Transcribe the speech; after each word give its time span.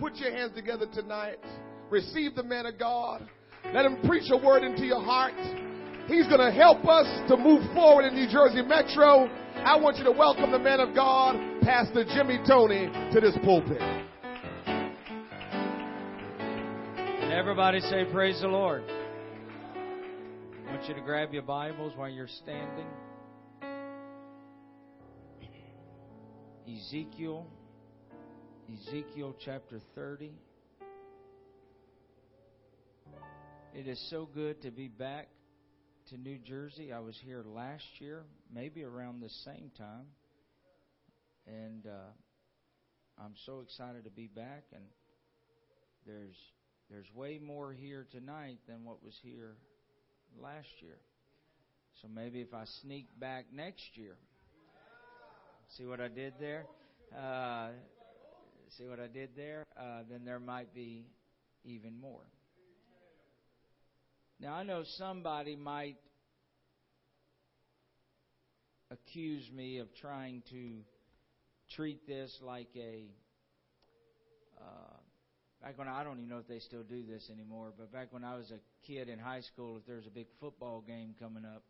put 0.00 0.16
your 0.16 0.32
hands 0.32 0.52
together 0.54 0.86
tonight. 0.92 1.36
Receive 1.90 2.34
the 2.34 2.42
man 2.42 2.64
of 2.64 2.78
God. 2.78 3.28
Let 3.74 3.84
him 3.84 3.98
preach 4.06 4.30
a 4.30 4.36
word 4.36 4.64
into 4.64 4.84
your 4.86 5.02
heart. 5.02 5.34
He's 6.08 6.26
going 6.26 6.40
to 6.40 6.50
help 6.50 6.88
us 6.88 7.06
to 7.28 7.36
move 7.36 7.62
forward 7.74 8.06
in 8.06 8.14
New 8.14 8.26
Jersey 8.26 8.62
Metro. 8.62 9.28
I 9.56 9.76
want 9.76 9.98
you 9.98 10.04
to 10.04 10.10
welcome 10.10 10.50
the 10.50 10.58
man 10.58 10.80
of 10.80 10.94
God, 10.94 11.36
Pastor 11.62 12.04
Jimmy 12.14 12.38
Tony, 12.48 12.88
to 13.12 13.20
this 13.20 13.36
pulpit. 13.44 13.82
And 17.20 17.32
everybody 17.32 17.80
say, 17.80 18.06
Praise 18.10 18.40
the 18.40 18.48
Lord. 18.48 18.82
I 20.66 20.72
want 20.72 20.88
you 20.88 20.94
to 20.94 21.00
grab 21.02 21.34
your 21.34 21.42
Bibles 21.42 21.92
while 21.94 22.08
you're 22.08 22.26
standing. 22.26 22.86
Ezekiel, 26.66 27.46
Ezekiel 28.72 29.34
chapter 29.44 29.80
30. 29.94 30.30
It 33.74 33.88
is 33.88 34.00
so 34.10 34.28
good 34.32 34.62
to 34.62 34.70
be 34.70 34.86
back 34.86 35.28
to 36.10 36.16
New 36.16 36.38
Jersey. 36.38 36.92
I 36.92 37.00
was 37.00 37.18
here 37.24 37.42
last 37.44 37.84
year, 37.98 38.22
maybe 38.52 38.84
around 38.84 39.20
the 39.20 39.30
same 39.44 39.70
time. 39.76 40.06
And 41.46 41.86
uh, 41.86 42.12
I'm 43.18 43.34
so 43.44 43.60
excited 43.60 44.04
to 44.04 44.10
be 44.10 44.28
back. 44.28 44.64
And 44.72 44.84
there's 46.06 46.36
there's 46.90 47.06
way 47.14 47.40
more 47.42 47.72
here 47.72 48.06
tonight 48.12 48.58
than 48.68 48.84
what 48.84 49.02
was 49.02 49.18
here 49.22 49.56
last 50.40 50.68
year. 50.80 50.98
So 52.02 52.08
maybe 52.08 52.40
if 52.40 52.54
I 52.54 52.64
sneak 52.82 53.06
back 53.18 53.46
next 53.52 53.96
year, 53.96 54.16
see 55.76 55.86
what 55.86 56.00
I 56.00 56.08
did 56.08 56.34
there? 56.38 56.66
Uh, 57.16 57.70
see 58.76 58.86
what 58.86 59.00
I 59.00 59.08
did 59.08 59.30
there? 59.36 59.64
Uh, 59.76 60.02
then 60.08 60.24
there 60.24 60.38
might 60.38 60.74
be 60.74 61.06
even 61.64 61.98
more. 62.00 62.22
Now 64.40 64.54
I 64.54 64.62
know 64.62 64.84
somebody 64.96 65.56
might 65.56 65.96
accuse 68.90 69.50
me 69.52 69.78
of 69.78 69.88
trying 70.00 70.42
to 70.50 70.78
treat 71.74 72.06
this 72.06 72.36
like 72.42 72.68
a 72.76 73.04
uh, 74.60 74.96
back 75.62 75.78
when 75.78 75.88
I 75.88 76.02
don't 76.04 76.18
even 76.18 76.28
know 76.28 76.38
if 76.38 76.48
they 76.48 76.58
still 76.58 76.82
do 76.82 77.02
this 77.04 77.28
anymore, 77.30 77.72
but 77.76 77.92
back 77.92 78.12
when 78.12 78.24
I 78.24 78.36
was 78.36 78.50
a 78.50 78.58
kid 78.86 79.08
in 79.08 79.18
high 79.18 79.40
school, 79.40 79.76
if 79.78 79.86
there 79.86 79.96
was 79.96 80.06
a 80.06 80.10
big 80.10 80.26
football 80.38 80.82
game 80.86 81.14
coming 81.18 81.44
up 81.44 81.62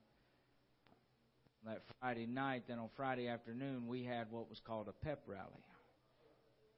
that 1.67 1.83
Friday 2.01 2.27
night, 2.27 2.65
then 2.69 2.79
on 2.79 2.89
Friday 2.97 3.29
afternoon 3.29 3.87
we 3.87 4.05
had 4.05 4.31
what 4.31 4.49
was 4.49 4.61
called 4.67 4.89
a 4.89 5.05
pep 5.05 5.23
rally. 5.27 5.65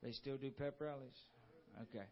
They 0.03 0.13
still 0.13 0.37
do 0.37 0.51
pep 0.51 0.77
rallies? 0.81 1.19
Okay. 1.83 2.05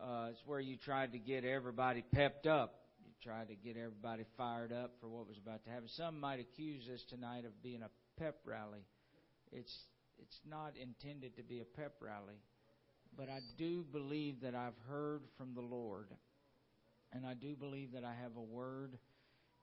Uh, 0.00 0.28
it's 0.30 0.42
where 0.46 0.60
you 0.60 0.76
tried 0.76 1.12
to 1.12 1.18
get 1.18 1.44
everybody 1.44 2.04
pepped 2.12 2.46
up. 2.46 2.74
You 3.04 3.12
tried 3.22 3.48
to 3.48 3.54
get 3.54 3.76
everybody 3.76 4.24
fired 4.36 4.72
up 4.72 4.92
for 5.00 5.08
what 5.08 5.26
was 5.26 5.38
about 5.38 5.64
to 5.64 5.70
happen. 5.70 5.88
Some 5.88 6.20
might 6.20 6.40
accuse 6.40 6.88
us 6.92 7.02
tonight 7.08 7.44
of 7.44 7.62
being 7.62 7.82
a 7.82 7.90
pep 8.20 8.36
rally. 8.44 8.84
It's 9.52 9.74
it's 10.18 10.40
not 10.48 10.72
intended 10.80 11.36
to 11.36 11.42
be 11.42 11.60
a 11.60 11.64
pep 11.64 11.94
rally 12.00 12.40
but 13.16 13.28
I 13.28 13.40
do 13.56 13.84
believe 13.92 14.42
that 14.42 14.54
I've 14.54 14.78
heard 14.88 15.22
from 15.38 15.54
the 15.54 15.62
Lord. 15.62 16.08
And 17.12 17.24
I 17.24 17.34
do 17.34 17.56
believe 17.56 17.92
that 17.92 18.04
I 18.04 18.14
have 18.22 18.36
a 18.36 18.42
word 18.42 18.98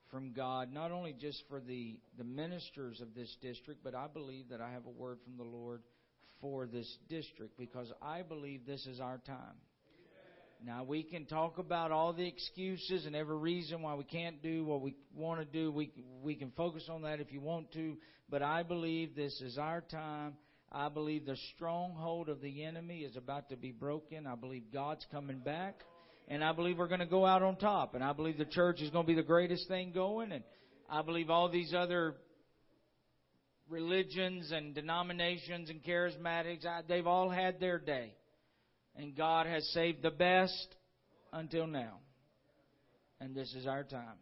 from 0.09 0.33
God, 0.33 0.73
not 0.73 0.91
only 0.91 1.13
just 1.13 1.44
for 1.50 1.59
the, 1.59 2.00
the 2.17 2.23
ministers 2.23 3.02
of 3.02 3.13
this 3.13 3.35
district, 3.41 3.83
but 3.83 3.95
I 3.95 4.07
believe 4.11 4.50
that 4.50 4.61
I 4.61 4.72
have 4.72 4.85
a 4.85 4.89
word 4.89 5.19
from 5.23 5.38
the 5.38 5.44
Lord 5.44 5.81
for 6.44 6.67
this 6.67 6.97
district 7.09 7.58
because 7.58 7.91
I 8.03 8.22
believe 8.22 8.67
this 8.67 8.86
is 8.86 8.99
our 8.99 9.17
time. 9.25 9.58
Now 10.63 10.83
we 10.83 11.02
can 11.02 11.25
talk 11.25 11.58
about 11.58 11.91
all 11.91 12.13
the 12.13 12.27
excuses 12.27 13.08
and 13.08 13.16
every 13.16 13.38
reason 13.38 13.81
why 13.81 13.95
we 13.95 14.03
can't 14.03 14.44
do 14.44 14.63
what 14.63 14.81
we 14.81 14.95
want 15.16 15.39
to 15.39 15.45
do. 15.45 15.72
We 15.72 15.91
we 16.22 16.35
can 16.35 16.52
focus 16.52 16.88
on 16.88 17.01
that 17.01 17.19
if 17.19 17.31
you 17.31 17.41
want 17.41 17.73
to, 17.73 17.97
but 18.29 18.44
I 18.44 18.62
believe 18.63 19.16
this 19.16 19.41
is 19.41 19.57
our 19.57 19.81
time 19.81 20.35
I 20.75 20.90
believe 20.90 21.28
the 21.28 21.38
stronghold 21.56 22.29
of 22.29 22.41
the 22.41 22.63
enemy 22.63 23.01
is 23.01 23.16
about 23.16 23.50
to 23.50 23.56
be 23.56 23.72
broken. 23.72 24.25
I 24.25 24.34
believe 24.34 24.63
God's 24.73 25.06
coming 25.12 25.38
back. 25.38 25.75
And 26.28 26.44
I 26.44 26.51
believe 26.51 26.79
we're 26.79 26.88
going 26.88 27.00
to 27.00 27.06
go 27.06 27.28
out 27.28 27.44
on 27.44 27.57
top. 27.57 27.94
And 27.94 28.03
I 28.03 28.12
believe 28.12 28.40
the 28.40 28.46
church 28.46 28.81
is 28.81 28.90
going 28.90 29.06
to 29.06 29.07
be 29.07 29.16
the 29.16 29.22
greatest 29.22 29.67
thing 29.67 29.91
going. 29.91 30.31
And 30.31 30.44
I 30.90 31.03
believe 31.03 31.29
all 31.29 31.47
these 31.47 31.75
other 31.75 32.16
religions 33.69 34.51
and 34.51 34.74
denominations 34.75 35.69
and 35.69 35.84
charismatics, 35.84 36.66
they've 36.88 37.07
all 37.07 37.29
had 37.29 37.59
their 37.59 37.79
day. 37.79 38.13
And 38.96 39.16
God 39.16 39.47
has 39.47 39.68
saved 39.74 40.03
the 40.03 40.12
best 40.12 40.75
until 41.31 41.66
now. 41.66 41.97
And 43.19 43.35
this 43.35 43.53
is 43.56 43.66
our 43.66 43.84
time. 43.84 44.19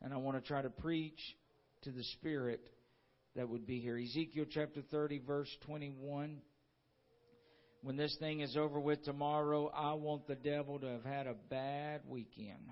And 0.00 0.12
I 0.12 0.16
want 0.16 0.42
to 0.42 0.46
try 0.46 0.62
to 0.62 0.70
preach 0.70 1.20
to 1.82 1.90
the 1.90 2.02
Spirit 2.04 2.60
that 3.36 3.48
would 3.48 3.66
be 3.66 3.80
here. 3.80 3.98
Ezekiel 3.98 4.46
chapter 4.50 4.82
30, 4.90 5.20
verse 5.26 5.48
21. 5.66 6.38
When 7.82 7.96
this 7.96 8.16
thing 8.20 8.40
is 8.40 8.56
over 8.56 8.78
with 8.78 9.02
tomorrow, 9.04 9.70
I 9.74 9.94
want 9.94 10.26
the 10.26 10.36
devil 10.36 10.78
to 10.78 10.86
have 10.86 11.04
had 11.04 11.26
a 11.26 11.34
bad 11.34 12.02
weekend. 12.08 12.70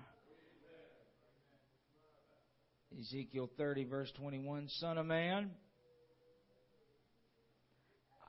Ezekiel 2.99 3.49
30, 3.57 3.85
verse 3.85 4.11
21. 4.17 4.67
Son 4.79 4.97
of 4.97 5.05
man, 5.05 5.51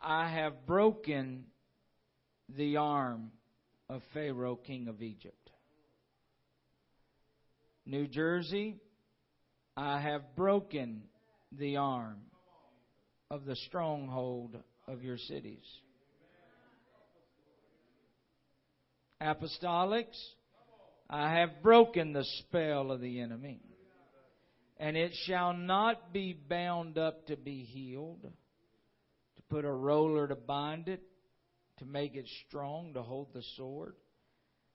I 0.02 0.28
have 0.28 0.66
broken 0.66 1.44
the 2.48 2.76
arm 2.76 3.30
of 3.88 4.02
Pharaoh, 4.12 4.56
king 4.56 4.88
of 4.88 5.00
Egypt. 5.00 5.50
New 7.86 8.08
Jersey, 8.08 8.76
I 9.76 10.00
have 10.00 10.34
broken 10.34 11.04
the 11.52 11.76
arm 11.76 12.18
of 13.30 13.44
the 13.44 13.56
stronghold 13.56 14.56
of 14.88 15.02
your 15.04 15.18
cities. 15.18 15.64
Apostolics, 19.20 20.18
I 21.08 21.32
have 21.38 21.62
broken 21.62 22.12
the 22.12 22.24
spell 22.38 22.90
of 22.90 23.00
the 23.00 23.20
enemy, 23.20 23.60
and 24.78 24.96
it 24.96 25.12
shall 25.26 25.52
not 25.52 26.12
be 26.12 26.32
bound 26.32 26.98
up 26.98 27.26
to 27.28 27.36
be 27.36 27.62
healed, 27.62 28.26
put 29.52 29.64
a 29.66 29.70
roller 29.70 30.26
to 30.26 30.34
bind 30.34 30.88
it, 30.88 31.02
to 31.78 31.84
make 31.84 32.16
it 32.16 32.26
strong, 32.48 32.94
to 32.94 33.02
hold 33.02 33.28
the 33.34 33.42
sword. 33.56 33.94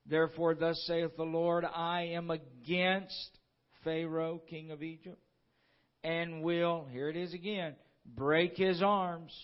Therefore, 0.06 0.54
thus 0.54 0.82
saith 0.86 1.18
the 1.18 1.24
Lord, 1.24 1.66
I 1.66 2.10
am 2.14 2.30
against 2.30 3.40
Pharaoh, 3.84 4.40
king 4.48 4.70
of 4.70 4.84
Egypt 4.84 5.20
and 6.04 6.44
will, 6.44 6.88
here 6.92 7.10
it 7.10 7.18
is 7.18 7.34
again, 7.34 7.76
break 8.06 8.56
his 8.56 8.84
arms, 8.84 9.36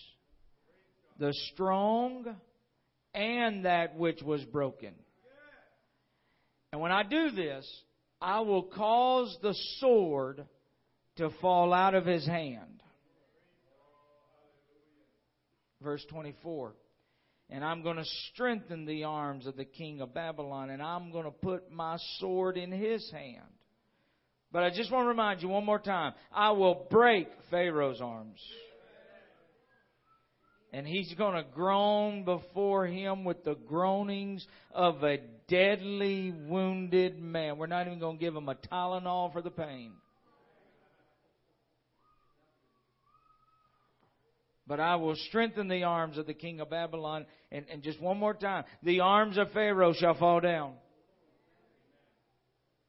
the 1.18 1.34
strong 1.52 2.24
and 3.12 3.64
that 3.64 3.96
which 3.96 4.22
was 4.22 4.42
broken. 4.44 4.94
And 6.72 6.80
when 6.80 6.92
I 6.92 7.02
do 7.02 7.32
this, 7.32 7.68
I 8.20 8.40
will 8.40 8.62
cause 8.62 9.36
the 9.42 9.54
sword 9.78 10.46
to 11.16 11.30
fall 11.40 11.72
out 11.72 11.94
of 11.94 12.06
his 12.06 12.24
hand. 12.24 12.73
Verse 15.84 16.04
24. 16.10 16.74
And 17.50 17.62
I'm 17.62 17.82
going 17.82 17.98
to 17.98 18.04
strengthen 18.32 18.86
the 18.86 19.04
arms 19.04 19.46
of 19.46 19.56
the 19.56 19.66
king 19.66 20.00
of 20.00 20.14
Babylon, 20.14 20.70
and 20.70 20.82
I'm 20.82 21.12
going 21.12 21.26
to 21.26 21.30
put 21.30 21.70
my 21.70 21.98
sword 22.18 22.56
in 22.56 22.72
his 22.72 23.08
hand. 23.12 23.44
But 24.50 24.62
I 24.62 24.70
just 24.70 24.90
want 24.90 25.04
to 25.04 25.08
remind 25.08 25.42
you 25.42 25.48
one 25.48 25.64
more 25.64 25.78
time 25.78 26.14
I 26.32 26.52
will 26.52 26.86
break 26.90 27.28
Pharaoh's 27.50 28.00
arms. 28.00 28.40
And 30.72 30.86
he's 30.86 31.12
going 31.14 31.34
to 31.34 31.44
groan 31.54 32.24
before 32.24 32.86
him 32.86 33.24
with 33.24 33.44
the 33.44 33.54
groanings 33.54 34.44
of 34.72 35.04
a 35.04 35.18
deadly 35.48 36.32
wounded 36.48 37.20
man. 37.20 37.58
We're 37.58 37.66
not 37.66 37.86
even 37.86 38.00
going 38.00 38.18
to 38.18 38.24
give 38.24 38.34
him 38.34 38.48
a 38.48 38.56
Tylenol 38.56 39.32
for 39.32 39.42
the 39.42 39.50
pain. 39.50 39.92
But 44.66 44.80
I 44.80 44.96
will 44.96 45.16
strengthen 45.28 45.68
the 45.68 45.82
arms 45.82 46.16
of 46.16 46.26
the 46.26 46.34
king 46.34 46.60
of 46.60 46.70
Babylon. 46.70 47.26
And, 47.52 47.66
and 47.70 47.82
just 47.82 48.00
one 48.00 48.18
more 48.18 48.34
time, 48.34 48.64
the 48.82 49.00
arms 49.00 49.36
of 49.36 49.52
Pharaoh 49.52 49.92
shall 49.92 50.14
fall 50.14 50.40
down. 50.40 50.72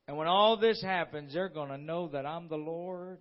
And 0.08 0.18
when 0.18 0.28
all 0.28 0.58
this 0.58 0.82
happens, 0.82 1.34
they're 1.34 1.50
going 1.50 1.70
to 1.70 1.78
know 1.78 2.08
that 2.10 2.26
I'm 2.26 2.48
the 2.48 2.56
Lord. 2.56 3.20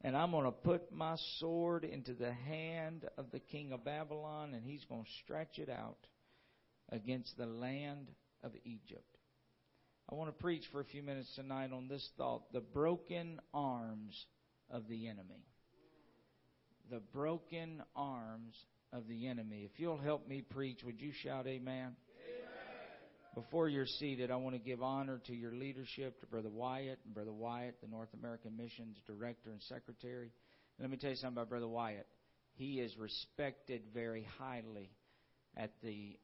And 0.00 0.16
I'm 0.16 0.32
going 0.32 0.44
to 0.44 0.50
put 0.50 0.92
my 0.92 1.16
sword 1.38 1.84
into 1.84 2.12
the 2.12 2.32
hand 2.32 3.06
of 3.16 3.30
the 3.30 3.38
king 3.38 3.72
of 3.72 3.84
Babylon, 3.84 4.52
and 4.54 4.64
he's 4.64 4.84
going 4.84 5.04
to 5.04 5.10
stretch 5.24 5.58
it 5.58 5.70
out 5.70 5.96
against 6.90 7.36
the 7.38 7.46
land 7.46 8.10
of 8.42 8.52
Egypt. 8.64 9.16
I 10.10 10.14
want 10.14 10.28
to 10.28 10.42
preach 10.42 10.64
for 10.70 10.80
a 10.80 10.84
few 10.84 11.02
minutes 11.02 11.32
tonight 11.34 11.72
on 11.72 11.88
this 11.88 12.06
thought 12.18 12.52
the 12.52 12.60
broken 12.60 13.40
arms 13.54 14.26
of 14.70 14.86
the 14.88 15.08
enemy. 15.08 15.46
The 16.90 17.00
broken 17.12 17.82
arms 17.96 18.54
of 18.92 19.08
the 19.08 19.26
enemy. 19.26 19.68
If 19.72 19.80
you'll 19.80 19.98
help 19.98 20.28
me 20.28 20.42
preach, 20.42 20.80
would 20.84 21.00
you 21.00 21.12
shout 21.12 21.46
amen? 21.46 21.96
Before 23.34 23.68
you're 23.68 23.86
seated, 23.86 24.30
I 24.30 24.36
want 24.36 24.54
to 24.54 24.60
give 24.60 24.80
honor 24.80 25.20
to 25.26 25.34
your 25.34 25.52
leadership, 25.52 26.20
to 26.20 26.26
Brother 26.26 26.50
Wyatt, 26.50 27.00
and 27.04 27.12
Brother 27.12 27.32
Wyatt, 27.32 27.80
the 27.82 27.88
North 27.88 28.10
American 28.14 28.56
Missions 28.56 28.96
Director 29.08 29.50
and 29.50 29.60
Secretary. 29.62 30.30
Let 30.78 30.88
me 30.88 30.96
tell 30.96 31.10
you 31.10 31.16
something 31.16 31.38
about 31.38 31.48
Brother 31.48 31.66
Wyatt. 31.66 32.06
He 32.52 32.80
is 32.80 32.96
respected 32.96 33.82
very 33.92 34.24
highly 34.38 34.90
at 35.56 35.72
the 35.82 36.16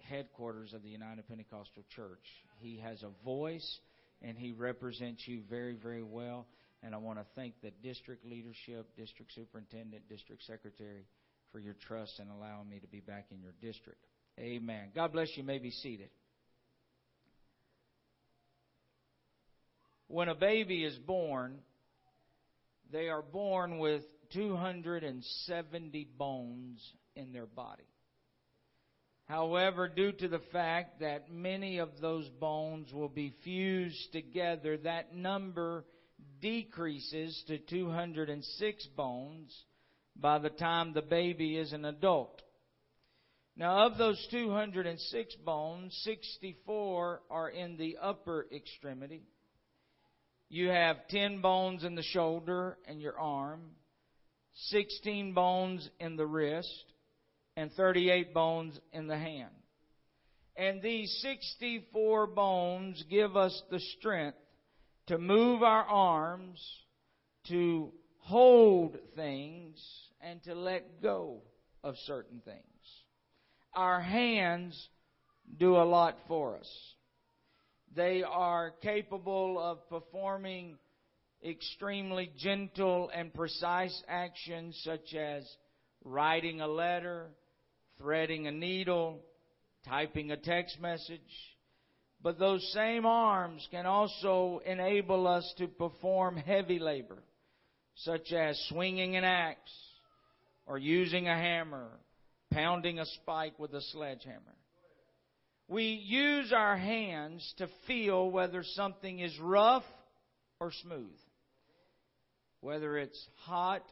headquarters 0.00 0.72
of 0.72 0.82
the 0.82 0.88
United 0.88 1.28
Pentecostal 1.28 1.84
Church. 1.94 2.24
He 2.58 2.78
has 2.78 3.04
a 3.04 3.10
voice 3.24 3.78
and 4.20 4.36
he 4.36 4.50
represents 4.52 5.22
you 5.28 5.42
very, 5.48 5.74
very 5.74 6.02
well. 6.02 6.46
And 6.82 6.94
I 6.94 6.98
want 6.98 7.18
to 7.18 7.24
thank 7.34 7.54
the 7.60 7.72
district 7.82 8.24
leadership, 8.24 8.88
district 8.96 9.32
superintendent, 9.34 10.08
district 10.08 10.44
secretary 10.44 11.06
for 11.50 11.58
your 11.58 11.74
trust 11.86 12.20
in 12.20 12.28
allowing 12.28 12.68
me 12.68 12.78
to 12.78 12.86
be 12.86 13.00
back 13.00 13.26
in 13.30 13.40
your 13.40 13.54
district. 13.60 14.04
Amen. 14.38 14.90
God 14.94 15.12
bless 15.12 15.28
you. 15.36 15.42
you 15.42 15.46
may 15.46 15.58
be 15.58 15.70
seated. 15.70 16.10
When 20.06 20.28
a 20.28 20.34
baby 20.34 20.84
is 20.84 20.96
born, 20.98 21.58
they 22.90 23.08
are 23.08 23.22
born 23.22 23.78
with 23.78 24.02
270 24.32 26.08
bones 26.16 26.92
in 27.16 27.32
their 27.32 27.46
body. 27.46 27.84
However, 29.26 29.88
due 29.88 30.12
to 30.12 30.28
the 30.28 30.40
fact 30.52 31.00
that 31.00 31.30
many 31.30 31.78
of 31.78 31.90
those 32.00 32.26
bones 32.40 32.90
will 32.92 33.10
be 33.10 33.34
fused 33.44 34.12
together, 34.12 34.78
that 34.78 35.14
number 35.14 35.84
decreases 36.40 37.42
to 37.46 37.58
206 37.58 38.86
bones 38.96 39.64
by 40.16 40.38
the 40.38 40.50
time 40.50 40.92
the 40.92 41.02
baby 41.02 41.56
is 41.56 41.72
an 41.72 41.84
adult. 41.84 42.42
Now, 43.56 43.86
of 43.86 43.98
those 43.98 44.24
206 44.30 45.34
bones, 45.44 45.98
64 46.04 47.22
are 47.28 47.48
in 47.48 47.76
the 47.76 47.96
upper 48.00 48.46
extremity. 48.54 49.22
You 50.48 50.68
have 50.68 51.08
10 51.08 51.40
bones 51.40 51.82
in 51.82 51.94
the 51.94 52.02
shoulder 52.02 52.78
and 52.86 53.00
your 53.00 53.18
arm, 53.18 53.60
16 54.68 55.34
bones 55.34 55.88
in 55.98 56.16
the 56.16 56.26
wrist, 56.26 56.84
and 57.56 57.72
38 57.72 58.32
bones 58.32 58.78
in 58.92 59.08
the 59.08 59.18
hand. 59.18 59.50
And 60.56 60.80
these 60.80 61.12
64 61.22 62.28
bones 62.28 63.04
give 63.10 63.36
us 63.36 63.60
the 63.70 63.80
strength 63.98 64.38
to 65.08 65.18
move 65.18 65.62
our 65.62 65.84
arms, 65.84 66.60
to 67.48 67.92
hold 68.18 68.96
things, 69.16 69.82
and 70.20 70.42
to 70.44 70.54
let 70.54 71.02
go 71.02 71.42
of 71.82 71.96
certain 72.06 72.40
things. 72.44 72.62
Our 73.74 74.00
hands 74.00 74.88
do 75.58 75.76
a 75.76 75.84
lot 75.84 76.16
for 76.26 76.56
us. 76.56 76.70
They 77.94 78.22
are 78.22 78.72
capable 78.82 79.58
of 79.58 79.88
performing 79.88 80.76
extremely 81.44 82.30
gentle 82.36 83.10
and 83.14 83.32
precise 83.32 84.02
actions 84.08 84.78
such 84.84 85.14
as 85.14 85.44
writing 86.04 86.60
a 86.60 86.68
letter, 86.68 87.28
threading 87.98 88.46
a 88.46 88.52
needle, 88.52 89.20
typing 89.86 90.30
a 90.30 90.36
text 90.36 90.80
message. 90.80 91.20
But 92.22 92.38
those 92.38 92.68
same 92.72 93.06
arms 93.06 93.66
can 93.70 93.86
also 93.86 94.60
enable 94.66 95.26
us 95.26 95.52
to 95.58 95.68
perform 95.68 96.36
heavy 96.36 96.78
labor, 96.78 97.22
such 97.94 98.32
as 98.32 98.58
swinging 98.68 99.16
an 99.16 99.24
axe, 99.24 99.72
or 100.66 100.78
using 100.78 101.28
a 101.28 101.34
hammer, 101.36 101.88
pounding 102.50 102.98
a 102.98 103.06
spike 103.06 103.58
with 103.58 103.72
a 103.72 103.80
sledgehammer. 103.80 104.56
We 105.68 105.84
use 105.84 106.52
our 106.52 106.76
hands 106.76 107.54
to 107.58 107.68
feel 107.86 108.30
whether 108.30 108.64
something 108.64 109.20
is 109.20 109.38
rough 109.38 109.84
or 110.60 110.72
smooth, 110.82 111.16
whether 112.60 112.96
it's 112.96 113.28
hot 113.44 113.84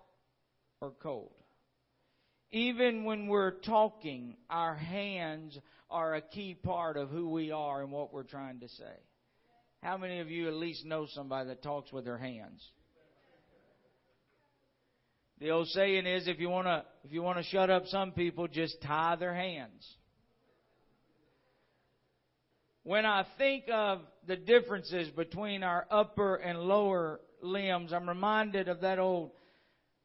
or 0.80 0.92
cold. 1.02 1.32
Even 2.50 3.04
when 3.04 3.26
we're 3.26 3.60
talking, 3.60 4.36
our 4.48 4.74
hands 4.74 5.58
are 5.90 6.14
a 6.14 6.20
key 6.20 6.54
part 6.54 6.96
of 6.96 7.10
who 7.10 7.28
we 7.28 7.50
are 7.50 7.82
and 7.82 7.92
what 7.92 8.12
we're 8.12 8.22
trying 8.22 8.60
to 8.60 8.68
say. 8.68 8.96
How 9.82 9.96
many 9.96 10.20
of 10.20 10.30
you 10.30 10.48
at 10.48 10.54
least 10.54 10.84
know 10.84 11.06
somebody 11.08 11.48
that 11.48 11.62
talks 11.62 11.92
with 11.92 12.04
their 12.04 12.18
hands? 12.18 12.62
The 15.38 15.50
old 15.50 15.68
saying 15.68 16.06
is 16.06 16.28
if 16.28 16.40
you 16.40 16.48
want 16.48 16.66
to 16.66 16.84
if 17.04 17.12
you 17.12 17.22
want 17.22 17.38
to 17.38 17.44
shut 17.44 17.68
up 17.68 17.86
some 17.86 18.12
people 18.12 18.48
just 18.48 18.80
tie 18.82 19.16
their 19.16 19.34
hands. 19.34 19.86
When 22.84 23.04
I 23.04 23.26
think 23.36 23.64
of 23.70 24.00
the 24.26 24.36
differences 24.36 25.10
between 25.10 25.62
our 25.62 25.86
upper 25.90 26.36
and 26.36 26.60
lower 26.60 27.20
limbs, 27.42 27.92
I'm 27.92 28.08
reminded 28.08 28.68
of 28.68 28.80
that 28.80 28.98
old 28.98 29.32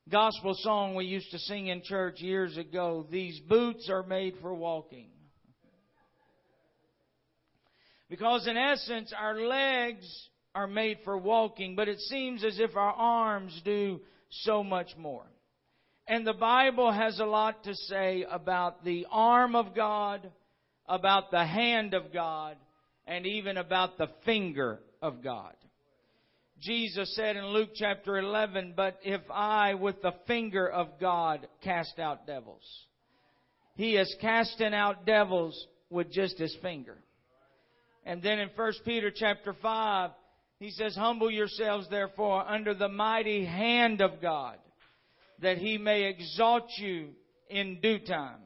gospel 0.10 0.54
song 0.58 0.96
we 0.96 1.06
used 1.06 1.32
to 1.32 1.40
sing 1.40 1.68
in 1.68 1.84
church 1.84 2.20
years 2.20 2.58
ago. 2.58 3.06
These 3.10 3.40
boots 3.42 3.88
are 3.90 4.04
made 4.04 4.36
for 4.42 4.54
walking. 4.54 5.10
Because 8.12 8.46
in 8.46 8.58
essence, 8.58 9.14
our 9.18 9.40
legs 9.40 10.06
are 10.54 10.68
made 10.68 10.98
for 11.06 11.18
walking, 11.18 11.78
but 11.78 11.88
it 11.88 11.98
seems 12.02 12.44
as 12.44 12.60
if 12.60 12.76
our 12.76 12.92
arms 12.92 13.62
do 13.64 14.02
so 14.30 14.66
much 14.66 14.98
more. 14.98 15.24
And 16.08 16.28
the 16.28 16.34
Bible 16.34 16.92
has 16.92 17.22
a 17.22 17.26
lot 17.26 17.64
to 17.64 17.74
say 17.74 18.26
about 18.30 18.84
the 18.84 19.08
arm 19.10 19.56
of 19.56 19.74
God, 19.74 20.30
about 20.90 21.32
the 21.32 21.46
hand 21.46 21.94
of 21.94 22.12
God, 22.12 22.58
and 23.08 23.26
even 23.26 23.56
about 23.56 23.98
the 23.98 24.10
finger 24.26 24.80
of 25.02 25.24
God. 25.24 25.56
Jesus 26.60 27.16
said 27.16 27.38
in 27.38 27.46
Luke 27.46 27.70
chapter 27.76 28.18
11, 28.18 28.74
But 28.76 29.00
if 29.06 29.22
I 29.32 29.76
with 29.76 30.02
the 30.02 30.16
finger 30.28 30.70
of 30.70 31.00
God 31.00 31.48
cast 31.64 31.98
out 31.98 32.28
devils, 32.28 32.66
He 33.76 33.96
is 33.96 34.14
casting 34.20 34.74
out 34.74 35.06
devils 35.06 35.66
with 35.90 36.12
just 36.12 36.38
His 36.38 36.54
finger. 36.62 36.98
And 38.06 38.22
then 38.22 38.40
in 38.40 38.50
1 38.56 38.74
Peter 38.86 39.12
chapter 39.14 39.54
5, 39.54 40.12
He 40.60 40.72
says, 40.72 40.96
Humble 40.96 41.32
yourselves 41.32 41.88
therefore 41.90 42.48
under 42.48 42.74
the 42.74 42.90
mighty 42.90 43.46
hand 43.46 44.02
of 44.02 44.22
God, 44.22 44.58
that 45.42 45.58
He 45.58 45.78
may 45.78 46.04
exalt 46.04 46.70
you 46.78 47.10
in 47.50 47.80
due 47.82 48.00
time. 48.00 48.40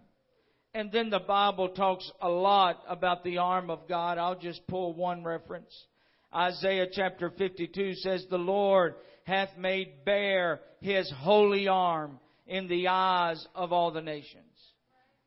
And 0.73 0.91
then 0.91 1.09
the 1.09 1.19
Bible 1.19 1.69
talks 1.69 2.11
a 2.21 2.27
lot 2.27 2.83
about 2.87 3.23
the 3.23 3.37
arm 3.37 3.69
of 3.69 3.87
God. 3.87 4.17
I'll 4.17 4.37
just 4.37 4.67
pull 4.67 4.93
one 4.93 5.23
reference. 5.23 5.73
Isaiah 6.33 6.87
chapter 6.91 7.29
52 7.29 7.95
says, 7.95 8.25
The 8.29 8.37
Lord 8.37 8.95
hath 9.23 9.57
made 9.57 10.03
bare 10.03 10.59
his 10.81 11.09
holy 11.19 11.69
arm 11.69 12.19
in 12.45 12.67
the 12.67 12.89
eyes 12.89 13.47
of 13.55 13.71
all 13.71 13.91
the 13.91 14.01
nations. 14.01 14.43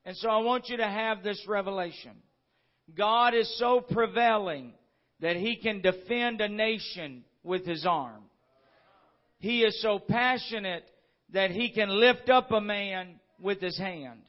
And 0.05 0.17
so 0.17 0.29
I 0.29 0.39
want 0.39 0.69
you 0.69 0.77
to 0.77 0.87
have 0.87 1.23
this 1.23 1.43
revelation. 1.49 2.13
God 2.97 3.35
is 3.35 3.59
so 3.59 3.81
prevailing 3.81 4.73
that 5.21 5.37
he 5.37 5.57
can 5.57 5.81
defend 5.81 6.41
a 6.41 6.49
nation 6.49 7.25
with 7.43 7.67
his 7.67 7.85
arm. 7.87 8.23
He 9.39 9.63
is 9.63 9.81
so 9.83 9.99
passionate 9.99 10.85
that 11.33 11.51
he 11.51 11.71
can 11.71 11.89
lift 11.89 12.29
up 12.29 12.51
a 12.51 12.61
man 12.61 13.21
with 13.41 13.61
his 13.61 13.79
hand. 13.79 14.23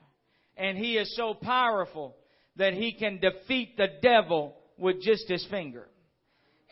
And 0.57 0.77
he 0.77 0.97
is 0.97 1.15
so 1.15 1.33
powerful 1.33 2.15
that 2.57 2.73
he 2.73 2.93
can 2.93 3.19
defeat 3.19 3.77
the 3.77 3.87
devil 4.01 4.55
with 4.77 5.01
just 5.01 5.27
his 5.27 5.45
finger. 5.49 5.87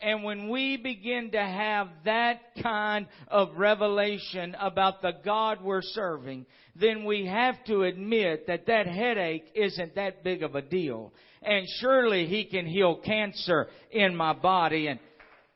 And 0.00 0.22
when 0.22 0.48
we 0.48 0.76
begin 0.76 1.32
to 1.32 1.40
have 1.40 1.88
that 2.04 2.40
kind 2.62 3.06
of 3.26 3.56
revelation 3.56 4.54
about 4.60 5.02
the 5.02 5.12
God 5.24 5.58
we're 5.62 5.82
serving, 5.82 6.46
then 6.76 7.04
we 7.04 7.26
have 7.26 7.56
to 7.64 7.82
admit 7.82 8.46
that 8.46 8.66
that 8.66 8.86
headache 8.86 9.46
isn't 9.54 9.96
that 9.96 10.22
big 10.22 10.44
of 10.44 10.54
a 10.54 10.62
deal. 10.62 11.12
And 11.42 11.66
surely 11.80 12.26
He 12.26 12.44
can 12.44 12.64
heal 12.64 13.00
cancer 13.04 13.66
in 13.90 14.14
my 14.14 14.34
body 14.34 14.86
and 14.86 15.00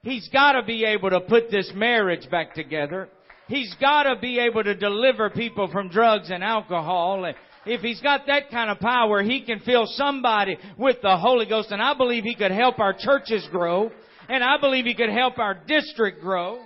He's 0.03 0.29
gotta 0.33 0.65
be 0.65 0.85
able 0.85 1.11
to 1.11 1.21
put 1.21 1.49
this 1.49 1.71
marriage 1.77 2.29
back 2.29 2.55
together. 2.55 3.09
He's 3.47 3.73
gotta 3.81 4.17
be 4.21 4.41
able 4.41 4.65
to 4.65 4.75
deliver 4.75 5.31
people 5.31 5.69
from 5.71 5.89
drugs 5.89 6.31
and 6.31 6.43
alcohol 6.43 7.25
and 7.25 7.37
if 7.65 7.81
he's 7.81 8.01
got 8.01 8.27
that 8.27 8.51
kind 8.51 8.71
of 8.71 8.81
power, 8.81 9.23
he 9.23 9.43
can 9.43 9.61
fill 9.61 9.87
somebody 9.87 10.59
with 10.77 10.97
the 11.01 11.17
Holy 11.17 11.47
Ghost. 11.47 11.71
And 11.71 11.81
I 11.81 11.95
believe 11.95 12.25
he 12.25 12.35
could 12.35 12.51
help 12.51 12.81
our 12.81 12.93
churches 12.93 13.47
grow. 13.53 13.93
And 14.33 14.43
I 14.43 14.57
believe 14.57 14.87
He 14.87 14.95
could 14.95 15.11
help 15.11 15.39
our 15.39 15.53
district 15.53 16.23
grow. 16.23 16.59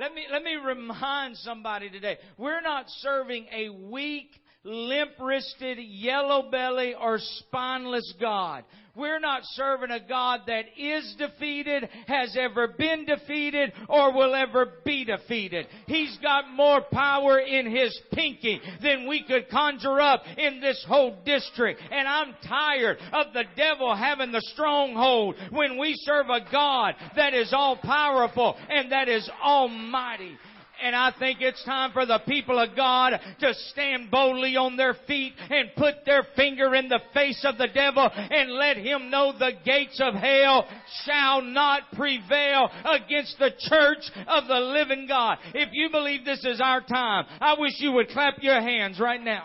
Let 0.00 0.14
me, 0.14 0.24
let 0.32 0.42
me 0.42 0.54
remind 0.54 1.36
somebody 1.36 1.90
today. 1.90 2.16
We're 2.38 2.62
not 2.62 2.86
serving 2.88 3.48
a 3.54 3.68
weak, 3.68 4.30
limp-wristed, 4.64 5.76
yellow 5.78 6.50
belly, 6.50 6.94
or 6.98 7.18
spineless 7.18 8.14
God. 8.18 8.64
We're 8.94 9.20
not 9.20 9.42
serving 9.44 9.90
a 9.90 10.06
God 10.06 10.40
that 10.48 10.64
is 10.76 11.14
defeated, 11.16 11.88
has 12.06 12.36
ever 12.38 12.68
been 12.68 13.06
defeated, 13.06 13.72
or 13.88 14.12
will 14.12 14.34
ever 14.34 14.66
be 14.84 15.06
defeated. 15.06 15.66
He's 15.86 16.18
got 16.22 16.50
more 16.50 16.82
power 16.92 17.38
in 17.38 17.74
His 17.74 17.98
pinky 18.12 18.60
than 18.82 19.08
we 19.08 19.24
could 19.24 19.48
conjure 19.48 19.98
up 19.98 20.24
in 20.36 20.60
this 20.60 20.84
whole 20.86 21.16
district. 21.24 21.80
And 21.90 22.06
I'm 22.06 22.34
tired 22.46 22.98
of 23.14 23.32
the 23.32 23.44
devil 23.56 23.96
having 23.96 24.30
the 24.30 24.42
stronghold 24.52 25.36
when 25.50 25.78
we 25.78 25.94
serve 25.96 26.26
a 26.28 26.50
God 26.50 26.94
that 27.16 27.32
is 27.32 27.52
all 27.54 27.76
powerful 27.76 28.56
and 28.68 28.92
that 28.92 29.08
is 29.08 29.28
almighty. 29.42 30.36
And 30.82 30.96
I 30.96 31.12
think 31.16 31.40
it's 31.40 31.64
time 31.64 31.92
for 31.92 32.04
the 32.06 32.20
people 32.26 32.58
of 32.58 32.74
God 32.74 33.12
to 33.40 33.54
stand 33.70 34.10
boldly 34.10 34.56
on 34.56 34.76
their 34.76 34.96
feet 35.06 35.32
and 35.48 35.70
put 35.76 36.04
their 36.04 36.26
finger 36.34 36.74
in 36.74 36.88
the 36.88 37.00
face 37.14 37.44
of 37.44 37.56
the 37.56 37.68
devil 37.72 38.10
and 38.12 38.52
let 38.52 38.76
him 38.76 39.08
know 39.08 39.32
the 39.32 39.52
gates 39.64 40.00
of 40.02 40.14
hell 40.14 40.66
shall 41.04 41.40
not 41.40 41.82
prevail 41.92 42.68
against 42.84 43.38
the 43.38 43.52
church 43.58 44.10
of 44.26 44.48
the 44.48 44.58
living 44.58 45.06
God. 45.06 45.38
If 45.54 45.68
you 45.72 45.88
believe 45.90 46.24
this 46.24 46.44
is 46.44 46.60
our 46.60 46.80
time, 46.80 47.26
I 47.40 47.54
wish 47.58 47.74
you 47.78 47.92
would 47.92 48.08
clap 48.08 48.42
your 48.42 48.60
hands 48.60 48.98
right 48.98 49.22
now. 49.22 49.44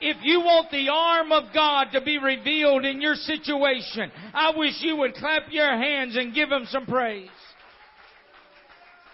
If 0.00 0.16
you 0.22 0.40
want 0.40 0.70
the 0.70 0.88
arm 0.88 1.30
of 1.30 1.54
God 1.54 1.86
to 1.92 2.00
be 2.00 2.18
revealed 2.18 2.84
in 2.84 3.00
your 3.00 3.14
situation, 3.14 4.10
I 4.34 4.52
wish 4.56 4.74
you 4.80 4.96
would 4.96 5.14
clap 5.14 5.44
your 5.50 5.70
hands 5.70 6.16
and 6.16 6.34
give 6.34 6.50
him 6.50 6.66
some 6.68 6.86
praise. 6.86 7.30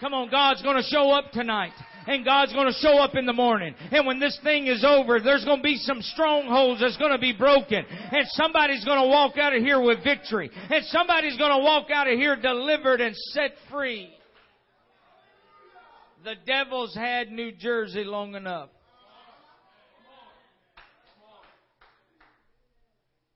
Come 0.00 0.14
on, 0.14 0.30
God's 0.30 0.62
gonna 0.62 0.82
show 0.82 1.10
up 1.10 1.30
tonight. 1.32 1.72
And 2.06 2.24
God's 2.24 2.52
gonna 2.54 2.72
show 2.72 2.98
up 2.98 3.14
in 3.14 3.26
the 3.26 3.32
morning. 3.32 3.74
And 3.92 4.06
when 4.06 4.18
this 4.18 4.38
thing 4.42 4.66
is 4.66 4.82
over, 4.84 5.20
there's 5.20 5.44
gonna 5.44 5.62
be 5.62 5.76
some 5.76 6.00
strongholds 6.00 6.80
that's 6.80 6.96
gonna 6.96 7.18
be 7.18 7.34
broken. 7.34 7.84
And 7.86 8.26
somebody's 8.28 8.84
gonna 8.84 9.06
walk 9.06 9.36
out 9.36 9.54
of 9.54 9.62
here 9.62 9.80
with 9.80 10.02
victory. 10.02 10.50
And 10.70 10.84
somebody's 10.86 11.36
gonna 11.36 11.62
walk 11.62 11.90
out 11.90 12.08
of 12.08 12.18
here 12.18 12.36
delivered 12.36 13.02
and 13.02 13.14
set 13.32 13.52
free. 13.70 14.10
The 16.24 16.34
devil's 16.46 16.94
had 16.94 17.30
New 17.30 17.52
Jersey 17.52 18.04
long 18.04 18.34
enough. 18.34 18.70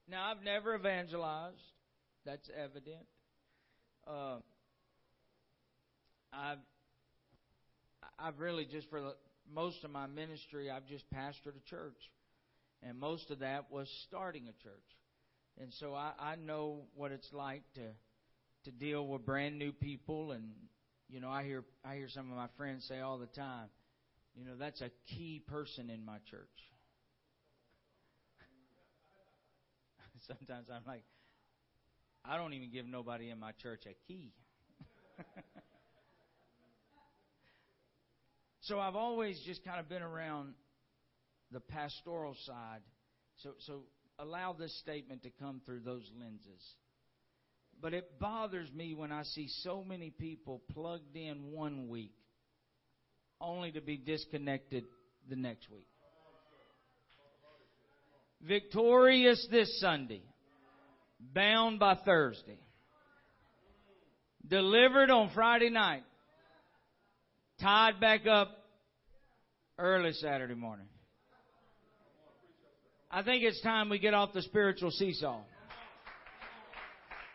Now, 0.08 0.30
I've 0.30 0.42
never 0.42 0.74
evangelized. 0.74 1.56
That's 2.24 2.48
evident. 2.56 3.06
Uh, 4.06 4.36
I've 6.36 6.58
I've 8.18 8.38
really 8.38 8.64
just 8.64 8.88
for 8.90 9.12
most 9.52 9.84
of 9.84 9.90
my 9.90 10.06
ministry 10.06 10.70
I've 10.70 10.86
just 10.86 11.04
pastored 11.10 11.56
a 11.56 11.70
church, 11.70 11.98
and 12.82 12.98
most 12.98 13.30
of 13.30 13.40
that 13.40 13.70
was 13.70 13.88
starting 14.08 14.44
a 14.44 14.62
church, 14.62 14.88
and 15.60 15.72
so 15.74 15.94
I, 15.94 16.12
I 16.18 16.36
know 16.36 16.82
what 16.94 17.12
it's 17.12 17.32
like 17.32 17.62
to 17.74 17.82
to 18.64 18.70
deal 18.70 19.06
with 19.06 19.26
brand 19.26 19.58
new 19.58 19.72
people, 19.72 20.32
and 20.32 20.44
you 21.08 21.20
know 21.20 21.30
I 21.30 21.44
hear 21.44 21.64
I 21.84 21.96
hear 21.96 22.08
some 22.08 22.30
of 22.30 22.36
my 22.36 22.48
friends 22.56 22.86
say 22.88 23.00
all 23.00 23.18
the 23.18 23.26
time, 23.26 23.68
you 24.34 24.44
know 24.44 24.52
that's 24.58 24.80
a 24.80 24.90
key 25.08 25.42
person 25.46 25.90
in 25.90 26.04
my 26.04 26.18
church. 26.30 26.48
Sometimes 30.26 30.68
I'm 30.72 30.82
like, 30.86 31.02
I 32.24 32.36
don't 32.36 32.54
even 32.54 32.70
give 32.70 32.86
nobody 32.86 33.30
in 33.30 33.38
my 33.38 33.52
church 33.52 33.82
a 33.86 33.94
key. 34.08 34.32
So 38.64 38.80
I've 38.80 38.96
always 38.96 39.38
just 39.44 39.62
kind 39.62 39.78
of 39.78 39.88
been 39.90 40.02
around 40.02 40.54
the 41.50 41.60
pastoral 41.60 42.34
side. 42.46 42.80
So, 43.42 43.50
so 43.66 43.82
allow 44.18 44.54
this 44.54 44.74
statement 44.80 45.22
to 45.24 45.30
come 45.38 45.60
through 45.66 45.80
those 45.80 46.10
lenses. 46.18 46.62
But 47.82 47.92
it 47.92 48.18
bothers 48.18 48.72
me 48.72 48.94
when 48.94 49.12
I 49.12 49.24
see 49.24 49.48
so 49.62 49.84
many 49.84 50.08
people 50.08 50.62
plugged 50.72 51.14
in 51.14 51.52
one 51.52 51.88
week 51.88 52.14
only 53.38 53.72
to 53.72 53.82
be 53.82 53.98
disconnected 53.98 54.84
the 55.28 55.36
next 55.36 55.70
week. 55.70 55.88
Victorious 58.40 59.46
this 59.50 59.78
Sunday, 59.80 60.22
bound 61.20 61.78
by 61.78 61.96
Thursday, 61.96 62.58
delivered 64.46 65.10
on 65.10 65.30
Friday 65.34 65.70
night, 65.70 66.04
tied 67.60 68.00
back 68.00 68.26
up 68.26 68.50
early 69.78 70.12
Saturday 70.12 70.54
morning. 70.54 70.86
I 73.10 73.22
think 73.22 73.44
it's 73.44 73.60
time 73.62 73.90
we 73.90 73.98
get 73.98 74.14
off 74.14 74.32
the 74.32 74.42
spiritual 74.42 74.90
seesaw. 74.90 75.40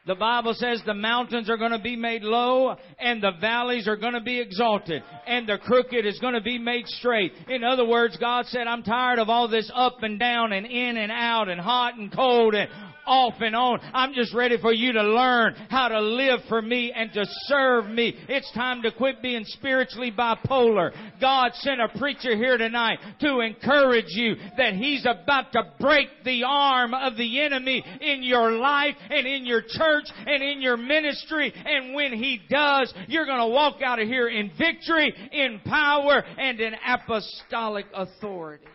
The 0.05 0.15
Bible 0.15 0.53
says 0.55 0.81
the 0.85 0.93
mountains 0.93 1.49
are 1.49 1.57
going 1.57 1.71
to 1.71 1.79
be 1.79 1.95
made 1.95 2.23
low 2.23 2.75
and 2.99 3.21
the 3.21 3.33
valleys 3.39 3.88
are 3.88 3.95
going 3.95 4.13
to 4.13 4.21
be 4.21 4.39
exalted 4.39 5.03
and 5.27 5.47
the 5.47 5.57
crooked 5.57 6.05
is 6.05 6.17
going 6.19 6.33
to 6.33 6.41
be 6.41 6.57
made 6.57 6.88
straight. 6.88 7.31
In 7.47 7.63
other 7.63 7.85
words, 7.85 8.17
God 8.17 8.45
said, 8.47 8.65
I'm 8.65 8.81
tired 8.81 9.19
of 9.19 9.29
all 9.29 9.47
this 9.47 9.69
up 9.73 10.01
and 10.01 10.17
down 10.17 10.51
and 10.51 10.65
in 10.65 10.97
and 10.97 11.11
out 11.11 11.47
and 11.47 11.61
hot 11.61 11.95
and 11.97 12.11
cold 12.11 12.55
and 12.55 12.69
off 13.06 13.36
and 13.39 13.56
on. 13.56 13.79
I'm 13.94 14.13
just 14.13 14.34
ready 14.34 14.58
for 14.60 14.74
you 14.74 14.94
to 14.94 15.03
learn 15.03 15.56
how 15.70 15.89
to 15.89 16.00
live 16.01 16.41
for 16.48 16.62
me 16.62 16.91
and 16.96 17.12
to 17.13 17.25
serve 17.46 17.86
me. 17.86 18.15
It's 18.27 18.51
time 18.53 18.82
to 18.84 18.91
quit 18.91 19.22
being 19.22 19.44
spiritually 19.46 20.12
bipolar. 20.12 20.91
God 21.20 21.51
sent 21.56 21.82
a 21.82 21.89
preacher 21.98 22.36
here 22.36 22.58
tonight 22.58 23.00
to 23.22 23.39
encourage 23.39 24.10
you 24.10 24.36
that 24.58 24.74
He's 24.74 25.06
about 25.06 25.51
to 25.53 25.63
break 25.79 26.08
the 26.24 26.44
arm 26.46 26.94
of 26.94 27.18
the 27.18 27.41
enemy 27.41 27.84
in 28.01 28.24
your 28.24 28.51
life 28.51 28.96
and 29.10 29.27
in 29.27 29.46
your 29.46 29.62
church 29.62 30.06
and 30.25 30.44
in 30.44 30.62
your 30.62 30.77
ministry. 30.77 31.53
And 31.53 31.94
when 31.94 32.13
He 32.13 32.41
does, 32.50 32.94
you're 33.08 33.25
going 33.25 33.39
to 33.39 33.53
walk 33.53 33.82
out 33.84 34.00
of 34.00 34.08
here 34.08 34.27
in 34.27 34.51
victory, 34.58 35.13
in 35.32 35.60
power, 35.65 36.24
and 36.38 36.60
in 36.60 36.74
apostolic 36.88 37.86
authority. 37.94 38.65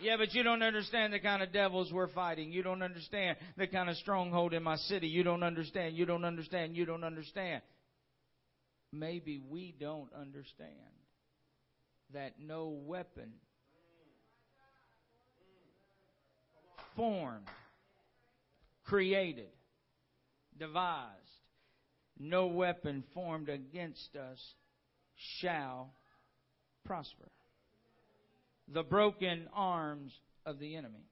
Yeah, 0.00 0.16
but 0.16 0.32
you 0.32 0.44
don't 0.44 0.62
understand 0.62 1.12
the 1.12 1.18
kind 1.18 1.42
of 1.42 1.52
devils 1.52 1.92
we're 1.92 2.08
fighting. 2.08 2.52
You 2.52 2.62
don't 2.62 2.82
understand 2.82 3.36
the 3.56 3.66
kind 3.66 3.90
of 3.90 3.96
stronghold 3.96 4.54
in 4.54 4.62
my 4.62 4.76
city. 4.76 5.08
You 5.08 5.24
don't 5.24 5.42
understand. 5.42 5.96
You 5.96 6.06
don't 6.06 6.24
understand. 6.24 6.76
You 6.76 6.84
don't 6.86 7.02
understand. 7.02 7.62
Maybe 8.92 9.40
we 9.50 9.74
don't 9.78 10.12
understand 10.14 10.72
that 12.14 12.34
no 12.38 12.68
weapon 12.68 13.32
formed, 16.94 17.46
created, 18.84 19.50
devised, 20.58 21.12
no 22.18 22.46
weapon 22.46 23.02
formed 23.14 23.48
against 23.48 24.14
us 24.16 24.38
shall 25.40 25.92
prosper 26.84 27.28
the 28.72 28.82
broken 28.82 29.48
arms 29.54 30.12
of 30.44 30.58
the 30.58 30.76
enemy. 30.76 31.06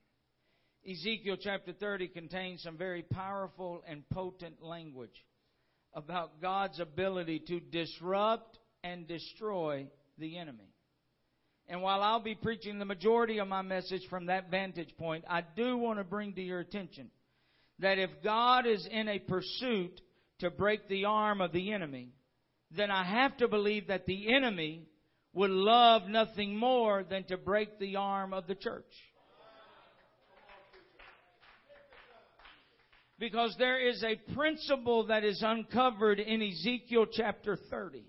Ezekiel 0.89 1.37
chapter 1.41 1.73
30 1.73 2.09
contains 2.09 2.63
some 2.63 2.77
very 2.77 3.03
powerful 3.03 3.83
and 3.89 4.09
potent 4.11 4.63
language 4.63 5.25
about 5.95 6.41
God's 6.41 6.79
ability 6.79 7.41
to 7.49 7.59
disrupt 7.59 8.59
and 8.85 9.09
destroy 9.09 9.87
the 10.19 10.39
enemy. 10.39 10.71
And 11.69 11.83
while 11.83 12.03
I'll 12.03 12.23
be 12.23 12.37
preaching 12.37 12.79
the 12.79 12.85
majority 12.85 13.39
of 13.39 13.49
my 13.49 13.63
message 13.63 14.03
from 14.09 14.27
that 14.27 14.51
vantage 14.51 14.97
point, 14.97 15.25
I 15.29 15.43
do 15.57 15.77
want 15.77 15.99
to 15.99 16.05
bring 16.05 16.35
to 16.35 16.43
your 16.43 16.61
attention 16.61 17.11
that 17.81 17.99
if 17.99 18.11
God 18.23 18.67
is 18.67 18.87
in 18.91 19.09
a 19.09 19.19
pursuit 19.19 20.01
to 20.39 20.51
break 20.51 20.89
the 20.89 21.07
arm 21.07 21.41
of 21.41 21.53
the 21.53 21.73
enemy, 21.73 22.11
then 22.71 22.91
I 22.91 23.05
have 23.05 23.37
to 23.39 23.49
believe 23.49 23.89
that 23.89 24.07
the 24.07 24.35
enemy 24.35 24.87
would 25.37 25.51
love 25.51 26.09
nothing 26.09 26.57
more 26.57 27.05
than 27.05 27.23
to 27.25 27.37
break 27.37 27.79
the 27.79 27.97
arm 27.97 28.33
of 28.33 28.47
the 28.47 28.55
church. 28.55 28.91
Because 33.19 33.55
there 33.59 33.79
is 33.79 34.03
a 34.03 34.17
principle 34.35 35.09
that 35.09 35.25
is 35.25 35.43
uncovered 35.45 36.21
in 36.21 36.41
Ezekiel 36.41 37.05
chapter 37.13 37.59
30 37.71 38.05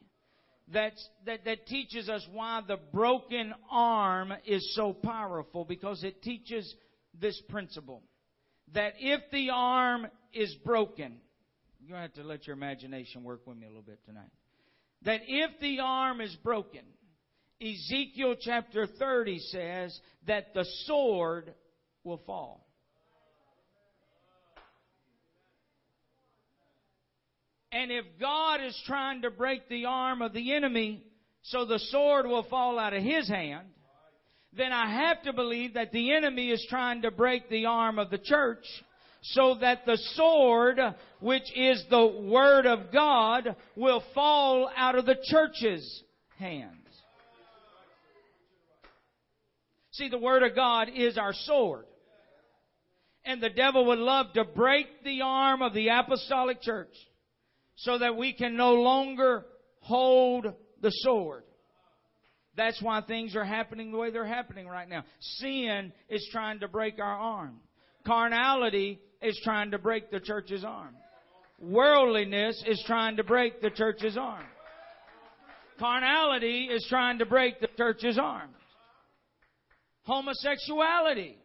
that's, 0.71 1.09
that, 1.25 1.43
that 1.43 1.67
teaches 1.67 2.07
us 2.07 2.25
why 2.31 2.61
the 2.65 2.79
broken 2.93 3.53
arm 3.69 4.33
is 4.45 4.73
so 4.73 4.93
powerful 4.93 5.65
because 5.65 6.05
it 6.05 6.21
teaches 6.21 6.73
this 7.19 7.41
principle 7.49 8.03
that 8.73 8.93
if 8.99 9.19
the 9.33 9.49
arm 9.49 10.07
is 10.33 10.55
broken, 10.65 11.17
you're 11.79 11.89
going 11.89 12.09
to 12.09 12.15
have 12.15 12.23
to 12.23 12.23
let 12.23 12.47
your 12.47 12.55
imagination 12.55 13.23
work 13.23 13.45
with 13.45 13.57
me 13.57 13.65
a 13.65 13.69
little 13.69 13.81
bit 13.81 13.99
tonight. 14.05 14.31
That 15.03 15.21
if 15.27 15.51
the 15.59 15.79
arm 15.79 16.21
is 16.21 16.35
broken, 16.43 16.81
Ezekiel 17.61 18.35
chapter 18.39 18.85
30 18.85 19.39
says 19.39 19.99
that 20.27 20.53
the 20.53 20.65
sword 20.85 21.53
will 22.03 22.21
fall. 22.25 22.67
And 27.71 27.91
if 27.91 28.05
God 28.19 28.61
is 28.61 28.79
trying 28.85 29.23
to 29.23 29.31
break 29.31 29.67
the 29.69 29.85
arm 29.85 30.21
of 30.21 30.33
the 30.33 30.53
enemy 30.53 31.03
so 31.43 31.65
the 31.65 31.79
sword 31.79 32.25
will 32.25 32.43
fall 32.43 32.79
out 32.79 32.93
of 32.93 33.03
his 33.03 33.27
hand, 33.27 33.67
then 34.53 34.71
I 34.71 34.89
have 34.89 35.23
to 35.23 35.33
believe 35.33 35.73
that 35.73 35.91
the 35.91 36.13
enemy 36.13 36.49
is 36.51 36.65
trying 36.69 37.01
to 37.01 37.11
break 37.11 37.49
the 37.49 37.65
arm 37.65 37.99
of 37.99 38.09
the 38.09 38.17
church 38.17 38.65
so 39.21 39.55
that 39.61 39.85
the 39.85 39.97
sword, 40.13 40.79
which 41.19 41.51
is 41.55 41.83
the 41.89 42.07
Word 42.07 42.65
of 42.65 42.91
God, 42.93 43.55
will 43.75 44.03
fall 44.13 44.69
out 44.75 44.95
of 44.95 45.05
the 45.05 45.17
church's 45.29 46.03
hands. 46.37 46.76
See, 49.97 50.09
the 50.09 50.17
Word 50.19 50.43
of 50.43 50.55
God 50.55 50.89
is 50.95 51.17
our 51.17 51.33
sword. 51.33 51.85
And 53.25 53.41
the 53.41 53.49
devil 53.49 53.85
would 53.87 53.99
love 53.99 54.27
to 54.33 54.45
break 54.45 55.03
the 55.03 55.21
arm 55.21 55.61
of 55.61 55.73
the 55.73 55.89
apostolic 55.89 56.61
church 56.61 56.93
so 57.77 57.97
that 57.97 58.15
we 58.15 58.33
can 58.33 58.55
no 58.55 58.75
longer 58.75 59.45
hold 59.81 60.45
the 60.81 60.91
sword. 60.91 61.43
That's 62.55 62.81
why 62.81 63.01
things 63.01 63.35
are 63.35 63.43
happening 63.43 63.91
the 63.91 63.97
way 63.97 64.11
they're 64.11 64.25
happening 64.25 64.67
right 64.67 64.87
now. 64.87 65.03
Sin 65.19 65.91
is 66.09 66.27
trying 66.31 66.59
to 66.59 66.67
break 66.67 66.99
our 66.99 67.17
arm. 67.17 67.59
Carnality 68.05 68.99
is 69.21 69.39
trying 69.43 69.71
to 69.71 69.79
break 69.79 70.11
the 70.11 70.19
church's 70.19 70.63
arm. 70.63 70.95
Worldliness 71.59 72.63
is 72.67 72.81
trying 72.85 73.17
to 73.17 73.23
break 73.23 73.61
the 73.61 73.71
church's 73.71 74.15
arm. 74.15 74.45
Carnality 75.79 76.65
is 76.65 76.85
trying 76.87 77.19
to 77.19 77.25
break 77.25 77.59
the 77.59 77.69
church's 77.77 78.17
arms. 78.17 78.53
Homosexuality, 80.07 81.37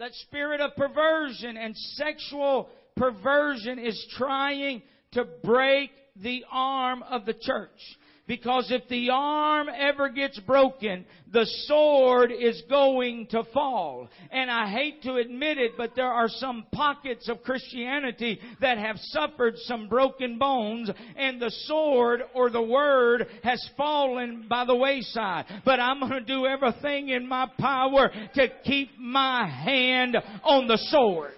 that 0.00 0.12
spirit 0.26 0.60
of 0.60 0.74
perversion 0.74 1.56
and 1.56 1.76
sexual 1.76 2.68
perversion 2.96 3.78
is 3.78 4.06
trying 4.16 4.82
to 5.12 5.24
break 5.44 5.90
the 6.20 6.44
arm 6.50 7.04
of 7.04 7.26
the 7.26 7.34
church. 7.34 7.70
Because 8.28 8.70
if 8.70 8.86
the 8.88 9.08
arm 9.10 9.68
ever 9.74 10.10
gets 10.10 10.38
broken, 10.40 11.06
the 11.32 11.46
sword 11.66 12.30
is 12.30 12.62
going 12.68 13.26
to 13.30 13.42
fall. 13.54 14.06
And 14.30 14.50
I 14.50 14.70
hate 14.70 15.02
to 15.04 15.14
admit 15.14 15.56
it, 15.56 15.72
but 15.78 15.96
there 15.96 16.12
are 16.12 16.28
some 16.28 16.66
pockets 16.70 17.30
of 17.30 17.42
Christianity 17.42 18.38
that 18.60 18.76
have 18.76 18.96
suffered 18.98 19.54
some 19.60 19.88
broken 19.88 20.38
bones 20.38 20.90
and 21.16 21.40
the 21.40 21.50
sword 21.64 22.20
or 22.34 22.50
the 22.50 22.62
word 22.62 23.26
has 23.42 23.66
fallen 23.78 24.46
by 24.46 24.66
the 24.66 24.76
wayside. 24.76 25.46
But 25.64 25.80
I'm 25.80 25.98
going 25.98 26.12
to 26.12 26.20
do 26.20 26.44
everything 26.44 27.08
in 27.08 27.26
my 27.26 27.50
power 27.58 28.10
to 28.34 28.48
keep 28.62 28.90
my 28.98 29.48
hand 29.48 30.18
on 30.44 30.68
the 30.68 30.76
sword. 30.90 31.32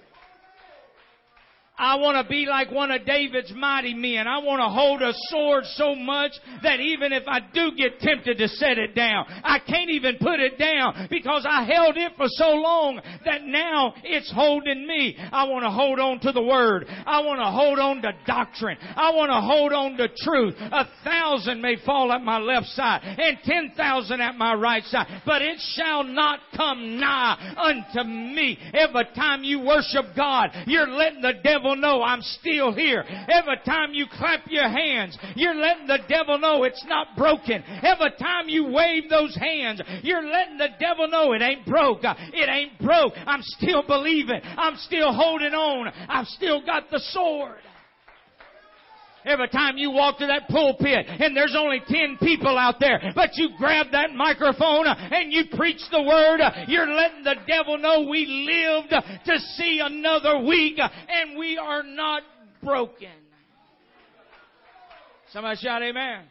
I 1.80 1.96
want 1.96 2.22
to 2.22 2.30
be 2.30 2.44
like 2.44 2.70
one 2.70 2.90
of 2.90 3.06
David's 3.06 3.52
mighty 3.56 3.94
men. 3.94 4.28
I 4.28 4.38
want 4.38 4.60
to 4.60 4.68
hold 4.68 5.00
a 5.00 5.12
sword 5.30 5.64
so 5.76 5.94
much 5.94 6.32
that 6.62 6.78
even 6.78 7.10
if 7.10 7.22
I 7.26 7.40
do 7.40 7.72
get 7.74 8.00
tempted 8.00 8.36
to 8.36 8.48
set 8.48 8.76
it 8.76 8.94
down, 8.94 9.24
I 9.42 9.60
can't 9.60 9.88
even 9.88 10.16
put 10.20 10.40
it 10.40 10.58
down 10.58 11.08
because 11.08 11.46
I 11.48 11.64
held 11.64 11.96
it 11.96 12.12
for 12.18 12.26
so 12.28 12.50
long 12.50 13.00
that 13.24 13.44
now 13.44 13.94
it's 14.04 14.30
holding 14.30 14.86
me. 14.86 15.16
I 15.32 15.44
want 15.44 15.64
to 15.64 15.70
hold 15.70 15.98
on 15.98 16.20
to 16.20 16.32
the 16.32 16.42
word. 16.42 16.84
I 16.86 17.22
want 17.22 17.40
to 17.40 17.50
hold 17.50 17.78
on 17.78 18.02
to 18.02 18.12
doctrine. 18.26 18.76
I 18.80 19.14
want 19.14 19.30
to 19.30 19.40
hold 19.40 19.72
on 19.72 19.96
to 19.96 20.08
truth. 20.22 20.56
A 20.60 20.84
thousand 21.02 21.62
may 21.62 21.76
fall 21.86 22.12
at 22.12 22.20
my 22.20 22.38
left 22.38 22.66
side 22.66 23.00
and 23.02 23.38
ten 23.44 23.72
thousand 23.74 24.20
at 24.20 24.36
my 24.36 24.52
right 24.52 24.84
side, 24.84 25.22
but 25.24 25.40
it 25.40 25.58
shall 25.74 26.04
not 26.04 26.40
come 26.54 27.00
nigh 27.00 27.54
unto 27.56 28.06
me. 28.06 28.58
Every 28.74 29.06
time 29.14 29.44
you 29.44 29.60
worship 29.60 30.14
God, 30.14 30.50
you're 30.66 30.86
letting 30.86 31.22
the 31.22 31.40
devil 31.42 31.69
devil 31.70 31.80
know 31.80 32.02
I'm 32.02 32.22
still 32.22 32.72
here. 32.72 33.04
Every 33.28 33.58
time 33.64 33.92
you 33.92 34.06
clap 34.10 34.40
your 34.48 34.68
hands, 34.68 35.16
you're 35.36 35.54
letting 35.54 35.86
the 35.86 35.98
devil 36.08 36.38
know 36.38 36.64
it's 36.64 36.84
not 36.86 37.16
broken. 37.16 37.62
Every 37.82 38.10
time 38.18 38.48
you 38.48 38.64
wave 38.66 39.08
those 39.08 39.36
hands, 39.36 39.80
you're 40.02 40.24
letting 40.24 40.58
the 40.58 40.68
devil 40.78 41.08
know 41.08 41.32
it 41.32 41.42
ain't 41.42 41.66
broke. 41.66 42.00
It 42.02 42.48
ain't 42.48 42.78
broke. 42.80 43.12
I'm 43.26 43.42
still 43.42 43.82
believing. 43.86 44.40
I'm 44.42 44.76
still 44.76 45.12
holding 45.12 45.54
on. 45.54 45.92
I've 46.08 46.26
still 46.26 46.64
got 46.64 46.90
the 46.90 47.00
sword. 47.10 47.58
Every 49.24 49.48
time 49.48 49.76
you 49.76 49.90
walk 49.90 50.18
to 50.18 50.26
that 50.26 50.48
pulpit 50.48 51.06
and 51.08 51.36
there's 51.36 51.54
only 51.56 51.80
10 51.86 52.18
people 52.22 52.56
out 52.56 52.80
there, 52.80 53.12
but 53.14 53.30
you 53.34 53.50
grab 53.58 53.86
that 53.92 54.14
microphone 54.14 54.86
and 54.86 55.32
you 55.32 55.44
preach 55.56 55.80
the 55.90 56.02
word, 56.02 56.40
you're 56.68 56.86
letting 56.86 57.24
the 57.24 57.36
devil 57.46 57.76
know 57.78 58.06
we 58.08 58.26
lived 58.26 58.90
to 59.26 59.38
see 59.56 59.80
another 59.82 60.38
week 60.38 60.78
and 60.78 61.38
we 61.38 61.58
are 61.58 61.82
not 61.82 62.22
broken. 62.62 63.08
Somebody 65.32 65.60
shout 65.60 65.82
amen. 65.82 66.24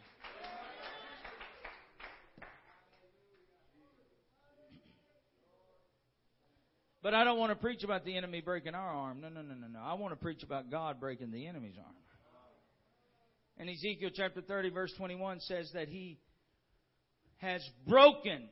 But 7.01 7.13
I 7.13 7.23
don't 7.23 7.39
want 7.39 7.51
to 7.51 7.55
preach 7.55 7.83
about 7.83 8.03
the 8.03 8.17
enemy 8.17 8.41
breaking 8.41 8.75
our 8.75 8.89
arm. 8.89 9.21
No, 9.21 9.29
no, 9.29 9.41
no, 9.41 9.53
no, 9.53 9.67
no. 9.67 9.79
I 9.79 9.93
want 9.93 10.11
to 10.11 10.17
preach 10.17 10.43
about 10.43 10.69
God 10.69 10.99
breaking 10.99 11.31
the 11.31 11.47
enemy's 11.47 11.77
arm. 11.77 11.95
And 13.59 13.69
Ezekiel 13.69 14.09
chapter 14.13 14.41
30 14.41 14.69
verse 14.69 14.93
21 14.97 15.41
says 15.41 15.69
that 15.73 15.89
he 15.89 16.17
has 17.37 17.61
broken 17.85 18.49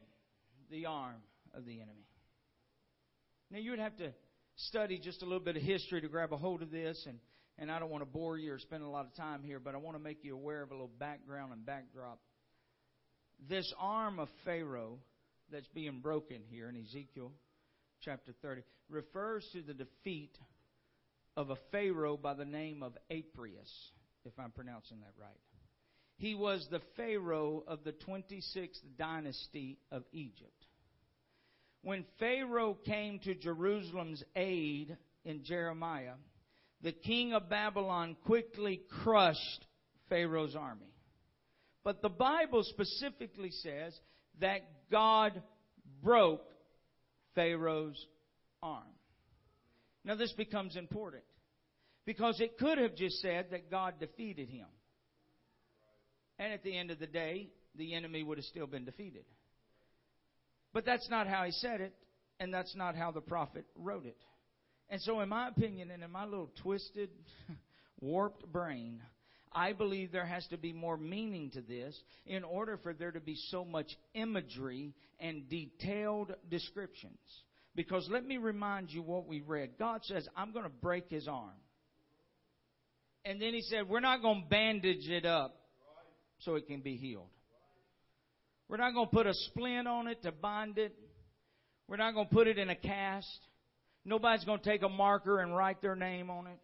the 0.69 0.85
arm 0.85 1.21
of 1.53 1.65
the 1.65 1.81
enemy. 1.81 2.05
Now 3.49 3.59
you 3.59 3.71
would 3.71 3.79
have 3.79 3.95
to 3.97 4.11
study 4.57 4.99
just 4.99 5.21
a 5.21 5.25
little 5.25 5.39
bit 5.39 5.55
of 5.55 5.63
history 5.63 6.01
to 6.01 6.09
grab 6.09 6.33
a 6.33 6.37
hold 6.37 6.61
of 6.61 6.71
this 6.71 7.01
and 7.07 7.19
and 7.59 7.71
I 7.71 7.79
don't 7.79 7.89
want 7.89 8.03
to 8.03 8.09
bore 8.09 8.37
you 8.37 8.53
or 8.53 8.59
spend 8.59 8.83
a 8.83 8.87
lot 8.87 9.07
of 9.07 9.15
time 9.15 9.41
here, 9.41 9.59
but 9.59 9.73
I 9.73 9.79
want 9.79 9.97
to 9.97 10.03
make 10.03 10.23
you 10.23 10.35
aware 10.35 10.61
of 10.61 10.69
a 10.69 10.75
little 10.75 10.91
background 10.99 11.53
and 11.53 11.65
backdrop. 11.65 12.19
This 13.49 13.73
arm 13.79 14.19
of 14.19 14.29
Pharaoh 14.45 14.99
that's 15.51 15.67
being 15.69 15.99
broken 15.99 16.41
here 16.49 16.69
in 16.69 16.75
Ezekiel 16.75 17.31
chapter 18.01 18.31
30 18.43 18.61
refers 18.89 19.47
to 19.53 19.63
the 19.63 19.73
defeat 19.73 20.37
of 21.35 21.49
a 21.49 21.55
Pharaoh 21.71 22.15
by 22.15 22.35
the 22.35 22.45
name 22.45 22.83
of 22.83 22.95
Apries 23.09 23.71
if 24.27 24.39
I'm 24.39 24.51
pronouncing 24.51 24.99
that 24.99 25.13
right. 25.19 25.39
He 26.17 26.35
was 26.35 26.67
the 26.69 26.81
Pharaoh 26.95 27.63
of 27.67 27.83
the 27.83 27.93
26th 27.93 28.81
dynasty 28.97 29.77
of 29.91 30.03
Egypt. 30.11 30.65
When 31.83 32.05
Pharaoh 32.19 32.77
came 32.85 33.19
to 33.19 33.35
Jerusalem's 33.35 34.23
aid 34.35 34.97
in 35.23 35.43
Jeremiah, 35.43 36.15
the 36.81 36.91
king 36.91 37.33
of 37.33 37.49
Babylon 37.49 38.15
quickly 38.25 38.81
crushed 39.03 39.65
Pharaoh's 40.09 40.55
army. 40.55 40.93
But 41.83 42.01
the 42.01 42.09
Bible 42.09 42.63
specifically 42.63 43.51
says 43.51 43.97
that 44.39 44.61
God 44.91 45.41
broke 46.03 46.45
Pharaoh's 47.35 48.05
arm. 48.61 48.83
Now, 50.03 50.15
this 50.15 50.33
becomes 50.33 50.75
important. 50.75 51.23
Because 52.07 52.39
it 52.39 52.57
could 52.57 52.77
have 52.77 52.95
just 52.95 53.21
said 53.21 53.47
that 53.51 53.69
God 53.69 53.95
defeated 53.99 54.47
him. 54.47 54.67
And 56.39 56.53
at 56.53 56.63
the 56.63 56.75
end 56.75 56.89
of 56.89 56.99
the 56.99 57.05
day, 57.05 57.49
the 57.75 57.95
enemy 57.95 58.23
would 58.23 58.37
have 58.37 58.45
still 58.45 58.65
been 58.65 58.85
defeated. 58.85 59.25
But 60.71 60.85
that's 60.85 61.09
not 61.09 61.27
how 61.27 61.43
he 61.43 61.51
said 61.51 61.81
it, 61.81 61.93
and 62.39 62.53
that's 62.53 62.73
not 62.77 62.95
how 62.95 63.11
the 63.11 63.19
prophet 63.19 63.65
wrote 63.75 64.05
it. 64.05 64.15
And 64.89 65.01
so, 65.01 65.19
in 65.19 65.27
my 65.27 65.49
opinion, 65.49 65.91
and 65.91 66.01
in 66.01 66.09
my 66.09 66.23
little 66.23 66.49
twisted, 66.63 67.09
warped 67.99 68.49
brain, 68.53 69.01
I 69.51 69.73
believe 69.73 70.13
there 70.13 70.25
has 70.25 70.47
to 70.47 70.57
be 70.57 70.71
more 70.71 70.95
meaning 70.95 71.51
to 71.55 71.61
this 71.61 71.99
in 72.25 72.45
order 72.45 72.77
for 72.77 72.93
there 72.93 73.11
to 73.11 73.19
be 73.19 73.35
so 73.49 73.65
much 73.65 73.87
imagery 74.13 74.93
and 75.19 75.49
detailed 75.49 76.33
descriptions. 76.49 77.19
Because 77.75 78.07
let 78.09 78.25
me 78.25 78.37
remind 78.37 78.91
you 78.91 79.01
what 79.01 79.27
we 79.27 79.41
read. 79.41 79.71
God 79.77 80.05
says, 80.05 80.25
I'm 80.37 80.53
going 80.53 80.63
to 80.63 80.69
break 80.69 81.09
his 81.09 81.27
arm. 81.27 81.51
And 83.25 83.41
then 83.41 83.53
he 83.53 83.61
said, 83.61 83.87
We're 83.89 83.99
not 83.99 84.21
going 84.21 84.43
to 84.43 84.49
bandage 84.49 85.09
it 85.09 85.25
up 85.25 85.55
so 86.39 86.55
it 86.55 86.67
can 86.67 86.81
be 86.81 86.95
healed. 86.95 87.29
We're 88.69 88.77
not 88.77 88.93
going 88.93 89.07
to 89.07 89.15
put 89.15 89.27
a 89.27 89.33
splint 89.33 89.87
on 89.87 90.07
it 90.07 90.21
to 90.23 90.31
bind 90.31 90.77
it. 90.77 90.93
We're 91.87 91.97
not 91.97 92.13
going 92.13 92.27
to 92.27 92.33
put 92.33 92.47
it 92.47 92.57
in 92.57 92.69
a 92.69 92.75
cast. 92.75 93.39
Nobody's 94.03 94.43
going 94.43 94.59
to 94.59 94.65
take 94.65 94.83
a 94.83 94.89
marker 94.89 95.39
and 95.39 95.55
write 95.55 95.81
their 95.81 95.95
name 95.95 96.29
on 96.29 96.47
it. 96.47 96.59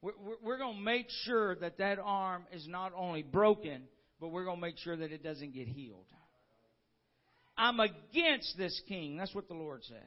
We're 0.00 0.58
going 0.58 0.76
to 0.76 0.82
make 0.82 1.06
sure 1.24 1.56
that 1.56 1.78
that 1.78 1.98
arm 1.98 2.44
is 2.52 2.66
not 2.68 2.92
only 2.96 3.22
broken, 3.22 3.82
but 4.20 4.28
we're 4.28 4.44
going 4.44 4.58
to 4.58 4.60
make 4.60 4.78
sure 4.78 4.96
that 4.96 5.10
it 5.10 5.24
doesn't 5.24 5.54
get 5.54 5.66
healed. 5.66 6.06
I'm 7.56 7.80
against 7.80 8.56
this 8.56 8.80
king. 8.86 9.16
That's 9.16 9.34
what 9.34 9.48
the 9.48 9.54
Lord 9.54 9.82
said. 9.84 10.04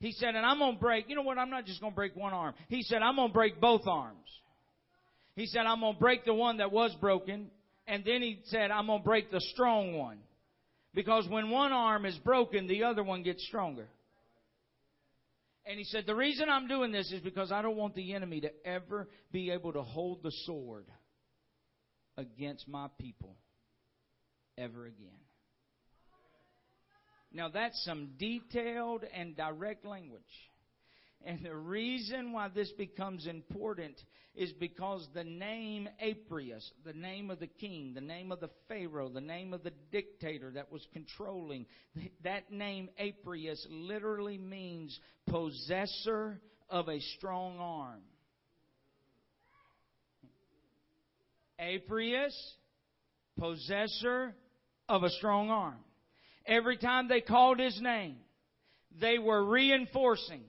He 0.00 0.12
said, 0.12 0.34
and 0.34 0.44
I'm 0.44 0.58
going 0.58 0.74
to 0.74 0.80
break, 0.80 1.08
you 1.08 1.14
know 1.14 1.22
what? 1.22 1.38
I'm 1.38 1.50
not 1.50 1.66
just 1.66 1.80
going 1.80 1.92
to 1.92 1.96
break 1.96 2.16
one 2.16 2.32
arm. 2.32 2.54
He 2.68 2.82
said, 2.82 3.02
I'm 3.02 3.16
going 3.16 3.28
to 3.28 3.34
break 3.34 3.60
both 3.60 3.86
arms. 3.86 4.16
He 5.34 5.46
said, 5.46 5.62
I'm 5.66 5.80
going 5.80 5.94
to 5.94 6.00
break 6.00 6.24
the 6.24 6.34
one 6.34 6.58
that 6.58 6.72
was 6.72 6.94
broken. 7.00 7.50
And 7.86 8.04
then 8.04 8.22
he 8.22 8.40
said, 8.44 8.70
I'm 8.70 8.86
going 8.86 9.00
to 9.00 9.04
break 9.04 9.30
the 9.30 9.40
strong 9.40 9.94
one. 9.94 10.18
Because 10.94 11.26
when 11.28 11.50
one 11.50 11.72
arm 11.72 12.04
is 12.04 12.16
broken, 12.18 12.66
the 12.66 12.84
other 12.84 13.02
one 13.02 13.22
gets 13.22 13.44
stronger. 13.46 13.88
And 15.64 15.78
he 15.78 15.84
said, 15.84 16.04
The 16.06 16.14
reason 16.14 16.48
I'm 16.48 16.68
doing 16.68 16.92
this 16.92 17.10
is 17.12 17.20
because 17.20 17.50
I 17.50 17.62
don't 17.62 17.76
want 17.76 17.94
the 17.94 18.14
enemy 18.14 18.40
to 18.40 18.50
ever 18.66 19.08
be 19.30 19.50
able 19.50 19.72
to 19.72 19.82
hold 19.82 20.22
the 20.22 20.32
sword 20.44 20.86
against 22.16 22.68
my 22.68 22.88
people 22.98 23.36
ever 24.58 24.84
again. 24.84 25.08
Now 27.32 27.48
that's 27.48 27.82
some 27.84 28.10
detailed 28.18 29.04
and 29.14 29.36
direct 29.36 29.86
language. 29.86 30.22
And 31.24 31.44
the 31.44 31.54
reason 31.54 32.32
why 32.32 32.48
this 32.48 32.72
becomes 32.72 33.26
important 33.26 34.00
is 34.34 34.52
because 34.52 35.06
the 35.14 35.24
name 35.24 35.88
Apries, 36.00 36.68
the 36.84 36.94
name 36.94 37.30
of 37.30 37.38
the 37.38 37.46
king, 37.46 37.92
the 37.94 38.00
name 38.00 38.32
of 38.32 38.40
the 38.40 38.50
Pharaoh, 38.66 39.08
the 39.08 39.20
name 39.20 39.52
of 39.52 39.62
the 39.62 39.72
dictator 39.90 40.50
that 40.52 40.72
was 40.72 40.86
controlling, 40.92 41.66
that 42.24 42.50
name 42.50 42.88
Apries 42.98 43.64
literally 43.70 44.38
means 44.38 44.98
possessor 45.28 46.40
of 46.68 46.88
a 46.88 46.98
strong 47.16 47.58
arm. 47.58 48.00
Apries, 51.58 52.34
possessor 53.38 54.34
of 54.88 55.04
a 55.04 55.10
strong 55.10 55.50
arm. 55.50 55.78
Every 56.46 56.78
time 56.78 57.06
they 57.06 57.20
called 57.20 57.60
his 57.60 57.80
name, 57.80 58.16
they 59.00 59.18
were 59.18 59.44
reinforcing 59.44 60.42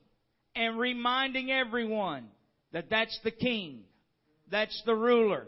and 0.55 0.77
reminding 0.79 1.51
everyone 1.51 2.27
that 2.71 2.89
that's 2.89 3.17
the 3.23 3.31
king, 3.31 3.81
that's 4.51 4.81
the 4.85 4.95
ruler, 4.95 5.47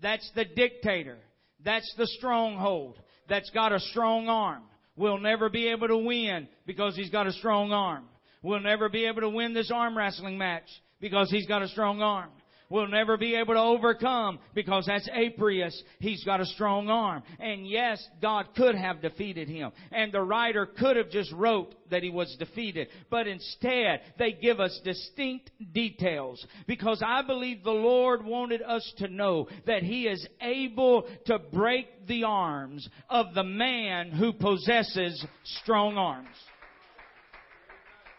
that's 0.00 0.30
the 0.34 0.44
dictator, 0.44 1.18
that's 1.64 1.92
the 1.96 2.06
stronghold, 2.06 2.98
that's 3.28 3.50
got 3.50 3.72
a 3.72 3.80
strong 3.80 4.28
arm. 4.28 4.62
We'll 4.96 5.18
never 5.18 5.48
be 5.50 5.68
able 5.68 5.88
to 5.88 5.98
win 5.98 6.48
because 6.66 6.96
he's 6.96 7.10
got 7.10 7.26
a 7.26 7.32
strong 7.32 7.72
arm. 7.72 8.04
We'll 8.42 8.60
never 8.60 8.88
be 8.88 9.06
able 9.06 9.22
to 9.22 9.28
win 9.28 9.52
this 9.52 9.70
arm 9.70 9.96
wrestling 9.96 10.38
match 10.38 10.68
because 11.00 11.30
he's 11.30 11.46
got 11.46 11.62
a 11.62 11.68
strong 11.68 12.00
arm 12.00 12.30
will 12.68 12.88
never 12.88 13.16
be 13.16 13.34
able 13.36 13.54
to 13.54 13.60
overcome 13.60 14.38
because 14.54 14.86
that's 14.86 15.08
Apries. 15.12 15.82
He's 15.98 16.24
got 16.24 16.40
a 16.40 16.46
strong 16.46 16.88
arm. 16.88 17.22
And 17.38 17.66
yes, 17.66 18.04
God 18.20 18.46
could 18.56 18.74
have 18.74 19.02
defeated 19.02 19.48
him. 19.48 19.72
And 19.92 20.12
the 20.12 20.22
writer 20.22 20.66
could 20.66 20.96
have 20.96 21.10
just 21.10 21.32
wrote 21.32 21.74
that 21.90 22.02
he 22.02 22.10
was 22.10 22.34
defeated. 22.38 22.88
But 23.10 23.26
instead, 23.26 24.00
they 24.18 24.32
give 24.32 24.60
us 24.60 24.78
distinct 24.84 25.50
details 25.72 26.44
because 26.66 27.02
I 27.04 27.22
believe 27.22 27.62
the 27.62 27.70
Lord 27.70 28.24
wanted 28.24 28.62
us 28.62 28.92
to 28.98 29.08
know 29.08 29.48
that 29.66 29.82
he 29.82 30.06
is 30.06 30.26
able 30.40 31.08
to 31.26 31.38
break 31.38 32.06
the 32.06 32.24
arms 32.24 32.88
of 33.08 33.34
the 33.34 33.44
man 33.44 34.10
who 34.10 34.32
possesses 34.32 35.24
strong 35.44 35.96
arms. 35.96 36.28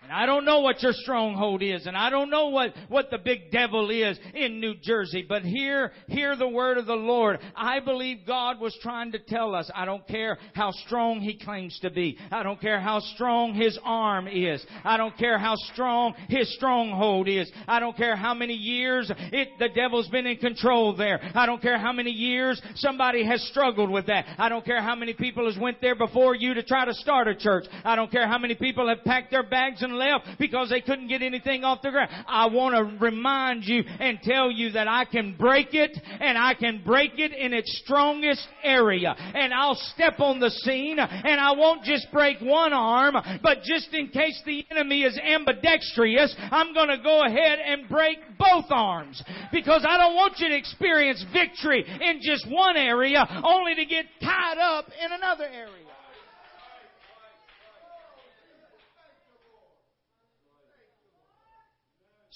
And 0.08 0.16
I 0.16 0.26
don't 0.26 0.46
know 0.46 0.62
what 0.62 0.82
your 0.82 0.94
stronghold 0.94 1.62
is, 1.62 1.86
and 1.86 1.98
I 1.98 2.10
don't 2.10 2.30
know 2.30 2.48
what, 2.48 2.74
what 2.88 3.12
the 3.12 3.18
big 3.18 3.52
devil 3.52 3.90
is 3.90 4.18
in 4.34 4.62
New 4.62 4.76
Jersey, 4.82 5.26
but 5.28 5.42
hear, 5.42 5.92
hear 6.08 6.38
the 6.38 6.48
word 6.48 6.78
of 6.78 6.86
the 6.86 6.96
Lord. 6.96 7.40
I 7.58 7.82
believe 7.82 8.20
God 8.26 8.58
was 8.58 8.74
trying 8.82 9.12
to 9.12 9.20
tell 9.20 9.54
us, 9.54 9.70
I 9.76 9.84
don't 9.84 10.08
care 10.08 10.38
how 10.54 10.72
strong 10.72 11.20
he 11.20 11.38
claims 11.38 11.78
to 11.82 11.90
be. 11.90 12.18
I 12.32 12.42
don't 12.44 12.62
care 12.62 12.80
how 12.80 13.02
strong 13.02 13.54
his 13.54 13.78
arm 13.84 14.30
is. 14.30 14.66
I 14.86 14.96
don't 14.96 15.18
care 15.18 15.38
how 15.38 15.56
strong 15.74 16.14
his 16.30 16.56
stronghold 16.56 17.28
is. 17.28 17.52
I 17.68 17.82
don't 17.82 17.98
care 17.98 18.16
how 18.16 18.34
many 18.34 18.54
years 18.54 19.12
it, 19.34 19.50
the 19.60 19.68
devil's 19.76 20.08
been 20.08 20.26
in 20.26 20.38
control 20.38 20.96
there. 20.96 21.20
I 21.36 21.46
don't 21.46 21.62
care 21.62 21.78
how 21.78 21.92
many 21.92 22.12
years 22.12 22.62
somebody 22.76 23.26
has 23.26 23.42
struggled 23.50 23.90
with 23.90 24.06
that. 24.06 24.24
I 24.38 24.48
don't 24.48 24.64
care 24.64 24.82
how 24.82 24.96
many 24.96 25.14
people 25.14 25.52
has 25.52 25.58
went 25.62 25.82
there 25.82 25.96
before 25.96 26.34
you 26.34 26.54
to 26.54 26.64
try 26.64 26.86
to 26.86 26.94
start 26.94 27.28
a 27.28 27.36
church. 27.36 27.66
I 27.84 27.98
don't 27.98 28.10
care 28.10 28.26
how 28.26 28.38
many 28.38 28.56
people 28.56 28.88
have 28.88 29.04
packed 29.04 29.32
their 29.32 29.44
bags 29.44 29.84
and 29.84 29.97
left 29.98 30.40
because 30.40 30.70
they 30.70 30.82
couldn't 30.82 31.08
get 31.08 31.22
anything 31.22 31.64
off 31.64 31.82
the 31.82 31.92
ground. 31.92 32.10
I 32.28 32.48
want 32.48 32.76
to 32.76 33.04
remind 33.04 33.66
you 33.66 33.84
and 34.00 34.20
tell 34.22 34.52
you 34.52 34.72
that 34.72 34.88
I 34.88 35.06
can 35.06 35.36
break 35.38 35.74
it 35.74 35.98
and 36.20 36.38
I 36.38 36.54
can 36.54 36.84
break 36.86 37.14
it 37.18 37.34
in 37.34 37.54
its 37.54 37.82
strongest 37.84 38.48
area. 38.64 39.16
And 39.18 39.54
I'll 39.54 39.80
step 39.94 40.20
on 40.20 40.40
the 40.40 40.50
scene 40.50 41.00
and 41.00 41.40
I 41.40 41.52
won't 41.54 41.84
just 41.84 42.08
break 42.12 42.40
one 42.42 42.74
arm, 42.74 43.16
but 43.42 43.64
just 43.64 43.94
in 43.94 44.10
case 44.10 44.42
the 44.46 44.66
enemy 44.72 45.04
is 45.04 45.18
ambidextrous, 45.18 46.36
I'm 46.40 46.74
going 46.74 46.90
to 46.90 47.02
go 47.04 47.26
ahead 47.26 47.60
and 47.60 47.90
break 47.90 48.18
both 48.38 48.66
arms 48.70 49.22
because 49.52 49.86
I 49.88 49.98
don't 49.98 50.16
want 50.16 50.36
you 50.38 50.50
to 50.50 50.56
experience 50.56 51.24
victory 51.34 51.84
in 51.86 52.20
just 52.22 52.50
one 52.50 52.78
area 52.78 53.26
only 53.44 53.76
to 53.76 53.86
get 53.86 54.06
tied 54.22 54.58
up 54.58 54.86
in 55.04 55.12
another 55.12 55.46
area. 55.46 55.97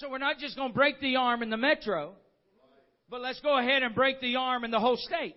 So 0.02 0.10
we're 0.10 0.18
not 0.18 0.40
just 0.40 0.56
going 0.56 0.70
to 0.70 0.74
break 0.74 1.00
the 1.00 1.18
arm 1.18 1.44
in 1.44 1.52
the 1.52 1.58
metro, 1.58 2.14
but 3.08 3.22
let's 3.22 3.40
go 3.42 3.56
ahead 3.56 3.84
and 3.84 3.94
break 3.94 4.20
the 4.20 4.36
arm 4.36 4.64
in 4.64 4.72
the 4.72 4.80
whole 4.80 4.98
state. 4.98 5.36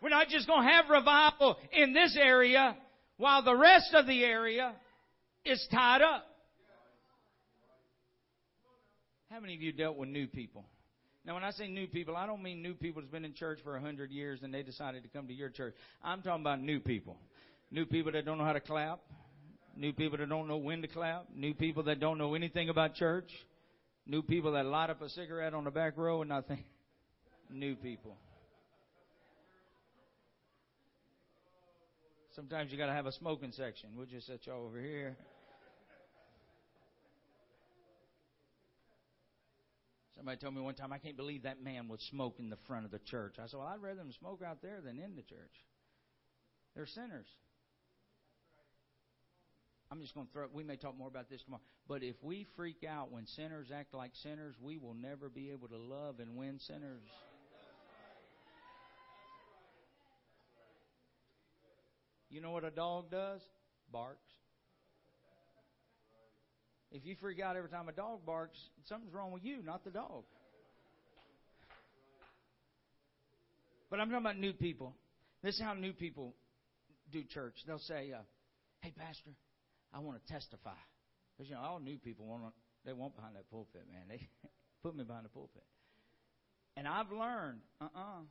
We're 0.00 0.08
not 0.08 0.28
just 0.28 0.46
going 0.46 0.66
to 0.66 0.72
have 0.72 0.88
revival 0.88 1.58
in 1.70 1.92
this 1.92 2.16
area 2.18 2.78
while 3.18 3.44
the 3.44 3.54
rest 3.54 3.90
of 3.92 4.06
the 4.06 4.24
area 4.24 4.72
is 5.44 5.62
tied 5.70 6.00
up. 6.00 6.24
How 9.30 9.38
many 9.38 9.54
of 9.54 9.60
you 9.60 9.72
dealt 9.72 9.98
with 9.98 10.08
new 10.08 10.26
people? 10.26 10.64
Now, 11.26 11.34
when 11.34 11.44
I 11.44 11.50
say 11.50 11.68
new 11.68 11.88
people, 11.88 12.16
I 12.16 12.24
don't 12.24 12.42
mean 12.42 12.62
new 12.62 12.72
people 12.72 13.02
that's 13.02 13.12
been 13.12 13.26
in 13.26 13.34
church 13.34 13.58
for 13.62 13.76
a 13.76 13.82
hundred 13.82 14.10
years 14.10 14.40
and 14.42 14.52
they 14.52 14.62
decided 14.62 15.02
to 15.02 15.10
come 15.10 15.26
to 15.26 15.34
your 15.34 15.50
church. 15.50 15.74
I'm 16.02 16.22
talking 16.22 16.42
about 16.42 16.62
new 16.62 16.80
people. 16.80 17.18
New 17.70 17.84
people 17.84 18.12
that 18.12 18.24
don't 18.24 18.38
know 18.38 18.44
how 18.44 18.54
to 18.54 18.60
clap 18.60 19.00
new 19.76 19.92
people 19.92 20.18
that 20.18 20.28
don't 20.28 20.48
know 20.48 20.56
when 20.56 20.82
to 20.82 20.88
clap, 20.88 21.26
new 21.34 21.54
people 21.54 21.84
that 21.84 22.00
don't 22.00 22.18
know 22.18 22.34
anything 22.34 22.68
about 22.68 22.94
church, 22.94 23.30
new 24.06 24.22
people 24.22 24.52
that 24.52 24.66
light 24.66 24.90
up 24.90 25.00
a 25.02 25.08
cigarette 25.08 25.54
on 25.54 25.64
the 25.64 25.70
back 25.70 25.96
row 25.96 26.20
and 26.22 26.28
nothing. 26.28 26.62
New 27.50 27.76
people. 27.76 28.16
Sometimes 32.34 32.72
you 32.72 32.78
got 32.78 32.86
to 32.86 32.92
have 32.92 33.04
a 33.04 33.12
smoking 33.12 33.52
section. 33.52 33.90
We'll 33.94 34.06
just 34.06 34.26
set 34.26 34.46
y'all 34.46 34.64
over 34.64 34.80
here. 34.80 35.16
Somebody 40.16 40.38
told 40.38 40.54
me 40.54 40.60
one 40.60 40.74
time, 40.74 40.92
I 40.92 40.98
can't 40.98 41.16
believe 41.16 41.42
that 41.42 41.62
man 41.62 41.88
would 41.88 42.00
smoke 42.00 42.36
in 42.38 42.48
the 42.48 42.56
front 42.66 42.84
of 42.84 42.90
the 42.90 43.00
church. 43.00 43.34
I 43.38 43.48
said, 43.48 43.58
Well, 43.58 43.66
I'd 43.66 43.82
rather 43.82 43.96
them 43.96 44.12
smoke 44.18 44.40
out 44.40 44.62
there 44.62 44.80
than 44.80 44.98
in 44.98 45.16
the 45.16 45.22
church. 45.22 45.52
They're 46.74 46.86
sinners. 46.86 47.26
I'm 49.92 50.00
just 50.00 50.14
going 50.14 50.26
to 50.26 50.32
throw. 50.32 50.46
We 50.50 50.64
may 50.64 50.76
talk 50.76 50.96
more 50.96 51.06
about 51.06 51.28
this 51.28 51.42
tomorrow. 51.42 51.60
But 51.86 52.02
if 52.02 52.16
we 52.22 52.46
freak 52.56 52.82
out 52.82 53.12
when 53.12 53.26
sinners 53.26 53.68
act 53.70 53.92
like 53.92 54.12
sinners, 54.22 54.54
we 54.58 54.78
will 54.78 54.94
never 54.94 55.28
be 55.28 55.50
able 55.50 55.68
to 55.68 55.76
love 55.76 56.18
and 56.18 56.34
win 56.34 56.58
sinners. 56.60 57.02
You 62.30 62.40
know 62.40 62.52
what 62.52 62.64
a 62.64 62.70
dog 62.70 63.10
does? 63.10 63.42
Barks. 63.92 64.32
If 66.90 67.04
you 67.04 67.14
freak 67.20 67.40
out 67.40 67.56
every 67.56 67.68
time 67.68 67.90
a 67.90 67.92
dog 67.92 68.24
barks, 68.24 68.58
something's 68.88 69.12
wrong 69.12 69.30
with 69.30 69.44
you, 69.44 69.62
not 69.62 69.84
the 69.84 69.90
dog. 69.90 70.24
But 73.90 74.00
I'm 74.00 74.08
talking 74.08 74.24
about 74.24 74.38
new 74.38 74.54
people. 74.54 74.96
This 75.42 75.56
is 75.56 75.60
how 75.60 75.74
new 75.74 75.92
people 75.92 76.34
do 77.10 77.24
church. 77.24 77.56
They'll 77.66 77.78
say, 77.78 78.10
uh, 78.12 78.22
"Hey, 78.80 78.92
pastor, 78.96 79.32
I 79.94 79.98
want 80.00 80.24
to 80.24 80.32
testify. 80.32 80.78
Because, 81.36 81.48
you 81.48 81.56
know, 81.56 81.62
all 81.62 81.80
new 81.80 81.98
people 81.98 82.26
want 82.26 82.42
to, 82.44 82.52
they 82.84 82.92
want 82.92 83.14
behind 83.16 83.36
that 83.36 83.50
pulpit, 83.50 83.82
man. 83.90 84.02
They 84.08 84.28
put 84.82 84.96
me 84.96 85.04
behind 85.04 85.24
the 85.24 85.30
pulpit. 85.30 85.64
And 86.76 86.88
I've 86.88 87.10
learned, 87.10 87.60
uh-uh, 87.80 88.22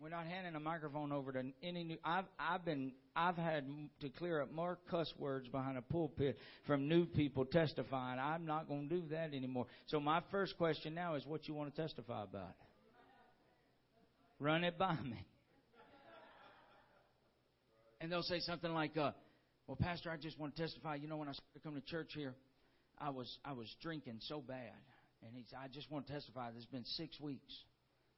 we're 0.00 0.08
not 0.08 0.26
handing 0.26 0.54
a 0.54 0.60
microphone 0.60 1.12
over 1.12 1.30
to 1.32 1.42
any 1.62 1.84
new. 1.84 1.96
I've 2.02 2.24
I've 2.38 2.64
been 2.64 2.92
I've 3.14 3.36
had 3.36 3.66
to 4.00 4.08
clear 4.08 4.40
up 4.40 4.50
more 4.50 4.78
cuss 4.90 5.12
words 5.18 5.46
behind 5.48 5.76
a 5.76 5.82
pulpit 5.82 6.38
from 6.66 6.88
new 6.88 7.04
people 7.04 7.44
testifying. 7.44 8.18
I'm 8.18 8.46
not 8.46 8.66
going 8.66 8.88
to 8.88 8.94
do 8.96 9.02
that 9.10 9.34
anymore. 9.34 9.66
So 9.86 10.00
my 10.00 10.22
first 10.30 10.56
question 10.56 10.94
now 10.94 11.16
is, 11.16 11.26
what 11.26 11.46
you 11.48 11.54
want 11.54 11.74
to 11.74 11.82
testify 11.82 12.22
about? 12.22 12.54
Run 14.38 14.64
it 14.64 14.78
by 14.78 14.94
me. 14.94 15.26
And 18.00 18.10
they'll 18.10 18.22
say 18.22 18.40
something 18.40 18.72
like, 18.72 18.96
uh, 18.96 19.10
well, 19.70 19.78
Pastor, 19.80 20.10
I 20.10 20.16
just 20.16 20.36
want 20.36 20.56
to 20.56 20.62
testify. 20.62 20.96
You 20.96 21.06
know, 21.06 21.16
when 21.16 21.28
I 21.28 21.32
started 21.32 21.62
coming 21.62 21.80
to 21.80 21.86
church 21.86 22.10
here, 22.12 22.34
I 22.98 23.10
was 23.10 23.38
I 23.44 23.52
was 23.52 23.72
drinking 23.80 24.16
so 24.18 24.40
bad, 24.40 24.82
and 25.22 25.32
he 25.32 25.44
said, 25.48 25.60
I 25.62 25.68
just 25.68 25.88
want 25.92 26.08
to 26.08 26.12
testify. 26.12 26.50
It's 26.56 26.66
been 26.66 26.84
six 26.84 27.20
weeks. 27.20 27.54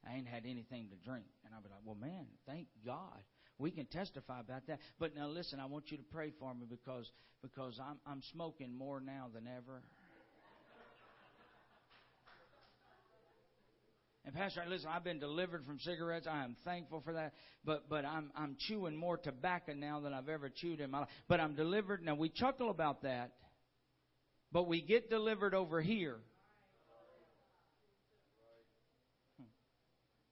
I 0.01 0.17
ain't 0.17 0.27
had 0.27 0.45
anything 0.47 0.89
to 0.89 0.97
drink, 1.07 1.27
and 1.45 1.55
I'll 1.55 1.61
be 1.61 1.69
like, 1.69 1.85
well, 1.85 1.95
man, 2.01 2.25
thank 2.47 2.69
God. 2.87 3.21
We 3.59 3.71
can 3.71 3.85
testify 3.85 4.41
about 4.41 4.67
that. 4.69 4.79
But 4.99 5.15
now 5.15 5.29
listen, 5.29 5.61
I 5.61 5.67
want 5.67 5.91
you 5.91 5.99
to 5.99 6.03
pray 6.05 6.33
for 6.41 6.55
me 6.55 6.65
because 6.65 7.13
because 7.43 7.79
I'm 7.79 7.99
I'm 8.07 8.23
smoking 8.33 8.75
more 8.75 8.99
now 9.03 9.27
than 9.35 9.47
ever. 9.47 9.83
And 14.25 14.35
Pastor, 14.35 14.63
listen, 14.69 14.89
I've 14.89 15.03
been 15.03 15.19
delivered 15.19 15.67
from 15.67 15.81
cigarettes. 15.81 16.29
I 16.31 16.45
am 16.45 16.57
thankful 16.65 17.01
for 17.01 17.13
that. 17.15 17.33
But 17.65 17.89
but 17.89 18.05
I'm 18.05 18.31
I'm 18.37 18.57
chewing 18.59 18.97
more 18.97 19.17
tobacco 19.17 19.73
now 19.73 20.01
than 20.01 20.15
I've 20.15 20.29
ever 20.29 20.49
chewed 20.49 20.81
in 20.81 20.91
my 20.91 21.01
life. 21.01 21.09
But 21.29 21.41
I'm 21.41 21.55
delivered. 21.55 22.05
Now 22.05 22.15
we 22.15 22.29
chuckle 22.29 22.71
about 22.71 23.03
that, 23.03 23.33
but 24.53 24.69
we 24.69 24.81
get 24.81 25.11
delivered 25.11 25.55
over 25.55 25.81
here. 25.81 26.19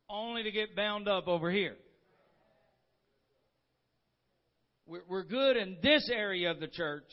Only 0.08 0.44
to 0.44 0.50
get 0.50 0.74
bound 0.76 1.08
up 1.08 1.28
over 1.28 1.50
here. 1.50 1.76
we're, 4.90 5.02
we're 5.08 5.22
good 5.22 5.56
in 5.56 5.78
this 5.82 6.10
area 6.12 6.50
of 6.50 6.58
the 6.58 6.66
church, 6.66 7.06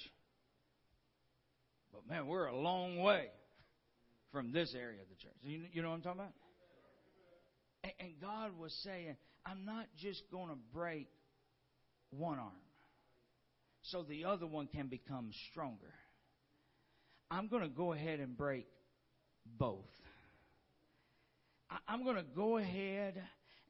but 1.93 2.07
man, 2.09 2.27
we're 2.27 2.47
a 2.47 2.55
long 2.55 2.97
way 2.97 3.27
from 4.31 4.51
this 4.51 4.73
area 4.75 5.01
of 5.01 5.07
the 5.09 5.15
church. 5.15 5.35
You, 5.43 5.61
you 5.71 5.81
know 5.81 5.89
what 5.89 5.95
I'm 5.95 6.01
talking 6.01 6.21
about? 6.21 6.33
And, 7.99 8.13
God 8.21 8.57
was 8.57 8.73
saying, 8.83 9.15
I'm 9.45 9.65
not 9.65 9.85
just 9.97 10.23
going 10.31 10.49
to 10.49 10.57
break 10.73 11.07
one 12.11 12.39
arm 12.39 12.51
so 13.81 14.03
the 14.03 14.25
other 14.25 14.45
one 14.45 14.67
can 14.67 14.87
become 14.87 15.31
stronger. 15.51 15.93
I'm 17.29 17.47
going 17.47 17.63
to 17.63 17.69
go 17.69 17.93
ahead 17.93 18.19
and 18.19 18.37
break 18.37 18.67
both. 19.57 19.85
I'm 21.87 22.03
going 22.03 22.15
to 22.15 22.25
go 22.35 22.57
ahead 22.57 23.21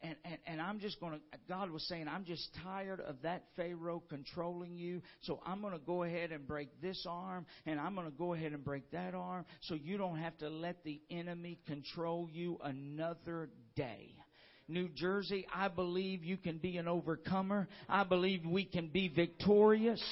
and, 0.02 0.16
and, 0.24 0.38
and 0.46 0.62
I'm 0.62 0.80
just 0.80 1.00
going 1.00 1.14
to, 1.14 1.20
God 1.50 1.72
was 1.72 1.88
saying, 1.88 2.08
I'm 2.08 2.26
just 2.26 2.48
tired 2.64 3.00
of 3.00 3.16
that 3.24 3.44
Pharaoh 3.56 4.04
controlling 4.10 4.78
you. 4.78 5.02
So 5.22 5.40
I'm 5.46 5.62
going 5.62 5.74
to 5.74 5.80
go 5.80 6.04
ahead 6.04 6.32
and 6.32 6.48
break 6.48 6.82
this 6.82 7.06
arm 7.10 7.46
and 7.66 7.80
I'm 7.80 7.96
going 7.96 8.10
to 8.10 8.18
go 8.18 8.34
ahead 8.34 8.52
and 8.52 8.64
break 8.64 8.92
that 8.92 9.16
arm 9.16 9.46
so 9.62 9.74
you 9.76 9.98
don't 9.98 10.18
have 10.20 10.38
to 10.40 10.50
let 10.50 10.84
the 10.84 11.02
enemy 11.10 11.60
control 11.66 12.30
you 12.32 12.60
another 12.64 13.50
day. 13.76 14.14
New 14.68 14.90
Jersey, 14.90 15.48
I 15.54 15.70
believe 15.70 16.24
you 16.26 16.38
can 16.38 16.58
be 16.58 16.78
an 16.78 16.88
overcomer. 16.88 17.68
I 17.88 18.04
believe 18.04 18.46
we 18.46 18.66
can 18.66 18.90
be 18.90 19.08
victorious. 19.08 20.04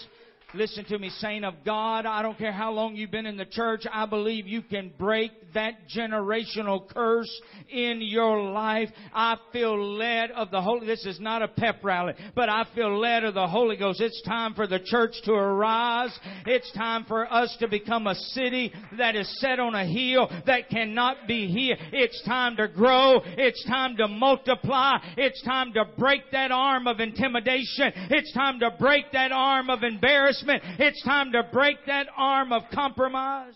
Listen 0.54 0.86
to 0.86 1.00
me, 1.00 1.10
saint 1.10 1.44
of 1.44 1.56
God. 1.66 2.06
I 2.06 2.22
don't 2.22 2.38
care 2.38 2.52
how 2.52 2.72
long 2.72 2.96
you've 2.96 3.12
been 3.12 3.26
in 3.26 3.36
the 3.36 3.46
church. 3.46 3.82
I 3.92 4.06
believe 4.06 4.48
you 4.48 4.62
can 4.62 4.94
break 4.98 5.32
that 5.54 5.74
generational 5.94 6.88
curse 6.88 7.42
in 7.70 8.02
your 8.02 8.42
life. 8.52 8.90
I 9.14 9.38
feel 9.52 9.98
led 9.98 10.32
of 10.32 10.52
the 10.52 10.62
Holy, 10.62 10.86
this 10.86 11.06
is 11.06 11.20
not 11.20 11.42
a 11.42 11.48
pep 11.48 11.84
rally, 11.84 12.14
but 12.36 12.48
I 12.48 12.66
feel 12.76 12.98
led 12.98 13.24
of 13.24 13.34
the 13.34 13.48
Holy 13.48 13.76
Ghost. 13.76 14.02
It's 14.02 14.22
time 14.24 14.54
for 14.54 14.68
the 14.68 14.80
church 14.80 15.14
to 15.24 15.32
arise. 15.34 16.18
It's 16.46 16.72
time 16.74 17.06
for 17.06 17.32
us 17.32 17.56
to 17.60 17.68
become 17.68 18.08
a 18.08 18.16
city 18.16 18.72
that 18.98 19.16
is 19.16 19.40
set 19.40 19.60
on 19.60 19.76
a 19.76 19.86
hill 19.86 20.30
that 20.46 20.70
cannot 20.70 21.28
be 21.28 21.48
hid. 21.48 21.80
It's 21.92 22.22
time 22.24 22.56
to 22.58 22.68
grow. 22.68 23.22
It's 23.26 23.66
time 23.66 23.98
to 23.98 24.08
multiply. 24.08 24.98
It's 25.18 25.42
time 25.44 25.74
to 25.74 25.86
break 25.98 26.22
that 26.32 26.52
arm 26.52 26.88
of 26.88 27.00
intimidation. 27.00 27.92
It's 28.10 28.34
time 28.34 28.60
to 28.60 28.72
break 28.80 29.12
that 29.14 29.32
arm 29.32 29.70
of 29.70 29.84
embarrassment. 29.84 30.35
It's 30.44 31.04
time 31.04 31.32
to 31.34 31.44
break 31.44 31.78
that 31.88 32.08
arm 32.16 32.52
of 32.52 32.64
compromise. 32.74 33.56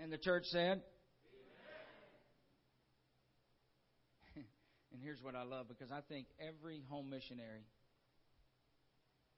And 0.00 0.12
the 0.12 0.18
church 0.18 0.44
said, 0.46 0.82
and 4.36 5.02
here's 5.02 5.22
what 5.22 5.34
I 5.34 5.42
love 5.42 5.68
because 5.68 5.90
I 5.90 6.00
think 6.08 6.26
every 6.40 6.82
home 6.88 7.10
missionary, 7.10 7.64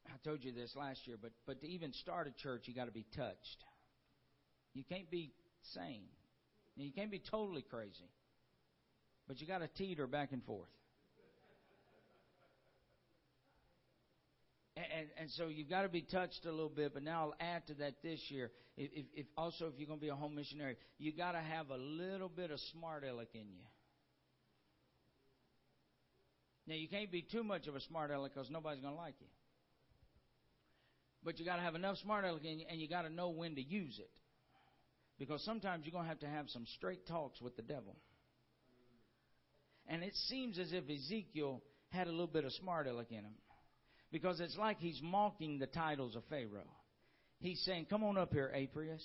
I 0.06 0.12
told 0.22 0.44
you 0.44 0.52
this 0.52 0.74
last 0.76 1.06
year, 1.06 1.16
but, 1.20 1.32
but 1.46 1.60
to 1.62 1.66
even 1.66 1.92
start 1.92 2.28
a 2.28 2.42
church, 2.42 2.62
you 2.66 2.74
got 2.74 2.86
to 2.86 2.92
be 2.92 3.06
touched. 3.16 3.64
You 4.74 4.84
can't 4.88 5.10
be 5.10 5.32
sane. 5.74 6.04
You 6.76 6.92
can't 6.92 7.10
be 7.10 7.22
totally 7.30 7.62
crazy. 7.62 8.10
But 9.26 9.40
you 9.40 9.46
got 9.46 9.58
to 9.58 9.68
teeter 9.68 10.06
back 10.06 10.32
and 10.32 10.44
forth. 10.44 10.68
And, 14.98 15.08
and 15.18 15.30
so 15.32 15.48
you've 15.48 15.68
got 15.68 15.82
to 15.82 15.88
be 15.88 16.02
touched 16.02 16.44
a 16.44 16.50
little 16.50 16.68
bit. 16.68 16.94
But 16.94 17.02
now 17.02 17.22
I'll 17.22 17.54
add 17.54 17.66
to 17.68 17.74
that 17.74 18.02
this 18.02 18.20
year. 18.28 18.50
If, 18.76 19.06
if, 19.14 19.26
also 19.36 19.66
if 19.66 19.74
you're 19.76 19.86
going 19.86 19.98
to 19.98 20.04
be 20.04 20.10
a 20.10 20.14
home 20.14 20.34
missionary, 20.34 20.76
you 20.98 21.12
got 21.12 21.32
to 21.32 21.40
have 21.40 21.70
a 21.70 21.76
little 21.76 22.28
bit 22.28 22.50
of 22.50 22.60
smart 22.72 23.04
aleck 23.04 23.28
in 23.34 23.50
you. 23.50 23.64
Now 26.66 26.74
you 26.74 26.88
can't 26.88 27.10
be 27.10 27.22
too 27.22 27.42
much 27.42 27.66
of 27.66 27.74
a 27.74 27.80
smart 27.80 28.10
aleck 28.10 28.32
because 28.34 28.50
nobody's 28.50 28.80
going 28.80 28.94
to 28.94 29.00
like 29.00 29.14
you. 29.20 29.26
But 31.24 31.38
you 31.38 31.44
got 31.44 31.56
to 31.56 31.62
have 31.62 31.74
enough 31.74 31.96
smart 31.98 32.24
aleck 32.24 32.44
in 32.44 32.60
you, 32.60 32.66
and 32.70 32.80
you 32.80 32.88
got 32.88 33.02
to 33.02 33.10
know 33.10 33.30
when 33.30 33.56
to 33.56 33.62
use 33.62 33.98
it. 33.98 34.10
Because 35.18 35.44
sometimes 35.44 35.84
you're 35.84 35.92
going 35.92 36.04
to 36.04 36.08
have 36.08 36.20
to 36.20 36.28
have 36.28 36.48
some 36.48 36.64
straight 36.76 37.06
talks 37.06 37.40
with 37.42 37.56
the 37.56 37.62
devil. 37.62 37.96
And 39.86 40.02
it 40.02 40.14
seems 40.28 40.58
as 40.58 40.72
if 40.72 40.84
Ezekiel 40.88 41.60
had 41.90 42.06
a 42.06 42.10
little 42.10 42.26
bit 42.26 42.44
of 42.44 42.52
smart 42.52 42.86
aleck 42.86 43.10
in 43.10 43.18
him. 43.18 43.34
Because 44.12 44.40
it's 44.40 44.56
like 44.56 44.78
he's 44.80 45.00
mocking 45.02 45.58
the 45.58 45.66
titles 45.66 46.16
of 46.16 46.24
Pharaoh. 46.28 46.66
He's 47.38 47.62
saying, 47.64 47.86
Come 47.88 48.02
on 48.04 48.18
up 48.18 48.32
here, 48.32 48.50
Apries. 48.54 49.04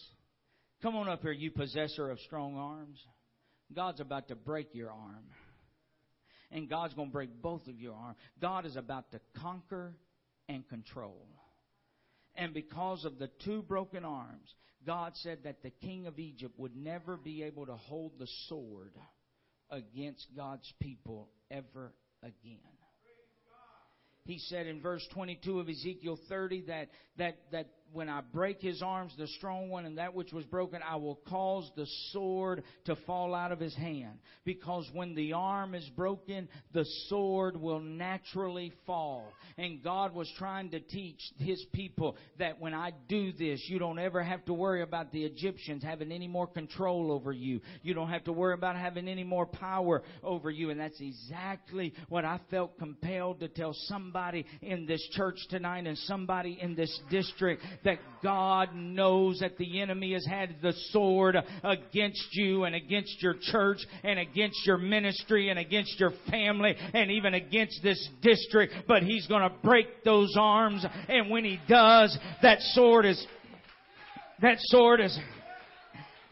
Come 0.82 0.96
on 0.96 1.08
up 1.08 1.22
here, 1.22 1.32
you 1.32 1.52
possessor 1.52 2.10
of 2.10 2.20
strong 2.22 2.58
arms. 2.58 3.00
God's 3.74 4.02
about 4.02 4.28
to 4.28 4.36
break 4.36 4.70
your 4.74 4.92
arm. 4.92 5.26
And 6.52 6.70
God's 6.70 6.94
going 6.94 7.10
to 7.10 7.14
break 7.14 7.42
both 7.42 7.68
of 7.68 7.80
your 7.80 7.96
arms. 7.96 8.18
God 8.40 8.66
is 8.66 8.76
about 8.76 9.12
to 9.12 9.20
conquer 9.42 9.96
and 10.48 10.68
control. 10.68 11.28
And 12.36 12.54
because 12.54 13.06
of 13.06 13.18
the 13.18 13.30
two 13.46 13.62
broken 13.62 14.06
arms, 14.06 14.54
God 14.86 15.14
said 15.16 15.40
that 15.46 15.64
the 15.64 15.72
king 15.72 16.06
of 16.06 16.20
Egypt 16.20 16.54
would 16.58 16.76
never 16.76 17.18
be 17.18 17.44
able 17.44 17.66
to 17.66 17.76
hold 17.76 18.20
the 18.20 18.28
sword 18.48 18.94
against 19.72 20.28
God's 20.36 20.72
people 20.80 21.30
ever 21.50 21.94
again 22.22 22.60
he 24.26 24.40
said 24.40 24.66
in 24.66 24.82
verse 24.82 25.08
22 25.14 25.60
of 25.60 25.70
Ezekiel 25.70 26.20
30 26.28 26.62
that, 26.68 26.90
that, 27.18 27.38
that 27.52 27.68
when 27.94 28.10
I 28.10 28.22
break 28.22 28.62
his 28.62 28.82
arms, 28.82 29.14
the 29.18 29.28
strong 29.28 29.70
one, 29.70 29.86
and 29.86 29.98
that 29.98 30.14
which 30.14 30.34
was 30.34 30.44
broken, 30.46 30.82
I 30.88 30.98
will 30.98 31.20
cause 31.28 31.70
the 31.76 31.88
sword 32.12 32.64
to 32.86 32.96
fall 33.08 33.34
out 33.34 33.52
of 33.52 33.60
his 33.60 33.76
hand. 33.76 34.20
Because 34.44 34.88
when 34.94 35.16
the 35.16 35.34
arm 35.34 35.74
is 35.74 35.88
broken, 35.96 36.50
the 36.74 36.86
sword 37.08 37.56
will 37.56 37.80
naturally 37.80 38.74
fall. 38.86 39.32
And 39.58 39.82
God 39.82 40.14
was 40.14 40.32
trying 40.38 40.72
to 40.72 40.80
teach 40.80 41.22
his 41.38 41.64
people 41.72 42.18
that 42.38 42.60
when 42.60 42.74
I 42.74 42.92
do 43.08 43.32
this, 43.32 43.64
you 43.68 43.80
don't 43.80 44.00
ever 44.00 44.22
have 44.22 44.44
to 44.46 44.54
worry 44.54 44.82
about 44.82 45.12
the 45.12 45.24
Egyptians 45.24 45.84
having 45.84 46.12
any 46.12 46.28
more 46.28 46.48
control 46.48 47.12
over 47.12 47.32
you. 47.32 47.62
You 47.82 47.94
don't 47.94 48.10
have 48.10 48.26
to 48.26 48.34
worry 48.34 48.54
about 48.54 48.76
having 48.76 49.08
any 49.08 49.24
more 49.24 49.46
power 49.46 50.04
over 50.22 50.50
you. 50.50 50.70
And 50.70 50.80
that's 50.80 51.00
exactly 51.00 51.94
what 52.10 52.26
I 52.26 52.40
felt 52.50 52.78
compelled 52.78 53.40
to 53.40 53.48
tell 53.48 53.74
somebody 53.74 54.46
in 54.62 54.86
this 54.86 55.06
church 55.14 55.38
tonight 55.50 55.88
and 55.88 55.98
somebody 56.00 56.58
in 56.62 56.76
this 56.76 57.00
district 57.10 57.64
that 57.84 58.00
God 58.24 58.76
knows 58.76 59.40
that 59.40 59.58
the 59.58 59.82
enemy 59.82 60.14
has 60.14 60.26
had 60.26 60.56
the 60.62 60.74
sword 60.90 61.36
against 61.64 62.28
you 62.32 62.64
and 62.64 62.76
against 62.76 63.22
your 63.22 63.36
church 63.40 63.78
and 64.04 64.20
against 64.20 64.66
your 64.66 64.78
ministry 64.78 65.50
and 65.50 65.60
against 65.60 66.00
your 66.00 66.12
family 66.30 66.76
and 66.94 67.12
even 67.12 67.34
against 67.34 67.82
this 67.84 68.10
district, 68.22 68.74
but 68.88 69.04
he's 69.04 69.28
going 69.28 69.44
to 69.44 69.56
break 69.64 70.04
those 70.04 70.36
arms. 70.38 70.86
And 71.08 71.30
when 71.30 71.44
he 71.44 71.60
does, 71.68 72.18
that 72.42 72.60
sword 72.60 73.06
is 73.06 73.26
that 74.42 74.58
sword 74.60 75.00
is 75.00 75.18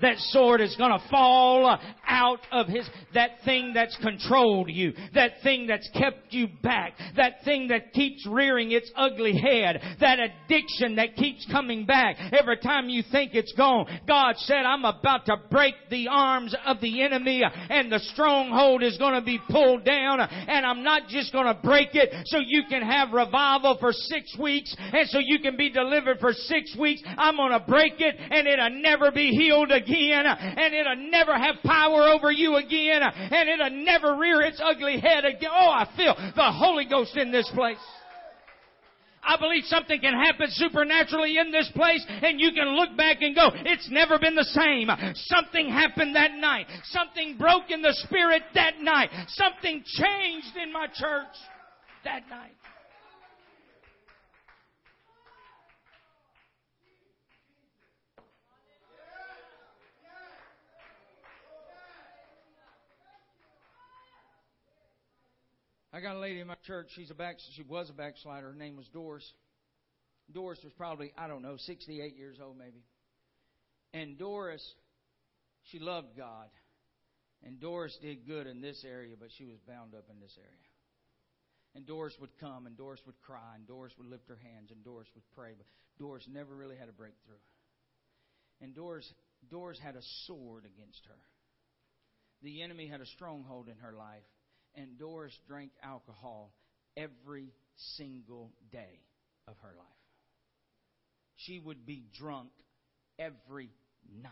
that 0.01 0.17
sword 0.17 0.59
is 0.59 0.75
going 0.75 0.91
to 0.91 1.09
fall 1.09 1.79
out 2.13 2.41
of 2.51 2.67
his, 2.67 2.87
that 3.15 3.31
thing 3.43 3.73
that's 3.73 3.97
controlled 3.97 4.69
you, 4.69 4.93
that 5.15 5.31
thing 5.41 5.65
that's 5.65 5.89
kept 5.97 6.31
you 6.31 6.47
back, 6.61 6.93
that 7.17 7.43
thing 7.43 7.69
that 7.69 7.91
keeps 7.91 8.25
rearing 8.29 8.71
its 8.71 8.91
ugly 8.95 9.35
head, 9.35 9.81
that 9.99 10.19
addiction 10.19 10.95
that 10.97 11.15
keeps 11.15 11.45
coming 11.51 11.85
back 11.85 12.17
every 12.31 12.57
time 12.57 12.87
you 12.87 13.01
think 13.11 13.33
it's 13.33 13.51
gone. 13.53 13.87
God 14.07 14.35
said, 14.37 14.63
I'm 14.63 14.85
about 14.85 15.25
to 15.25 15.37
break 15.49 15.73
the 15.89 16.07
arms 16.07 16.55
of 16.67 16.79
the 16.81 17.01
enemy 17.01 17.41
and 17.69 17.91
the 17.91 17.99
stronghold 18.13 18.83
is 18.83 18.97
going 18.99 19.15
to 19.15 19.25
be 19.25 19.39
pulled 19.49 19.83
down 19.83 20.19
and 20.21 20.65
I'm 20.65 20.83
not 20.83 21.07
just 21.07 21.33
going 21.33 21.47
to 21.47 21.59
break 21.63 21.89
it 21.93 22.13
so 22.25 22.37
you 22.37 22.63
can 22.69 22.83
have 22.83 23.11
revival 23.11 23.77
for 23.79 23.91
six 23.91 24.37
weeks 24.39 24.75
and 24.77 25.09
so 25.09 25.17
you 25.19 25.39
can 25.39 25.57
be 25.57 25.71
delivered 25.71 26.19
for 26.19 26.31
six 26.31 26.75
weeks. 26.77 27.01
I'm 27.05 27.37
going 27.37 27.53
to 27.53 27.65
break 27.67 27.93
it 27.97 28.15
and 28.19 28.47
it'll 28.47 28.81
never 28.81 29.11
be 29.11 29.31
healed 29.31 29.71
again 29.71 30.25
and 30.27 30.75
it'll 30.75 31.09
never 31.09 31.33
have 31.35 31.55
power 31.65 32.02
over 32.09 32.31
you 32.31 32.55
again 32.55 33.01
and 33.03 33.49
it'll 33.49 33.83
never 33.83 34.15
rear 34.15 34.41
its 34.41 34.61
ugly 34.63 34.99
head 34.99 35.25
again. 35.25 35.49
Oh, 35.51 35.69
I 35.69 35.89
feel 35.95 36.15
the 36.35 36.51
Holy 36.51 36.85
Ghost 36.85 37.15
in 37.17 37.31
this 37.31 37.49
place. 37.53 37.77
I 39.25 39.37
believe 39.37 39.63
something 39.65 40.01
can 40.01 40.13
happen 40.13 40.47
supernaturally 40.49 41.37
in 41.37 41.51
this 41.51 41.71
place 41.73 42.05
and 42.07 42.39
you 42.41 42.51
can 42.51 42.75
look 42.75 42.97
back 42.97 43.21
and 43.21 43.33
go, 43.33 43.51
it's 43.53 43.89
never 43.89 44.19
been 44.19 44.35
the 44.35 44.43
same. 44.43 44.89
Something 45.15 45.69
happened 45.69 46.15
that 46.15 46.33
night. 46.33 46.67
Something 46.85 47.37
broke 47.37 47.71
in 47.71 47.81
the 47.81 47.93
spirit 48.05 48.43
that 48.53 48.81
night. 48.81 49.09
Something 49.29 49.83
changed 49.85 50.57
in 50.61 50.73
my 50.73 50.87
church 50.87 51.35
that 52.03 52.27
night. 52.29 52.51
I 65.93 66.01
got 66.01 66.15
a 66.15 66.19
lady 66.19 66.39
in 66.39 66.47
my 66.47 66.57
church. 66.65 66.87
She's 66.95 67.11
a 67.11 67.13
back. 67.13 67.37
She 67.55 67.61
was 67.61 67.89
a 67.91 67.93
backslider. 67.93 68.47
Her 68.47 68.57
name 68.57 68.75
was 68.75 68.87
Doris. 68.87 69.31
Doris 70.31 70.59
was 70.63 70.73
probably 70.73 71.13
I 71.17 71.27
don't 71.27 71.43
know, 71.43 71.55
68 71.57 72.17
years 72.17 72.37
old 72.43 72.57
maybe. 72.57 72.83
And 73.93 74.17
Doris, 74.17 74.63
she 75.71 75.77
loved 75.77 76.17
God. 76.17 76.49
And 77.45 77.59
Doris 77.59 77.95
did 78.01 78.25
good 78.25 78.47
in 78.47 78.61
this 78.61 78.83
area, 78.87 79.15
but 79.19 79.29
she 79.37 79.45
was 79.45 79.57
bound 79.67 79.93
up 79.93 80.05
in 80.09 80.19
this 80.19 80.35
area. 80.37 80.69
And 81.75 81.85
Doris 81.85 82.13
would 82.21 82.37
come, 82.39 82.65
and 82.65 82.77
Doris 82.77 83.01
would 83.05 83.19
cry, 83.21 83.55
and 83.55 83.67
Doris 83.67 83.93
would 83.97 84.07
lift 84.07 84.29
her 84.29 84.39
hands, 84.41 84.71
and 84.71 84.83
Doris 84.83 85.07
would 85.13 85.23
pray. 85.35 85.51
But 85.57 85.67
Doris 85.99 86.23
never 86.31 86.55
really 86.55 86.77
had 86.77 86.87
a 86.87 86.93
breakthrough. 86.93 87.41
And 88.61 88.73
Doris, 88.73 89.11
Doris 89.51 89.79
had 89.79 89.95
a 89.95 90.01
sword 90.25 90.65
against 90.65 91.01
her. 91.07 91.19
The 92.41 92.61
enemy 92.61 92.87
had 92.87 93.01
a 93.01 93.05
stronghold 93.05 93.67
in 93.67 93.77
her 93.77 93.93
life, 93.93 94.23
and 94.75 94.97
Doris 94.97 95.37
drank 95.47 95.71
alcohol 95.83 96.53
every 96.97 97.53
single 97.97 98.51
day 98.71 98.99
of 99.47 99.55
her 99.61 99.73
life. 99.77 99.87
She 101.35 101.59
would 101.59 101.85
be 101.85 102.05
drunk 102.17 102.49
every 103.19 103.69
night. 104.21 104.31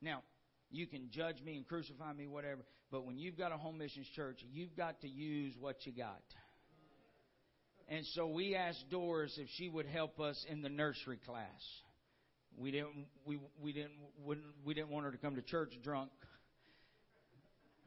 Now, 0.00 0.22
you 0.70 0.86
can 0.86 1.10
judge 1.10 1.40
me 1.44 1.56
and 1.56 1.66
crucify 1.66 2.12
me, 2.12 2.26
whatever, 2.26 2.62
but 2.90 3.06
when 3.06 3.18
you've 3.18 3.38
got 3.38 3.52
a 3.52 3.56
home 3.56 3.78
missions 3.78 4.06
church, 4.14 4.38
you've 4.52 4.76
got 4.76 5.00
to 5.02 5.08
use 5.08 5.54
what 5.60 5.76
you 5.86 5.92
got. 5.92 6.22
And 7.88 8.04
so 8.14 8.26
we 8.26 8.54
asked 8.54 8.84
Doris 8.90 9.36
if 9.38 9.48
she 9.56 9.68
would 9.68 9.86
help 9.86 10.18
us 10.18 10.42
in 10.48 10.62
the 10.62 10.68
nursery 10.68 11.18
class. 11.26 11.62
We 12.56 12.70
didn't 12.70 13.06
we 13.26 13.38
we 13.60 13.72
didn't 13.72 13.98
we 14.64 14.74
didn't 14.74 14.90
want 14.90 15.04
her 15.04 15.12
to 15.12 15.18
come 15.18 15.34
to 15.34 15.42
church 15.42 15.74
drunk. 15.82 16.10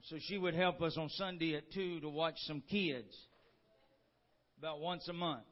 So 0.10 0.18
she 0.22 0.38
would 0.38 0.54
help 0.54 0.82
us 0.82 0.98
on 0.98 1.10
Sunday 1.10 1.56
at 1.56 1.70
2 1.74 2.00
to 2.00 2.08
watch 2.10 2.36
some 2.46 2.62
kids 2.62 3.14
about 4.58 4.80
once 4.80 5.06
a 5.10 5.14
month. 5.14 5.44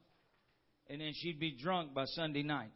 And 0.90 1.02
then 1.02 1.12
she'd 1.14 1.40
be 1.42 1.52
drunk 1.52 1.94
by 1.94 2.06
Sunday 2.06 2.44
night. 2.44 2.72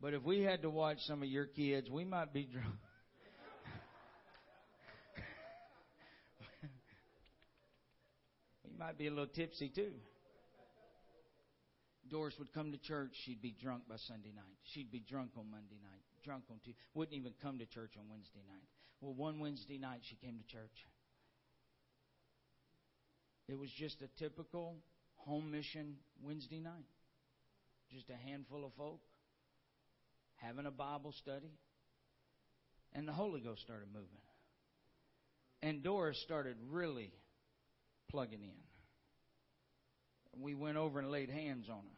But 0.00 0.12
if 0.12 0.22
we 0.22 0.42
had 0.42 0.60
to 0.62 0.70
watch 0.70 0.98
some 1.06 1.22
of 1.22 1.28
your 1.28 1.46
kids, 1.46 1.88
we 1.88 2.04
might 2.04 2.34
be 2.34 2.44
drunk. 2.44 2.74
we 8.64 8.76
might 8.78 8.98
be 8.98 9.06
a 9.06 9.10
little 9.10 9.28
tipsy 9.28 9.70
too. 9.74 9.92
Doris 12.10 12.34
would 12.38 12.52
come 12.52 12.70
to 12.72 12.78
church, 12.78 13.12
she'd 13.24 13.40
be 13.40 13.56
drunk 13.62 13.84
by 13.88 13.96
Sunday 13.96 14.32
night. 14.36 14.44
She'd 14.74 14.90
be 14.92 15.00
drunk 15.00 15.30
on 15.38 15.50
Monday 15.50 15.78
night, 15.82 16.02
drunk 16.22 16.44
on 16.50 16.58
Tuesday. 16.62 16.78
Wouldn't 16.94 17.16
even 17.16 17.32
come 17.40 17.58
to 17.58 17.66
church 17.66 17.92
on 17.98 18.04
Wednesday 18.10 18.42
night. 18.46 18.68
Well, 19.00 19.14
one 19.14 19.38
Wednesday 19.40 19.78
night 19.78 20.00
she 20.02 20.16
came 20.16 20.38
to 20.38 20.46
church. 20.46 20.86
It 23.48 23.58
was 23.58 23.70
just 23.70 24.02
a 24.02 24.08
typical 24.18 24.76
home 25.16 25.50
mission 25.50 25.96
Wednesday 26.22 26.60
night. 26.60 26.86
Just 27.92 28.10
a 28.10 28.16
handful 28.28 28.64
of 28.64 28.72
folk 28.76 29.00
having 30.36 30.66
a 30.66 30.70
Bible 30.70 31.12
study. 31.12 31.52
And 32.92 33.06
the 33.06 33.12
Holy 33.12 33.40
Ghost 33.40 33.62
started 33.62 33.88
moving. 33.92 34.08
And 35.62 35.82
Doris 35.82 36.20
started 36.22 36.56
really 36.70 37.12
plugging 38.10 38.42
in. 38.42 38.56
We 40.42 40.54
went 40.54 40.76
over 40.76 40.98
and 40.98 41.10
laid 41.10 41.30
hands 41.30 41.68
on 41.68 41.78
her. 41.78 41.96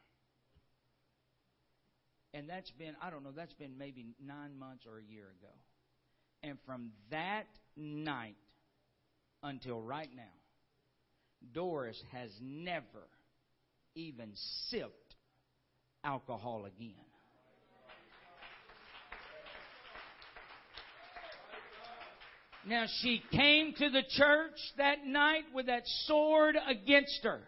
And 2.34 2.48
that's 2.48 2.70
been, 2.72 2.94
I 3.02 3.10
don't 3.10 3.24
know, 3.24 3.32
that's 3.34 3.54
been 3.54 3.78
maybe 3.78 4.06
nine 4.24 4.58
months 4.58 4.84
or 4.86 4.98
a 4.98 5.02
year 5.02 5.24
ago. 5.40 5.52
And 6.42 6.58
from 6.66 6.92
that 7.10 7.46
night 7.76 8.36
until 9.42 9.80
right 9.80 10.10
now, 10.14 10.22
Doris 11.52 12.00
has 12.12 12.30
never 12.40 13.08
even 13.94 14.30
sipped 14.68 15.14
alcohol 16.04 16.64
again. 16.64 16.94
Now 22.66 22.84
she 23.00 23.22
came 23.32 23.72
to 23.78 23.88
the 23.88 24.02
church 24.10 24.58
that 24.76 25.06
night 25.06 25.44
with 25.54 25.66
that 25.66 25.84
sword 26.06 26.56
against 26.68 27.20
her. 27.22 27.40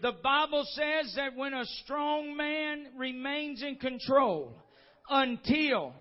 The 0.00 0.12
Bible 0.22 0.64
says 0.72 1.14
that 1.16 1.36
when 1.36 1.54
a 1.54 1.64
strong 1.84 2.36
man 2.36 2.88
remains 2.96 3.62
in 3.62 3.76
control 3.76 4.56
until 5.08 5.92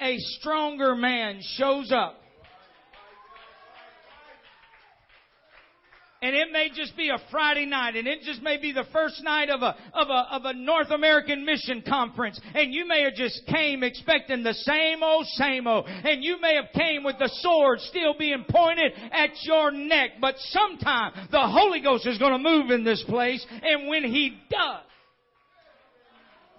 a 0.00 0.18
stronger 0.38 0.94
man 0.94 1.40
shows 1.56 1.92
up, 1.92 2.20
and 6.20 6.34
it 6.34 6.50
may 6.52 6.70
just 6.74 6.96
be 6.96 7.10
a 7.10 7.18
Friday 7.30 7.66
night, 7.66 7.96
and 7.96 8.08
it 8.08 8.22
just 8.22 8.40
may 8.42 8.56
be 8.56 8.72
the 8.72 8.86
first 8.94 9.22
night 9.22 9.50
of 9.50 9.60
a, 9.60 9.76
of 9.92 10.08
a, 10.08 10.26
of 10.34 10.44
a 10.46 10.54
North 10.54 10.90
American 10.90 11.44
mission 11.44 11.82
conference, 11.86 12.40
and 12.54 12.72
you 12.72 12.88
may 12.88 13.02
have 13.02 13.14
just 13.14 13.42
came 13.46 13.82
expecting 13.82 14.42
the 14.42 14.54
same 14.54 15.02
old, 15.02 15.26
same 15.26 15.66
old, 15.66 15.84
and 15.86 16.24
you 16.24 16.40
may 16.40 16.54
have 16.54 16.72
came 16.74 17.04
with 17.04 17.18
the 17.18 17.30
sword 17.40 17.78
still 17.80 18.14
being 18.18 18.44
pointed 18.48 18.92
at 19.12 19.30
your 19.42 19.70
neck, 19.70 20.12
but 20.20 20.34
sometime 20.38 21.12
the 21.30 21.46
Holy 21.46 21.80
Ghost 21.82 22.06
is 22.06 22.18
going 22.18 22.32
to 22.32 22.38
move 22.38 22.70
in 22.70 22.84
this 22.84 23.04
place, 23.06 23.44
and 23.62 23.86
when 23.88 24.04
He 24.04 24.38
does, 24.50 24.80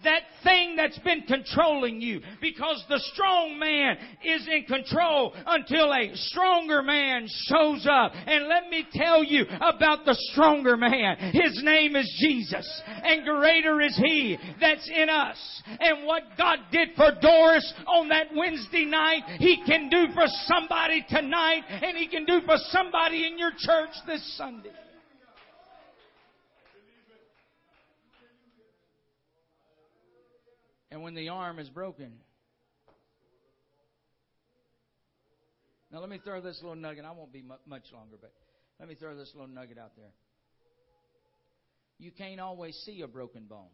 that 0.06 0.22
thing 0.44 0.76
that's 0.76 0.98
been 1.00 1.22
controlling 1.24 2.02
you 2.02 2.22
because 2.42 2.84
the 2.90 3.00
strong 3.14 3.60
man 3.60 3.98
is 4.24 4.48
in 4.48 4.64
control 4.64 5.34
until 5.46 5.92
a 5.94 6.16
stronger 6.16 6.82
man 6.82 7.28
shows 7.48 7.86
up. 7.90 8.14
And 8.14 8.48
let 8.48 8.70
me 8.70 8.86
tell 8.94 9.24
you 9.24 9.46
about 9.62 10.06
the 10.06 10.16
stronger 10.32 10.78
man. 10.78 11.18
His 11.34 11.62
name 11.64 11.96
is 11.96 12.10
Jesus 12.20 12.82
and 13.04 13.26
greater 13.26 13.82
is 13.82 13.96
he 13.98 14.38
that's 14.60 14.90
in 14.90 15.10
us. 15.10 15.38
And 15.80 16.06
what 16.06 16.24
God 16.38 16.60
did 16.72 16.90
for 16.96 17.12
Doris 17.22 17.74
on 17.88 18.10
that 18.10 18.28
Wednesday 18.36 18.86
night, 18.86 19.24
he 19.40 19.62
can 19.66 19.90
do 19.90 20.08
for 20.14 20.26
somebody 20.46 21.06
tonight 21.10 21.64
and 21.70 21.98
he 21.98 22.08
can 22.08 22.26
do 22.26 22.42
for 22.46 22.56
somebody 22.70 23.26
in 23.28 23.38
your 23.38 23.52
church 23.58 23.92
this 24.08 24.38
Sunday. 24.38 24.72
And 30.96 31.04
when 31.04 31.14
the 31.14 31.28
arm 31.28 31.60
is 31.60 31.68
broken. 31.68 32.10
Now, 35.92 36.00
let 36.00 36.10
me 36.10 36.22
throw 36.24 36.40
this 36.40 36.58
little 36.62 36.78
nugget. 36.78 37.04
I 37.04 37.12
won't 37.12 37.34
be 37.34 37.44
much 37.68 37.84
longer, 37.94 38.16
but 38.22 38.32
let 38.80 38.88
me 38.88 38.96
throw 38.96 39.14
this 39.14 39.30
little 39.34 39.54
nugget 39.54 39.78
out 39.78 39.92
there. 39.98 40.14
You 42.00 42.12
can't 42.12 42.40
always 42.40 42.76
see 42.86 43.02
a 43.02 43.10
broken 43.10 43.44
bone. 43.44 43.68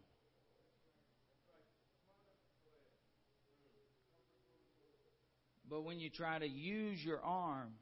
But 5.70 5.84
when 5.84 6.00
you 6.00 6.10
try 6.10 6.40
to 6.40 6.48
use 6.48 6.98
your 7.04 7.20
arm, 7.22 7.74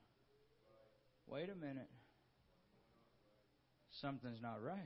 wait 1.27 1.49
a 1.49 1.55
minute, 1.55 1.89
something's 4.03 4.43
not 4.43 4.63
right. 4.63 4.77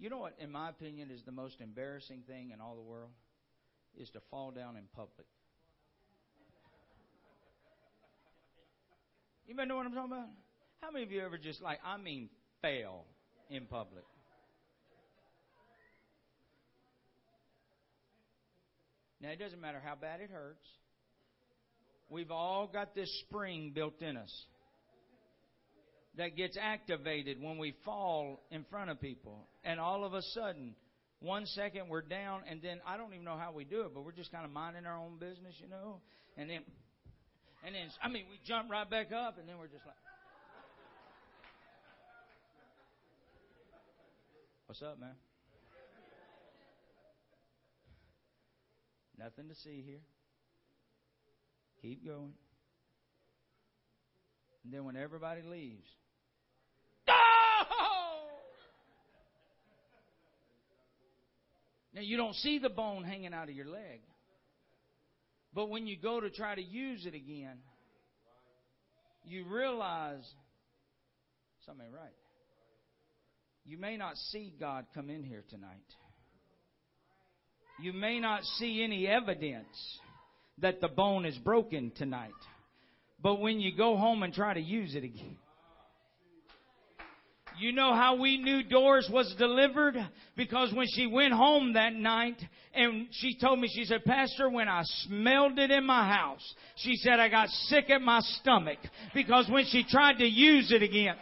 You 0.00 0.08
know 0.08 0.16
what, 0.16 0.34
in 0.40 0.50
my 0.50 0.70
opinion, 0.70 1.10
is 1.10 1.22
the 1.26 1.32
most 1.32 1.60
embarrassing 1.60 2.22
thing 2.26 2.52
in 2.54 2.60
all 2.60 2.74
the 2.74 2.82
world? 2.82 3.10
Is 3.98 4.08
to 4.10 4.20
fall 4.30 4.50
down 4.50 4.76
in 4.76 4.84
public. 4.96 5.26
You 9.46 9.54
know 9.54 9.76
what 9.76 9.84
I'm 9.84 9.92
talking 9.92 10.12
about? 10.12 10.28
How 10.80 10.90
many 10.90 11.04
of 11.04 11.12
you 11.12 11.20
ever 11.20 11.36
just 11.36 11.60
like, 11.60 11.80
I 11.84 11.98
mean, 11.98 12.30
fail 12.62 13.04
in 13.50 13.66
public? 13.66 14.04
Now, 19.20 19.30
it 19.30 19.38
doesn't 19.38 19.60
matter 19.60 19.82
how 19.84 19.96
bad 19.96 20.20
it 20.20 20.30
hurts. 20.30 20.66
We've 22.08 22.30
all 22.30 22.70
got 22.72 22.94
this 22.94 23.10
spring 23.26 23.72
built 23.74 24.00
in 24.00 24.16
us 24.16 24.46
that 26.16 26.36
gets 26.36 26.56
activated 26.60 27.40
when 27.40 27.58
we 27.58 27.74
fall 27.84 28.42
in 28.50 28.64
front 28.70 28.90
of 28.90 29.00
people. 29.00 29.46
And 29.64 29.78
all 29.78 30.04
of 30.04 30.14
a 30.14 30.22
sudden, 30.22 30.74
one 31.20 31.46
second 31.46 31.88
we're 31.88 32.02
down, 32.02 32.42
and 32.48 32.60
then 32.62 32.80
I 32.86 32.96
don't 32.96 33.12
even 33.12 33.24
know 33.24 33.36
how 33.36 33.52
we 33.52 33.64
do 33.64 33.82
it, 33.82 33.94
but 33.94 34.04
we're 34.04 34.12
just 34.12 34.32
kind 34.32 34.44
of 34.44 34.50
minding 34.50 34.86
our 34.86 34.98
own 34.98 35.18
business, 35.18 35.54
you 35.58 35.68
know? 35.68 36.00
And 36.36 36.48
then, 36.48 36.60
and 37.64 37.74
then, 37.74 37.88
I 38.02 38.08
mean, 38.08 38.24
we 38.30 38.40
jump 38.46 38.70
right 38.70 38.88
back 38.88 39.12
up, 39.12 39.38
and 39.38 39.48
then 39.48 39.58
we're 39.58 39.68
just 39.68 39.86
like, 39.86 39.96
What's 44.70 44.82
up, 44.82 45.00
man? 45.00 45.16
Nothing 49.18 49.48
to 49.48 49.54
see 49.56 49.82
here. 49.84 49.98
Keep 51.82 52.06
going. 52.06 52.34
And 54.62 54.72
then 54.72 54.84
when 54.84 54.96
everybody 54.96 55.42
leaves, 55.42 55.88
Now, 61.92 62.02
you 62.02 62.16
don't 62.16 62.34
see 62.36 62.58
the 62.58 62.68
bone 62.68 63.04
hanging 63.04 63.34
out 63.34 63.48
of 63.48 63.54
your 63.54 63.66
leg. 63.66 64.00
But 65.52 65.68
when 65.68 65.86
you 65.86 65.96
go 66.00 66.20
to 66.20 66.30
try 66.30 66.54
to 66.54 66.62
use 66.62 67.06
it 67.06 67.14
again, 67.14 67.58
you 69.24 69.44
realize 69.44 70.24
something 71.66 71.90
right. 71.92 72.14
You 73.64 73.78
may 73.78 73.96
not 73.96 74.16
see 74.16 74.54
God 74.58 74.86
come 74.94 75.10
in 75.10 75.22
here 75.22 75.44
tonight. 75.50 75.76
You 77.80 77.92
may 77.92 78.20
not 78.20 78.44
see 78.44 78.82
any 78.82 79.06
evidence 79.06 79.98
that 80.58 80.80
the 80.80 80.88
bone 80.88 81.24
is 81.24 81.36
broken 81.38 81.92
tonight. 81.96 82.30
But 83.22 83.40
when 83.40 83.60
you 83.60 83.76
go 83.76 83.96
home 83.96 84.22
and 84.22 84.32
try 84.32 84.54
to 84.54 84.60
use 84.60 84.94
it 84.94 85.04
again, 85.04 85.36
you 87.60 87.72
know 87.72 87.94
how 87.94 88.16
we 88.16 88.38
knew 88.38 88.62
Doris 88.62 89.08
was 89.12 89.34
delivered? 89.38 89.96
Because 90.36 90.72
when 90.72 90.86
she 90.94 91.06
went 91.06 91.32
home 91.32 91.74
that 91.74 91.94
night 91.94 92.40
and 92.74 93.08
she 93.12 93.36
told 93.38 93.58
me, 93.60 93.68
she 93.72 93.84
said, 93.84 94.04
Pastor, 94.04 94.48
when 94.48 94.68
I 94.68 94.82
smelled 95.04 95.58
it 95.58 95.70
in 95.70 95.84
my 95.84 96.08
house, 96.08 96.42
she 96.76 96.96
said, 96.96 97.20
I 97.20 97.28
got 97.28 97.48
sick 97.48 97.90
at 97.90 98.00
my 98.00 98.20
stomach 98.20 98.78
because 99.14 99.48
when 99.50 99.64
she 99.66 99.84
tried 99.84 100.18
to 100.18 100.26
use 100.26 100.72
it 100.72 100.82
again, 100.82 101.16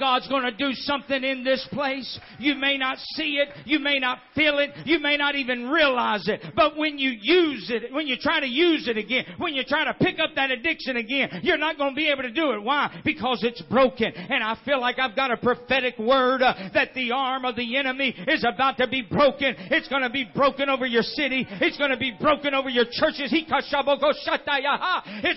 God's 0.00 0.26
going 0.28 0.42
to 0.42 0.50
do 0.50 0.72
something 0.72 1.22
in 1.22 1.44
this 1.44 1.66
place. 1.72 2.18
You 2.38 2.54
may 2.54 2.78
not 2.78 2.98
see 3.14 3.36
it. 3.36 3.48
You 3.66 3.78
may 3.78 3.98
not 3.98 4.18
feel 4.34 4.58
it. 4.58 4.70
You 4.86 4.98
may 4.98 5.16
not 5.16 5.36
even 5.36 5.68
realize 5.68 6.26
it. 6.26 6.40
But 6.56 6.76
when 6.76 6.98
you 6.98 7.10
use 7.10 7.70
it, 7.70 7.92
when 7.92 8.06
you 8.06 8.16
try 8.16 8.40
to 8.40 8.46
use 8.46 8.88
it 8.88 8.96
again, 8.96 9.24
when 9.38 9.54
you 9.54 9.62
try 9.64 9.84
to 9.84 9.94
pick 9.94 10.18
up 10.18 10.30
that 10.36 10.50
addiction 10.50 10.96
again, 10.96 11.40
you're 11.42 11.58
not 11.58 11.76
going 11.76 11.90
to 11.90 11.96
be 11.96 12.10
able 12.10 12.22
to 12.22 12.32
do 12.32 12.52
it. 12.52 12.62
Why? 12.62 13.00
Because 13.04 13.44
it's 13.44 13.60
broken. 13.62 14.12
And 14.14 14.42
I 14.42 14.56
feel 14.64 14.80
like 14.80 14.98
I've 14.98 15.14
got 15.14 15.30
a 15.30 15.36
prophetic 15.36 15.98
word 15.98 16.42
uh, 16.42 16.54
that 16.74 16.94
the 16.94 17.12
arm 17.12 17.44
of 17.44 17.56
the 17.56 17.76
enemy 17.76 18.14
is 18.26 18.44
about 18.50 18.78
to 18.78 18.88
be 18.88 19.02
broken. 19.02 19.54
It's 19.70 19.88
going 19.88 20.02
to 20.02 20.10
be 20.10 20.28
broken 20.34 20.70
over 20.70 20.86
your 20.86 21.02
city. 21.02 21.46
It's 21.60 21.76
going 21.76 21.90
to 21.90 21.98
be 21.98 22.16
broken 22.18 22.54
over 22.54 22.70
your 22.70 22.86
churches. 22.86 23.32
It's 23.32 23.70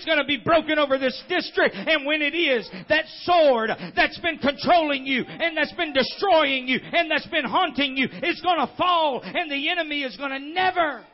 going 0.04 0.18
to 0.18 0.24
be 0.24 0.38
broken 0.38 0.78
over 0.78 0.98
this 0.98 1.22
district. 1.28 1.74
And 1.74 2.06
when 2.06 2.22
it 2.22 2.34
is, 2.34 2.68
that 2.88 3.04
sword 3.22 3.70
that's 3.94 4.18
been 4.20 4.38
controlling 4.56 5.06
you 5.06 5.24
and 5.24 5.56
that's 5.56 5.72
been 5.72 5.92
destroying 5.92 6.68
you 6.68 6.78
and 6.80 7.10
that's 7.10 7.26
been 7.26 7.44
haunting 7.44 7.96
you 7.96 8.06
is 8.22 8.40
going 8.40 8.58
to 8.58 8.72
fall 8.76 9.20
and 9.22 9.50
the 9.50 9.68
enemy 9.68 10.02
is 10.02 10.16
going 10.16 10.30
to 10.30 10.38
never 10.38 11.04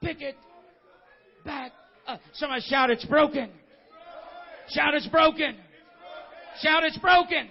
pick 0.00 0.20
it 0.20 0.36
back 1.44 1.72
up. 2.06 2.20
Somebody 2.34 2.62
shout, 2.62 2.90
it's 2.90 3.04
broken. 3.04 3.50
Shout, 4.68 4.94
it's 4.94 5.08
broken. 5.08 5.56
Shout, 6.60 6.84
it's 6.84 6.98
broken. 6.98 7.48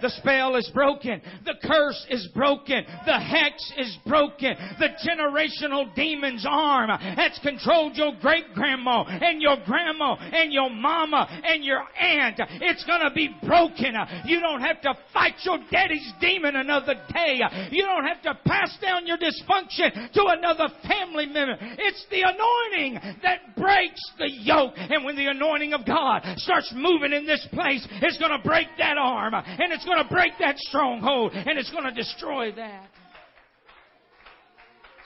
The 0.00 0.10
spell 0.10 0.56
is 0.56 0.70
broken. 0.72 1.20
The 1.44 1.54
curse 1.62 2.06
is 2.10 2.28
broken. 2.34 2.84
The 3.06 3.18
hex 3.18 3.72
is 3.76 3.96
broken. 4.06 4.56
The 4.78 4.88
generational 5.06 5.94
demon's 5.94 6.46
arm 6.48 6.90
that's 7.16 7.38
controlled 7.40 7.96
your 7.96 8.12
great 8.20 8.52
grandma 8.54 9.04
and 9.04 9.40
your 9.42 9.56
grandma 9.66 10.14
and 10.14 10.52
your 10.52 10.70
mama 10.70 11.26
and 11.44 11.64
your 11.64 11.82
aunt. 11.98 12.40
It's 12.62 12.84
gonna 12.84 13.12
be 13.12 13.34
broken. 13.46 13.94
You 14.24 14.40
don't 14.40 14.60
have 14.60 14.80
to 14.82 14.94
fight 15.12 15.34
your 15.42 15.58
daddy's 15.70 16.12
demon 16.20 16.56
another 16.56 16.94
day. 17.12 17.40
You 17.70 17.82
don't 17.82 18.04
have 18.04 18.22
to 18.22 18.38
pass 18.46 18.76
down 18.80 19.06
your 19.06 19.18
dysfunction 19.18 20.12
to 20.12 20.24
another 20.28 20.68
family 20.86 21.26
member. 21.26 21.56
It's 21.60 22.06
the 22.10 22.22
anointing 22.22 23.18
that 23.22 23.56
breaks 23.56 24.00
the 24.18 24.30
yoke. 24.30 24.74
And 24.76 25.04
when 25.04 25.16
the 25.16 25.26
anointing 25.26 25.72
of 25.74 25.86
God 25.86 26.22
starts 26.36 26.72
moving 26.74 27.12
in 27.12 27.26
this 27.26 27.46
place, 27.52 27.86
it's 28.02 28.18
gonna 28.18 28.42
break 28.42 28.66
that 28.78 28.96
arm 28.98 29.34
and 29.34 29.72
it's 29.72 29.84
going 29.90 30.06
to 30.06 30.14
break 30.14 30.32
that 30.38 30.56
stronghold 30.58 31.32
and 31.34 31.58
it's 31.58 31.70
going 31.70 31.84
to 31.84 31.92
destroy 31.92 32.52
that. 32.52 32.88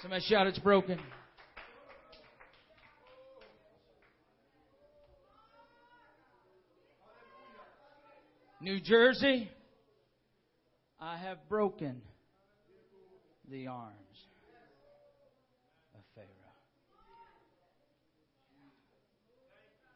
Somebody 0.03 0.22
shout, 0.28 0.47
it's 0.47 0.59
broken. 0.59 1.01
New 8.61 8.80
Jersey, 8.80 9.51
I 11.01 11.18
have 11.18 11.39
broken 11.49 12.03
the 13.51 13.66
arms 13.66 13.93
of 15.95 16.01
Pharaoh. 16.14 16.26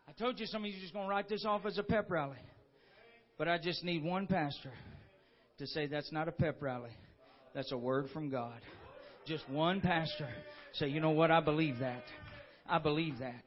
I 0.06 0.12
told 0.12 0.38
you 0.38 0.46
some 0.46 0.64
of 0.64 0.70
you 0.70 0.76
are 0.76 0.80
just 0.80 0.92
going 0.92 1.06
to 1.06 1.10
write 1.10 1.28
this 1.28 1.44
off 1.46 1.66
as 1.66 1.78
a 1.78 1.82
pep 1.82 2.10
rally. 2.10 2.36
But 3.38 3.48
I 3.48 3.56
just 3.56 3.84
need 3.84 4.02
one 4.02 4.26
pastor 4.26 4.72
to 5.58 5.66
say 5.68 5.86
that's 5.86 6.10
not 6.10 6.26
a 6.26 6.32
pep 6.32 6.60
rally. 6.60 6.90
That's 7.54 7.70
a 7.70 7.78
word 7.78 8.08
from 8.12 8.30
God. 8.30 8.60
Just 9.26 9.48
one 9.48 9.80
pastor 9.80 10.28
say, 10.74 10.88
you 10.88 11.00
know 11.00 11.10
what? 11.10 11.30
I 11.30 11.40
believe 11.40 11.78
that. 11.78 12.02
I 12.68 12.78
believe 12.78 13.20
that. 13.20 13.44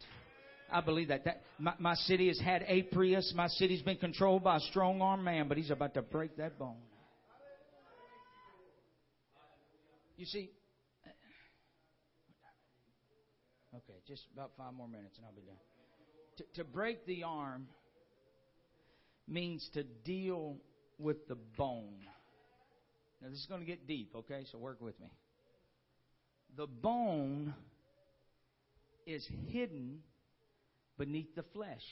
I 0.71 0.79
believe 0.79 1.09
that. 1.09 1.25
that 1.25 1.41
my, 1.59 1.73
my 1.77 1.95
city 1.95 2.29
has 2.29 2.39
had 2.39 2.63
Apries. 2.67 3.33
My 3.35 3.47
city's 3.47 3.81
been 3.81 3.97
controlled 3.97 4.43
by 4.43 4.57
a 4.57 4.59
strong 4.61 5.01
arm 5.01 5.23
man, 5.25 5.49
but 5.49 5.57
he's 5.57 5.69
about 5.69 5.93
to 5.95 6.01
break 6.01 6.37
that 6.37 6.57
bone. 6.57 6.77
You 10.15 10.25
see, 10.25 10.51
okay, 13.75 13.99
just 14.07 14.23
about 14.33 14.51
five 14.57 14.73
more 14.73 14.87
minutes 14.87 15.17
and 15.17 15.25
I'll 15.25 15.33
be 15.33 15.41
done. 15.41 15.57
To, 16.37 16.61
to 16.61 16.63
break 16.63 17.05
the 17.05 17.23
arm 17.23 17.67
means 19.31 19.67
to 19.73 19.83
deal 19.83 20.57
with 20.99 21.27
the 21.27 21.37
bone. 21.57 22.05
Now, 23.21 23.29
this 23.29 23.39
is 23.39 23.45
going 23.45 23.61
to 23.61 23.67
get 23.67 23.87
deep, 23.87 24.11
okay? 24.15 24.45
So 24.51 24.57
work 24.57 24.81
with 24.81 24.99
me. 24.99 25.11
The 26.57 26.67
bone 26.67 27.53
is 29.05 29.25
hidden 29.47 29.99
beneath 30.97 31.33
the 31.35 31.43
flesh. 31.53 31.83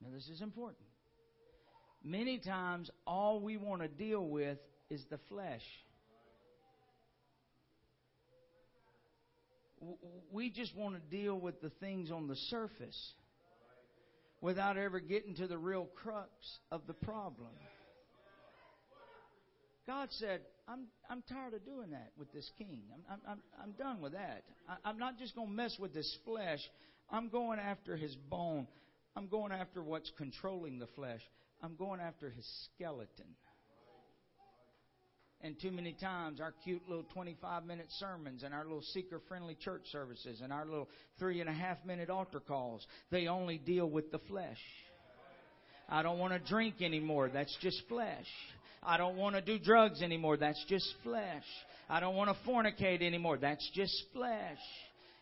Now, 0.00 0.08
this 0.14 0.28
is 0.28 0.40
important. 0.40 0.86
Many 2.04 2.38
times, 2.38 2.90
all 3.06 3.40
we 3.40 3.56
want 3.56 3.82
to 3.82 3.88
deal 3.88 4.24
with 4.24 4.58
is 4.88 5.04
the 5.10 5.18
flesh. 5.28 5.62
We 10.30 10.50
just 10.50 10.76
want 10.76 10.94
to 10.94 11.16
deal 11.16 11.38
with 11.38 11.60
the 11.60 11.70
things 11.80 12.10
on 12.10 12.28
the 12.28 12.36
surface 12.50 13.12
without 14.40 14.76
ever 14.76 15.00
getting 15.00 15.34
to 15.36 15.46
the 15.46 15.58
real 15.58 15.88
crux 15.96 16.30
of 16.70 16.82
the 16.86 16.94
problem. 16.94 17.50
God 19.86 20.08
said, 20.12 20.40
I'm, 20.68 20.86
I'm 21.08 21.22
tired 21.22 21.54
of 21.54 21.64
doing 21.64 21.90
that 21.90 22.12
with 22.18 22.30
this 22.32 22.50
king. 22.58 22.82
I'm, 23.10 23.20
I'm, 23.26 23.38
I'm 23.62 23.72
done 23.72 24.02
with 24.02 24.12
that. 24.12 24.44
I, 24.68 24.76
I'm 24.84 24.98
not 24.98 25.18
just 25.18 25.34
going 25.34 25.48
to 25.48 25.54
mess 25.54 25.76
with 25.80 25.94
this 25.94 26.18
flesh. 26.26 26.60
I'm 27.10 27.30
going 27.30 27.58
after 27.58 27.96
his 27.96 28.14
bone. 28.14 28.66
I'm 29.16 29.28
going 29.28 29.50
after 29.50 29.82
what's 29.82 30.12
controlling 30.18 30.78
the 30.78 30.88
flesh. 30.88 31.22
I'm 31.62 31.74
going 31.74 32.00
after 32.00 32.28
his 32.28 32.46
skeleton. 32.66 33.26
And 35.48 35.58
too 35.58 35.70
many 35.70 35.94
times, 35.94 36.42
our 36.42 36.52
cute 36.62 36.82
little 36.86 37.06
25 37.14 37.64
minute 37.64 37.86
sermons 37.98 38.42
and 38.42 38.52
our 38.52 38.64
little 38.64 38.82
seeker 38.92 39.18
friendly 39.28 39.54
church 39.54 39.80
services 39.90 40.42
and 40.44 40.52
our 40.52 40.66
little 40.66 40.90
three 41.18 41.40
and 41.40 41.48
a 41.48 41.54
half 41.54 41.78
minute 41.86 42.10
altar 42.10 42.38
calls, 42.38 42.86
they 43.10 43.28
only 43.28 43.56
deal 43.56 43.88
with 43.88 44.12
the 44.12 44.18
flesh. 44.28 44.58
I 45.88 46.02
don't 46.02 46.18
want 46.18 46.34
to 46.34 46.50
drink 46.50 46.82
anymore. 46.82 47.30
That's 47.32 47.56
just 47.62 47.80
flesh. 47.88 48.26
I 48.82 48.98
don't 48.98 49.16
want 49.16 49.36
to 49.36 49.40
do 49.40 49.58
drugs 49.58 50.02
anymore. 50.02 50.36
That's 50.36 50.62
just 50.68 50.86
flesh. 51.02 51.46
I 51.88 51.98
don't 51.98 52.14
want 52.14 52.28
to 52.28 52.50
fornicate 52.50 53.00
anymore. 53.00 53.38
That's 53.38 53.70
just 53.74 53.94
flesh. 54.12 54.58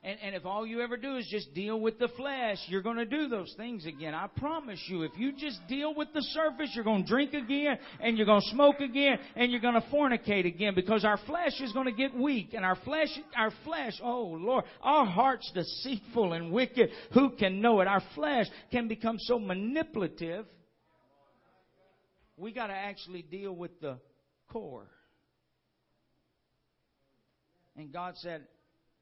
And, 0.03 0.18
and 0.22 0.34
if 0.36 0.47
all 0.47 0.64
you 0.64 0.82
ever 0.82 0.97
do 0.97 1.16
is 1.16 1.26
just 1.28 1.53
deal 1.53 1.80
with 1.80 1.99
the 1.99 2.09
flesh, 2.16 2.59
you're 2.68 2.82
going 2.82 2.99
to 2.99 3.07
do 3.07 3.28
those 3.28 3.53
things 3.57 3.86
again. 3.86 4.14
I 4.14 4.28
promise 4.28 4.78
you, 4.86 5.03
if 5.03 5.11
you 5.16 5.32
just 5.32 5.59
deal 5.68 5.94
with 5.94 6.12
the 6.12 6.22
surface, 6.22 6.70
you're 6.74 6.84
going 6.84 7.03
to 7.03 7.09
drink 7.09 7.34
again, 7.34 7.78
and 8.01 8.16
you're 8.16 8.26
going 8.26 8.42
to 8.42 8.51
smoke 8.51 8.78
again, 8.78 9.18
and 9.34 9.51
you're 9.51 9.61
going 9.61 9.74
to 9.74 9.88
fornicate 9.88 10.47
again, 10.47 10.74
because 10.76 11.05
our 11.05 11.18
flesh 11.26 11.61
is 11.61 11.72
going 11.72 11.86
to 11.86 11.92
get 11.92 12.14
weak, 12.14 12.55
and 12.55 12.64
our 12.64 12.76
flesh, 12.84 13.09
our 13.36 13.51
flesh, 13.64 13.94
oh 14.03 14.36
Lord, 14.38 14.64
our 14.80 15.07
heart's 15.07 15.51
deceitful 15.53 16.34
and 16.34 16.53
wicked. 16.53 16.90
Who 17.12 17.30
can 17.30 17.61
know 17.61 17.80
it? 17.80 17.88
Our 17.88 18.03
flesh 18.14 18.47
can 18.70 18.86
become 18.86 19.16
so 19.18 19.40
manipulative. 19.40 20.47
We 22.36 22.53
got 22.53 22.68
to 22.68 22.74
actually 22.74 23.22
deal 23.22 23.57
with 23.57 23.80
the 23.80 23.99
core. 24.53 24.86
And 27.76 27.92
God 27.92 28.14
said, 28.18 28.42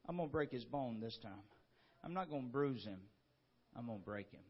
I'm 0.08 0.16
going 0.16 0.28
to 0.28 0.32
break 0.32 0.50
his 0.50 0.64
bone 0.64 1.00
this 1.00 1.18
time. 1.22 1.32
I'm 2.04 2.12
not 2.12 2.28
going 2.28 2.46
to 2.46 2.52
bruise 2.52 2.84
him. 2.84 3.00
I'm 3.76 3.86
going 3.86 3.98
to 3.98 4.04
break 4.04 4.30
him. 4.30 4.40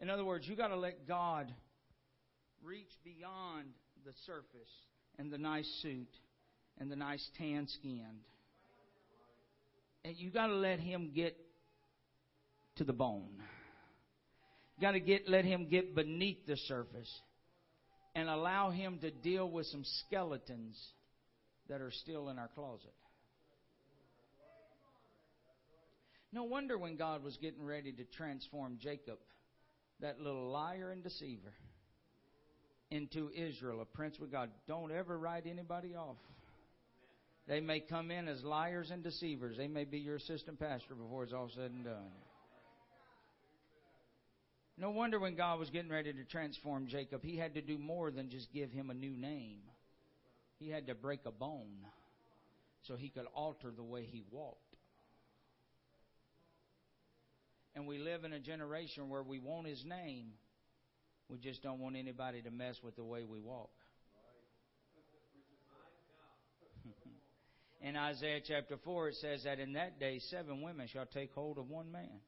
In 0.00 0.08
other 0.08 0.24
words, 0.24 0.48
you 0.48 0.56
got 0.56 0.68
to 0.68 0.76
let 0.76 1.06
God 1.06 1.52
reach 2.64 2.90
beyond 3.04 3.68
the 4.04 4.12
surface 4.26 4.70
and 5.18 5.30
the 5.30 5.38
nice 5.38 5.68
suit 5.82 6.08
and 6.78 6.90
the 6.90 6.96
nice 6.96 7.26
tan 7.38 7.68
skin. 7.68 8.20
And 10.04 10.16
you 10.16 10.30
got 10.30 10.46
to 10.46 10.54
let 10.54 10.80
him 10.80 11.12
get 11.14 11.36
to 12.76 12.84
the 12.84 12.94
bone. 12.94 13.42
You 14.76 14.80
got 14.80 14.92
to 14.92 15.00
get 15.00 15.28
let 15.28 15.44
him 15.44 15.68
get 15.68 15.94
beneath 15.94 16.46
the 16.46 16.56
surface 16.56 17.12
and 18.14 18.28
allow 18.28 18.70
him 18.70 18.98
to 19.02 19.10
deal 19.10 19.48
with 19.48 19.66
some 19.66 19.84
skeletons 20.06 20.76
that 21.70 21.80
are 21.80 21.90
still 21.90 22.28
in 22.28 22.38
our 22.38 22.48
closet. 22.54 22.92
No 26.32 26.44
wonder 26.44 26.76
when 26.76 26.96
God 26.96 27.24
was 27.24 27.36
getting 27.38 27.64
ready 27.64 27.92
to 27.92 28.04
transform 28.04 28.78
Jacob, 28.80 29.18
that 30.00 30.20
little 30.20 30.50
liar 30.50 30.90
and 30.90 31.02
deceiver, 31.02 31.52
into 32.90 33.30
Israel, 33.34 33.80
a 33.80 33.84
prince 33.84 34.18
with 34.18 34.30
God. 34.30 34.50
Don't 34.68 34.92
ever 34.92 35.18
write 35.18 35.46
anybody 35.46 35.94
off. 35.94 36.16
They 37.48 37.60
may 37.60 37.80
come 37.80 38.10
in 38.10 38.28
as 38.28 38.44
liars 38.44 38.90
and 38.90 39.02
deceivers. 39.02 39.56
They 39.56 39.68
may 39.68 39.84
be 39.84 39.98
your 39.98 40.16
assistant 40.16 40.60
pastor 40.60 40.94
before 40.94 41.24
it's 41.24 41.32
all 41.32 41.50
said 41.54 41.70
and 41.70 41.84
done. 41.84 42.12
No 44.76 44.90
wonder 44.90 45.18
when 45.18 45.36
God 45.36 45.58
was 45.58 45.70
getting 45.70 45.90
ready 45.90 46.12
to 46.12 46.24
transform 46.24 46.86
Jacob, 46.86 47.22
he 47.22 47.36
had 47.36 47.54
to 47.54 47.60
do 47.60 47.76
more 47.76 48.10
than 48.10 48.30
just 48.30 48.52
give 48.52 48.70
him 48.70 48.90
a 48.90 48.94
new 48.94 49.16
name. 49.16 49.60
He 50.60 50.68
had 50.68 50.86
to 50.88 50.94
break 50.94 51.20
a 51.24 51.32
bone 51.32 51.86
so 52.82 52.94
he 52.94 53.08
could 53.08 53.26
alter 53.34 53.72
the 53.74 53.82
way 53.82 54.04
he 54.04 54.22
walked. 54.30 54.58
And 57.74 57.86
we 57.86 57.98
live 57.98 58.24
in 58.24 58.34
a 58.34 58.40
generation 58.40 59.08
where 59.08 59.22
we 59.22 59.38
want 59.38 59.66
his 59.66 59.82
name, 59.86 60.32
we 61.28 61.38
just 61.38 61.62
don't 61.62 61.80
want 61.80 61.96
anybody 61.96 62.42
to 62.42 62.50
mess 62.50 62.76
with 62.82 62.94
the 62.96 63.04
way 63.04 63.24
we 63.24 63.40
walk. 63.40 63.70
in 67.80 67.96
Isaiah 67.96 68.40
chapter 68.46 68.76
4, 68.84 69.08
it 69.08 69.14
says 69.14 69.44
that 69.44 69.60
in 69.60 69.72
that 69.74 69.98
day 69.98 70.18
seven 70.30 70.60
women 70.60 70.88
shall 70.88 71.06
take 71.06 71.32
hold 71.32 71.56
of 71.56 71.70
one 71.70 71.90
man, 71.90 72.20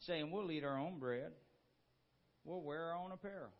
saying, 0.00 0.30
We'll 0.30 0.52
eat 0.52 0.62
our 0.62 0.78
own 0.78 1.00
bread, 1.00 1.32
we'll 2.44 2.62
wear 2.62 2.84
our 2.90 2.96
own 2.96 3.10
apparel. 3.10 3.50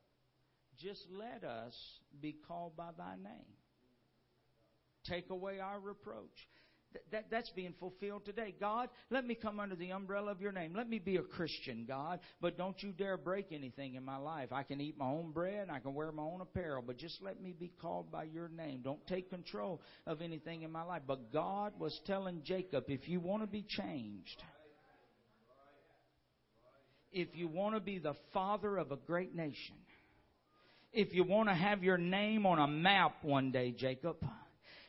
Just 0.79 1.05
let 1.11 1.43
us 1.43 1.75
be 2.21 2.37
called 2.47 2.77
by 2.77 2.91
thy 2.97 3.17
name. 3.17 3.62
Take 5.05 5.31
away 5.31 5.61
our 5.61 5.81
reproach 5.81 6.31
that, 7.11 7.27
that's 7.31 7.51
being 7.51 7.75
fulfilled 7.79 8.25
today. 8.25 8.55
God, 8.59 8.89
let 9.11 9.27
me 9.27 9.35
come 9.35 9.61
under 9.61 9.75
the 9.75 9.91
umbrella 9.91 10.31
of 10.31 10.41
your 10.41 10.53
name. 10.53 10.75
Let 10.75 10.89
me 10.89 10.99
be 10.99 11.17
a 11.17 11.23
Christian, 11.23 11.85
God, 11.87 12.21
but 12.41 12.57
don't 12.57 12.81
you 12.83 12.93
dare 12.93 13.17
break 13.17 13.47
anything 13.53 13.95
in 13.95 14.05
my 14.05 14.17
life. 14.17 14.53
I 14.53 14.63
can 14.63 14.81
eat 14.81 14.99
my 14.99 15.07
own 15.07 15.33
bread, 15.33 15.69
I 15.71 15.79
can 15.79 15.95
wear 15.95 16.13
my 16.13 16.23
own 16.23 16.41
apparel, 16.41 16.83
but 16.87 16.99
just 16.99 17.23
let 17.23 17.41
me 17.41 17.55
be 17.59 17.73
called 17.81 18.11
by 18.11 18.25
your 18.25 18.49
name. 18.49 18.81
Don't 18.83 19.05
take 19.07 19.31
control 19.31 19.81
of 20.07 20.21
anything 20.21 20.63
in 20.63 20.73
my 20.73 20.83
life. 20.83 21.03
But 21.07 21.33
God 21.33 21.73
was 21.79 21.99
telling 22.07 22.43
Jacob, 22.45 22.85
if 22.89 23.09
you 23.09 23.21
want 23.21 23.43
to 23.43 23.47
be 23.47 23.65
changed, 23.69 24.43
if 27.13 27.29
you 27.35 27.47
want 27.47 27.75
to 27.75 27.81
be 27.81 27.99
the 27.99 28.15
father 28.33 28.79
of 28.79 28.91
a 28.91 28.97
great 28.97 29.35
nation, 29.35 29.77
if 30.95 31.15
you 31.15 31.25
want 31.25 31.49
to 31.49 31.55
have 31.55 31.83
your 31.83 31.99
name 31.99 32.45
on 32.47 32.59
a 32.59 32.67
map 32.67 33.17
one 33.23 33.51
day, 33.51 33.75
Jacob, 33.77 34.17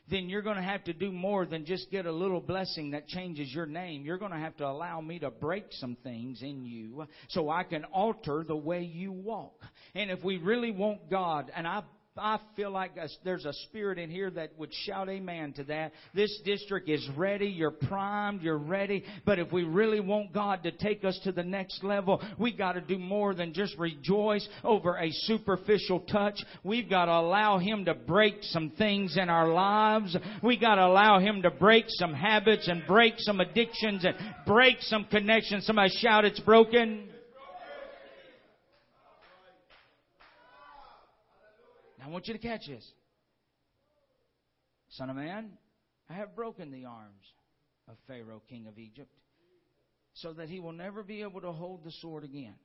then 0.10 0.30
you're 0.30 0.42
going 0.42 0.58
to 0.58 0.64
have 0.64 0.84
to 0.86 0.94
do 0.94 1.12
more 1.12 1.46
than 1.46 1.66
just 1.66 1.90
get 1.90 2.06
a 2.06 2.12
little 2.12 2.42
blessing 2.42 2.92
that 2.92 3.08
changes 3.08 3.54
your 3.54 3.66
name. 3.66 4.04
You're 4.06 4.18
going 4.18 4.32
to 4.32 4.38
have 4.38 4.58
to 4.58 4.68
allow 4.68 5.00
me 5.00 5.20
to 5.20 5.32
break 5.32 5.66
some 5.72 5.96
things 6.04 6.42
in 6.42 6.66
you 6.66 7.08
so 7.30 7.50
I 7.50 7.64
can 7.64 7.86
alter 7.86 8.44
the 8.46 8.56
way 8.56 8.82
you 8.84 9.12
walk. 9.12 9.62
And 9.96 10.12
if 10.12 10.24
we 10.24 10.38
really 10.38 10.72
want 10.72 11.10
God, 11.10 11.52
and 11.56 11.66
I 11.66 11.84
I 12.16 12.40
feel 12.56 12.70
like 12.70 12.92
there's 13.24 13.46
a 13.46 13.54
spirit 13.54 13.98
in 13.98 14.12
here 14.12 14.30
that 14.30 14.52
would 14.60 14.72
shout 14.86 15.10
amen 15.10 15.54
to 15.54 15.64
that. 15.64 15.94
This 16.14 16.42
district 16.46 16.88
is 16.88 17.08
ready. 17.18 17.48
You're 17.48 17.72
primed. 17.72 18.44
You're 18.44 18.60
ready. 18.60 19.04
But 19.26 19.40
if 19.40 19.52
we 19.52 19.64
really 19.64 20.00
want 20.00 20.32
God 20.32 20.62
to 20.62 20.72
take 20.72 21.04
us 21.04 21.20
to 21.24 21.32
the 21.32 21.42
next 21.42 21.84
level, 21.84 22.22
we 22.38 22.56
got 22.56 22.74
to 22.74 22.82
do 22.82 23.00
more 23.00 23.34
than 23.34 23.52
just 23.52 23.76
rejoice 23.80 24.48
over 24.64 24.96
a 24.96 25.10
superficial 25.12 26.02
touch. 26.02 26.40
We've 26.64 26.88
got 26.88 27.06
to 27.06 27.14
allow 27.14 27.58
Him 27.58 27.86
to 27.86 27.96
break 27.96 28.36
some 28.42 28.70
things 28.78 29.18
in 29.18 29.30
our 29.30 29.48
lives. 29.48 30.16
We 30.44 30.60
got 30.60 30.76
to 30.76 30.86
allow 30.86 31.18
Him 31.18 31.42
to 31.42 31.50
break 31.50 31.86
some 31.88 32.14
habits 32.14 32.68
and 32.68 32.86
break 32.86 33.16
some 33.18 33.40
addictions 33.40 34.06
and 34.06 34.16
break 34.46 34.78
some 34.82 35.06
connections. 35.06 35.66
Somebody 35.66 35.90
shout, 35.98 36.26
it's 36.26 36.40
broken. 36.42 37.10
I 42.04 42.10
want 42.10 42.28
you 42.28 42.34
to 42.34 42.40
catch 42.40 42.68
this. 42.68 42.86
Son 44.90 45.10
of 45.10 45.16
man, 45.16 45.52
I 46.10 46.14
have 46.14 46.36
broken 46.36 46.70
the 46.70 46.86
arms 46.86 47.24
of 47.88 47.96
Pharaoh, 48.08 48.42
king 48.50 48.68
of 48.68 48.78
Egypt, 48.78 49.14
so 50.14 50.34
that 50.34 50.50
he 50.50 50.60
will 50.60 50.74
never 50.74 51.02
be 51.02 51.22
able 51.22 51.42
to 51.42 51.52
hold 51.52 51.84
the 51.84 51.92
sword 51.92 52.24
again. 52.24 52.56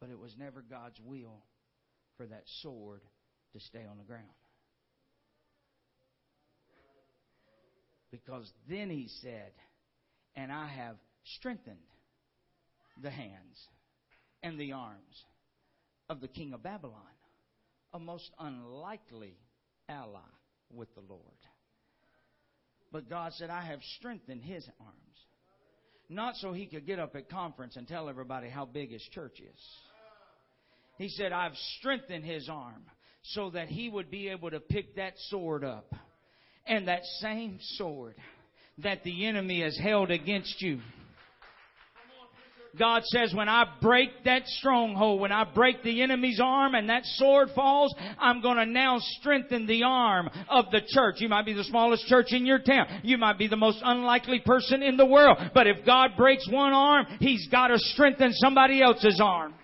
But 0.00 0.10
it 0.10 0.18
was 0.18 0.34
never 0.38 0.62
God's 0.62 1.00
will 1.04 1.42
for 2.16 2.26
that 2.26 2.44
sword 2.62 3.00
to 3.52 3.60
stay 3.60 3.84
on 3.90 3.98
the 3.98 4.04
ground. 4.04 4.24
Because 8.10 8.50
then 8.68 8.90
he 8.90 9.08
said, 9.22 9.50
And 10.36 10.52
I 10.52 10.68
have 10.68 10.96
strengthened 11.36 11.76
the 13.02 13.10
hands 13.10 13.68
and 14.42 14.58
the 14.58 14.72
arms 14.72 15.24
of 16.08 16.20
the 16.20 16.28
king 16.28 16.52
of 16.52 16.62
Babylon, 16.62 17.00
a 17.92 17.98
most 17.98 18.30
unlikely 18.38 19.36
ally 19.88 20.20
with 20.72 20.94
the 20.94 21.00
Lord. 21.00 21.22
But 22.92 23.08
God 23.08 23.32
said, 23.34 23.50
I 23.50 23.64
have 23.64 23.80
strengthened 23.98 24.42
his 24.42 24.66
arms. 24.80 24.94
Not 26.08 26.36
so 26.36 26.52
he 26.52 26.66
could 26.66 26.86
get 26.86 26.98
up 26.98 27.16
at 27.16 27.28
conference 27.28 27.76
and 27.76 27.88
tell 27.88 28.08
everybody 28.08 28.48
how 28.48 28.66
big 28.66 28.92
his 28.92 29.02
church 29.12 29.40
is. 29.40 29.60
He 30.98 31.08
said, 31.08 31.32
I've 31.32 31.56
strengthened 31.78 32.24
his 32.24 32.48
arm 32.48 32.84
so 33.22 33.50
that 33.50 33.68
he 33.68 33.88
would 33.88 34.10
be 34.10 34.28
able 34.28 34.50
to 34.50 34.60
pick 34.60 34.96
that 34.96 35.14
sword 35.28 35.64
up. 35.64 35.92
And 36.66 36.88
that 36.88 37.04
same 37.20 37.58
sword 37.60 38.14
that 38.78 39.02
the 39.02 39.26
enemy 39.26 39.62
has 39.62 39.76
held 39.76 40.10
against 40.10 40.60
you 40.62 40.80
God 42.78 43.02
says, 43.04 43.32
when 43.34 43.48
I 43.48 43.64
break 43.80 44.24
that 44.24 44.46
stronghold, 44.46 45.20
when 45.20 45.32
I 45.32 45.44
break 45.44 45.82
the 45.82 46.02
enemy's 46.02 46.40
arm 46.42 46.74
and 46.74 46.88
that 46.90 47.04
sword 47.04 47.50
falls, 47.54 47.94
I'm 48.18 48.42
going 48.42 48.56
to 48.56 48.66
now 48.66 48.98
strengthen 49.20 49.66
the 49.66 49.84
arm 49.84 50.28
of 50.48 50.66
the 50.72 50.80
church. 50.86 51.16
You 51.18 51.28
might 51.28 51.46
be 51.46 51.52
the 51.52 51.64
smallest 51.64 52.06
church 52.06 52.32
in 52.32 52.46
your 52.46 52.58
town. 52.58 52.86
You 53.02 53.18
might 53.18 53.38
be 53.38 53.48
the 53.48 53.56
most 53.56 53.78
unlikely 53.84 54.40
person 54.44 54.82
in 54.82 54.96
the 54.96 55.06
world. 55.06 55.38
But 55.54 55.66
if 55.66 55.84
God 55.86 56.12
breaks 56.16 56.48
one 56.50 56.72
arm, 56.72 57.06
He's 57.20 57.46
got 57.48 57.68
to 57.68 57.78
strengthen 57.78 58.32
somebody 58.32 58.82
else's 58.82 59.20
arm 59.22 59.54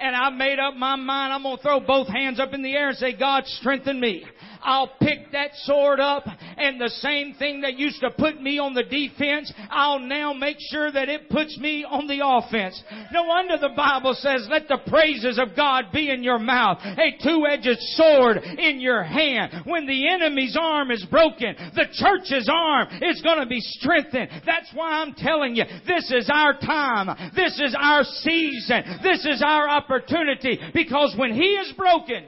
and 0.00 0.14
I 0.14 0.30
made 0.30 0.58
up 0.58 0.74
my 0.74 0.96
mind 0.96 1.32
I'm 1.32 1.42
going 1.42 1.56
to 1.56 1.62
throw 1.62 1.80
both 1.80 2.08
hands 2.08 2.38
up 2.40 2.52
in 2.52 2.62
the 2.62 2.72
air 2.72 2.88
and 2.90 2.98
say, 2.98 3.16
God, 3.16 3.44
strengthen 3.46 3.98
me. 3.98 4.24
I'll 4.66 4.90
pick 5.00 5.30
that 5.32 5.50
sword 5.62 6.00
up 6.00 6.24
and 6.26 6.80
the 6.80 6.90
same 6.90 7.34
thing 7.34 7.60
that 7.60 7.78
used 7.78 8.00
to 8.00 8.10
put 8.10 8.42
me 8.42 8.58
on 8.58 8.74
the 8.74 8.82
defense, 8.82 9.52
I'll 9.70 10.00
now 10.00 10.32
make 10.32 10.56
sure 10.58 10.90
that 10.90 11.08
it 11.08 11.30
puts 11.30 11.56
me 11.58 11.84
on 11.84 12.08
the 12.08 12.20
offense. 12.22 12.82
No 13.12 13.24
wonder 13.24 13.56
the 13.58 13.74
Bible 13.76 14.14
says, 14.14 14.48
let 14.50 14.66
the 14.66 14.78
praises 14.88 15.38
of 15.38 15.54
God 15.54 15.86
be 15.92 16.10
in 16.10 16.22
your 16.22 16.40
mouth, 16.40 16.78
a 16.82 17.16
two-edged 17.22 17.78
sword 17.94 18.38
in 18.38 18.80
your 18.80 19.04
hand. 19.04 19.62
When 19.66 19.86
the 19.86 20.08
enemy's 20.08 20.56
arm 20.60 20.90
is 20.90 21.06
broken, 21.10 21.54
the 21.74 21.86
church's 21.92 22.50
arm 22.52 22.88
is 23.02 23.22
going 23.22 23.38
to 23.38 23.46
be 23.46 23.60
strengthened. 23.60 24.30
That's 24.44 24.70
why 24.74 25.00
I'm 25.00 25.14
telling 25.14 25.54
you, 25.54 25.64
this 25.86 26.10
is 26.10 26.28
our 26.32 26.58
time. 26.58 27.32
This 27.36 27.60
is 27.60 27.76
our 27.78 28.02
season. 28.02 28.82
This 29.02 29.24
is 29.24 29.42
our 29.44 29.68
opportunity 29.68 30.58
because 30.74 31.14
when 31.16 31.32
He 31.32 31.54
is 31.54 31.72
broken, 31.76 32.24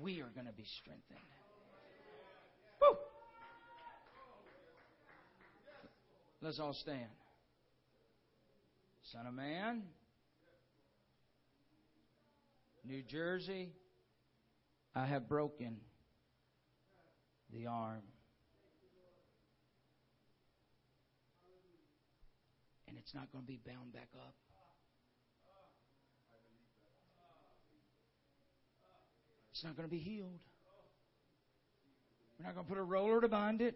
we 0.00 0.20
are 0.20 0.30
going 0.34 0.46
to 0.46 0.52
be 0.52 0.64
strengthened. 0.80 1.18
Woo. 2.80 2.96
Let's 6.40 6.60
all 6.60 6.72
stand. 6.72 7.08
Son 9.12 9.26
of 9.26 9.34
man, 9.34 9.82
New 12.84 13.02
Jersey, 13.02 13.70
I 14.94 15.06
have 15.06 15.28
broken 15.28 15.78
the 17.52 17.66
arm. 17.66 18.02
And 22.86 22.96
it's 22.98 23.14
not 23.14 23.32
going 23.32 23.44
to 23.44 23.48
be 23.48 23.58
bound 23.66 23.92
back 23.92 24.08
up. 24.16 24.34
It's 29.58 29.64
not 29.64 29.76
going 29.76 29.88
to 29.88 29.92
be 29.92 29.98
healed. 29.98 30.38
We're 32.38 32.46
not 32.46 32.54
going 32.54 32.64
to 32.64 32.72
put 32.72 32.78
a 32.78 32.84
roller 32.84 33.20
to 33.20 33.26
bind 33.26 33.60
it. 33.60 33.74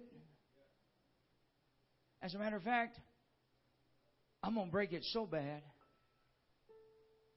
As 2.23 2.37
a 2.37 2.39
matter 2.39 2.55
of 2.55 2.63
fact, 2.63 3.01
I'm 4.45 4.55
going 4.55 4.67
to 4.67 4.71
break 4.73 4.93
it 4.93 5.03
so 5.13 5.27
bad 5.27 5.61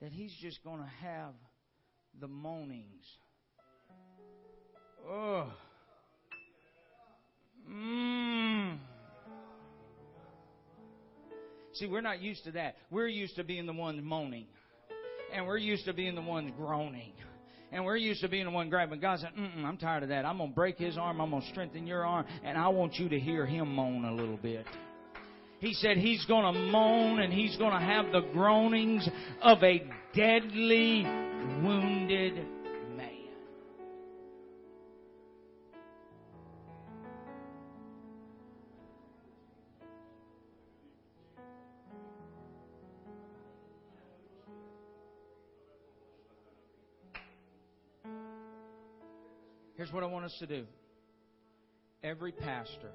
that 0.00 0.12
he's 0.12 0.32
just 0.40 0.62
going 0.62 0.78
to 0.78 0.88
have 1.02 1.32
the 2.20 2.28
moanings. 2.28 3.02
Oh. 5.10 5.52
Mmm. 7.68 8.78
See, 11.72 11.86
we're 11.86 12.00
not 12.00 12.22
used 12.22 12.44
to 12.44 12.52
that. 12.52 12.76
We're 12.92 13.08
used 13.08 13.34
to 13.34 13.42
being 13.42 13.66
the 13.66 13.72
ones 13.72 14.00
moaning. 14.04 14.46
And 15.34 15.48
we're 15.48 15.58
used 15.58 15.86
to 15.86 15.92
being 15.92 16.14
the 16.14 16.22
ones 16.22 16.52
groaning. 16.56 17.12
And 17.72 17.84
we're 17.84 17.96
used 17.96 18.20
to 18.20 18.28
being 18.28 18.44
the 18.44 18.50
one 18.50 18.70
grabbing. 18.70 19.00
God 19.00 19.18
said, 19.20 19.30
I'm 19.36 19.76
tired 19.76 20.04
of 20.04 20.08
that. 20.10 20.24
I'm 20.24 20.38
going 20.38 20.50
to 20.50 20.54
break 20.54 20.78
his 20.78 20.96
arm. 20.96 21.20
I'm 21.20 21.30
going 21.30 21.42
to 21.42 21.48
strengthen 21.48 21.86
your 21.86 22.06
arm. 22.06 22.24
And 22.44 22.56
I 22.56 22.68
want 22.68 22.94
you 22.94 23.08
to 23.08 23.18
hear 23.18 23.44
him 23.44 23.74
moan 23.74 24.04
a 24.04 24.14
little 24.14 24.36
bit. 24.36 24.66
He 25.58 25.72
said 25.74 25.96
he's 25.96 26.24
going 26.26 26.54
to 26.54 26.60
moan 26.60 27.20
and 27.20 27.32
he's 27.32 27.56
going 27.56 27.72
to 27.72 27.80
have 27.80 28.12
the 28.12 28.20
groanings 28.32 29.08
of 29.42 29.62
a 29.62 29.82
deadly 30.14 31.02
wounded 31.62 32.46
Here's 49.86 49.94
what 49.94 50.02
I 50.02 50.08
want 50.08 50.24
us 50.24 50.34
to 50.40 50.48
do. 50.48 50.66
Every 52.02 52.32
pastor, 52.32 52.90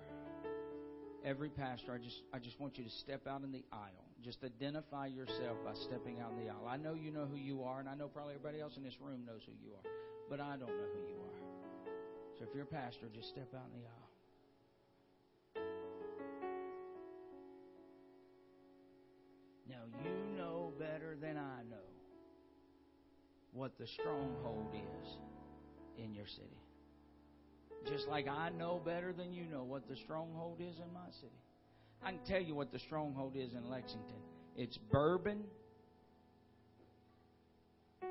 every 1.23 1.47
pastor, 1.47 1.93
I 1.93 1.97
just 1.99 2.21
I 2.33 2.39
just 2.39 2.59
want 2.59 2.77
you 2.77 2.83
to 2.83 2.89
step 2.89 3.27
out 3.27 3.43
in 3.43 3.53
the 3.53 3.63
aisle. 3.71 4.03
Just 4.21 4.43
identify 4.43 5.05
yourself 5.05 5.55
by 5.63 5.71
stepping 5.85 6.19
out 6.19 6.31
in 6.31 6.43
the 6.43 6.51
aisle. 6.51 6.67
I 6.67 6.75
know 6.75 6.93
you 6.93 7.09
know 7.09 7.25
who 7.31 7.37
you 7.37 7.63
are, 7.63 7.79
and 7.79 7.87
I 7.87 7.95
know 7.95 8.09
probably 8.09 8.33
everybody 8.33 8.59
else 8.59 8.73
in 8.75 8.83
this 8.83 8.97
room 8.99 9.23
knows 9.25 9.39
who 9.45 9.53
you 9.65 9.71
are, 9.71 9.89
but 10.29 10.41
I 10.41 10.57
don't 10.57 10.67
know 10.67 10.89
who 10.91 10.99
you 11.07 11.15
are. 11.15 11.39
So 12.37 12.43
if 12.43 12.53
you're 12.53 12.63
a 12.63 12.67
pastor, 12.67 13.07
just 13.15 13.29
step 13.29 13.47
out 13.55 13.69
in 13.73 13.79
the 13.79 13.87
aisle. 13.87 14.09
Now 19.69 19.83
you 20.03 20.37
know 20.37 20.73
better 20.77 21.15
than 21.21 21.37
I 21.37 21.63
know 21.69 21.87
what 23.53 23.77
the 23.79 23.87
stronghold 23.87 24.73
is 24.75 25.07
in 25.97 26.13
your 26.13 26.27
city. 26.27 26.59
Just 27.87 28.07
like 28.07 28.27
I 28.27 28.49
know 28.49 28.81
better 28.83 29.11
than 29.13 29.33
you 29.33 29.43
know 29.45 29.63
what 29.63 29.87
the 29.89 29.95
stronghold 29.95 30.59
is 30.59 30.77
in 30.77 30.93
my 30.93 31.09
city. 31.19 31.31
I 32.03 32.11
can 32.11 32.19
tell 32.25 32.41
you 32.41 32.55
what 32.55 32.71
the 32.71 32.79
stronghold 32.79 33.35
is 33.35 33.53
in 33.53 33.69
Lexington. 33.69 34.21
It's 34.55 34.77
bourbon. 34.91 35.43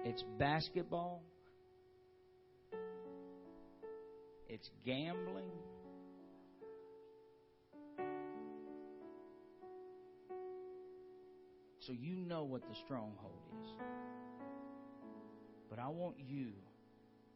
It's 0.04 0.22
basketball. 0.38 1.22
It's 4.48 4.68
gambling. 4.84 5.50
So 11.80 11.92
you 11.92 12.16
know 12.16 12.44
what 12.44 12.62
the 12.62 12.74
stronghold 12.84 13.40
is. 13.62 13.68
But 15.68 15.78
I 15.78 15.88
want 15.88 16.16
you, 16.18 16.48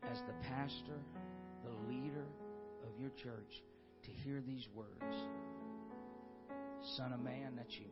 as 0.03 0.18
the 0.26 0.35
pastor, 0.49 0.99
the 1.64 1.92
leader 1.92 2.26
of 2.82 3.00
your 3.00 3.10
church, 3.10 3.62
to 4.04 4.10
hear 4.10 4.40
these 4.46 4.66
words. 4.74 5.16
Son 6.96 7.12
of 7.12 7.20
man, 7.20 7.54
that's 7.56 7.72
you. 7.72 7.90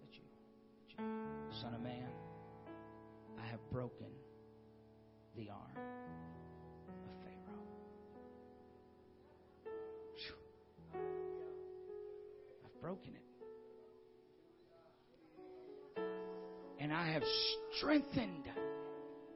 That's 0.00 0.16
you. 0.16 0.24
That's 0.80 0.98
you. 0.98 1.04
Son 1.62 1.74
of 1.74 1.80
man, 1.80 2.10
I 3.40 3.46
have 3.46 3.60
broken 3.70 4.08
the 5.36 5.48
arm 5.50 5.78
of 6.88 6.94
Pharaoh. 7.22 7.64
I've 12.64 12.80
broken 12.82 13.14
it. 13.14 13.24
and 16.84 16.92
I 16.92 17.12
have 17.12 17.22
strengthened. 17.78 18.44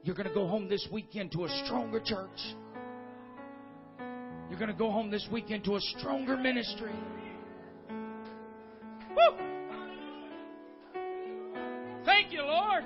You're 0.03 0.15
going 0.15 0.29
to 0.29 0.35
go 0.35 0.47
home 0.47 0.69
this 0.69 0.87
weekend 0.93 1.33
to 1.33 1.47
a 1.47 1.65
stronger 1.65 1.99
church. 1.99 2.39
You're 4.49 4.59
going 4.59 4.73
to 4.73 4.77
go 4.77 4.91
home 4.91 5.11
this 5.11 5.29
weekend 5.31 5.65
to 5.65 5.77
a 5.77 5.81
stronger 5.81 6.37
ministry. 6.37 6.93
Woo! 9.11 9.37
Thank 12.05 12.33
you, 12.33 12.43
Lord. 12.43 12.85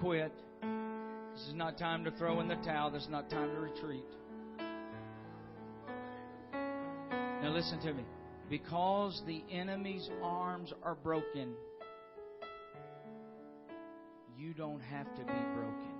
Quit. 0.00 0.32
This 1.34 1.48
is 1.48 1.54
not 1.54 1.78
time 1.78 2.04
to 2.04 2.10
throw 2.12 2.40
in 2.40 2.48
the 2.48 2.56
towel. 2.56 2.90
This 2.90 3.02
is 3.02 3.08
not 3.08 3.28
time 3.30 3.50
to 3.50 3.60
retreat. 3.60 4.04
Now, 7.42 7.50
listen 7.50 7.78
to 7.80 7.92
me. 7.92 8.04
Because 8.48 9.22
the 9.26 9.42
enemy's 9.50 10.08
arms 10.22 10.72
are 10.82 10.94
broken, 10.94 11.54
you 14.38 14.54
don't 14.54 14.80
have 14.80 15.06
to 15.16 15.20
be 15.22 15.26
broken. 15.26 15.92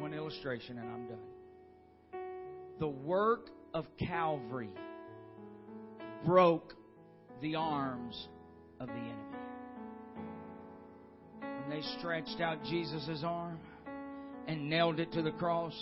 One 0.00 0.12
illustration, 0.12 0.78
and 0.78 0.88
I'm 0.88 1.06
done. 1.06 1.18
The 2.78 2.88
work 2.88 3.50
of 3.72 3.86
Calvary 3.98 4.70
broke 6.26 6.74
the 7.40 7.54
arms 7.54 8.28
of 8.80 8.88
the 8.88 8.94
enemy. 8.94 9.33
Stretched 11.98 12.40
out 12.40 12.62
Jesus' 12.64 13.22
arm 13.24 13.58
and 14.46 14.68
nailed 14.68 15.00
it 15.00 15.12
to 15.12 15.22
the 15.22 15.32
cross, 15.32 15.74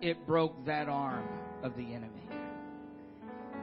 it 0.00 0.26
broke 0.26 0.64
that 0.66 0.88
arm 0.88 1.26
of 1.62 1.74
the 1.76 1.94
enemy. 1.94 2.28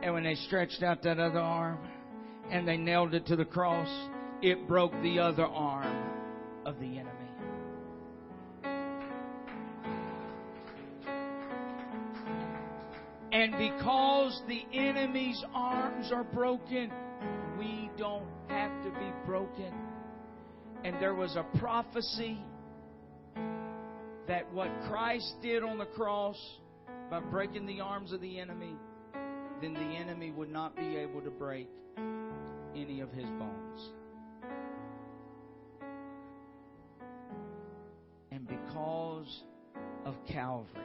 And 0.01 0.13
when 0.13 0.23
they 0.23 0.35
stretched 0.35 0.83
out 0.83 1.03
that 1.03 1.19
other 1.19 1.39
arm 1.39 1.77
and 2.49 2.67
they 2.67 2.77
nailed 2.77 3.13
it 3.13 3.25
to 3.27 3.35
the 3.35 3.45
cross, 3.45 3.87
it 4.41 4.67
broke 4.67 4.91
the 5.01 5.19
other 5.19 5.45
arm 5.45 6.09
of 6.65 6.79
the 6.79 6.97
enemy. 6.97 7.09
And 13.31 13.51
because 13.57 14.41
the 14.47 14.63
enemy's 14.77 15.43
arms 15.53 16.11
are 16.11 16.23
broken, 16.23 16.91
we 17.57 17.89
don't 17.97 18.27
have 18.47 18.71
to 18.83 18.89
be 18.91 19.11
broken. 19.25 19.73
And 20.83 21.01
there 21.01 21.15
was 21.15 21.37
a 21.37 21.45
prophecy 21.59 22.37
that 24.27 24.51
what 24.53 24.69
Christ 24.89 25.35
did 25.41 25.63
on 25.63 25.77
the 25.77 25.85
cross 25.85 26.37
by 27.09 27.19
breaking 27.19 27.65
the 27.65 27.79
arms 27.79 28.11
of 28.11 28.19
the 28.19 28.39
enemy, 28.39 28.75
then 29.61 29.73
the 29.73 29.79
enemy 29.79 30.31
would 30.31 30.49
not 30.49 30.75
be 30.75 30.97
able 30.97 31.21
to 31.21 31.29
break 31.29 31.69
any 32.75 32.99
of 32.99 33.11
his 33.11 33.25
bones. 33.25 33.89
And 38.31 38.47
because 38.47 39.43
of 40.05 40.15
Calvary, 40.27 40.81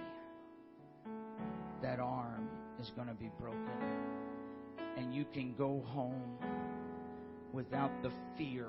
that 1.83 1.99
arm 1.99 2.49
is 2.81 2.91
going 2.95 3.09
to 3.09 3.15
be 3.15 3.31
broken. 3.41 3.59
And 4.97 5.13
you 5.13 5.25
can 5.33 5.55
go 5.55 5.83
home 5.89 6.39
without 7.53 7.91
the 8.03 8.11
fear 8.37 8.69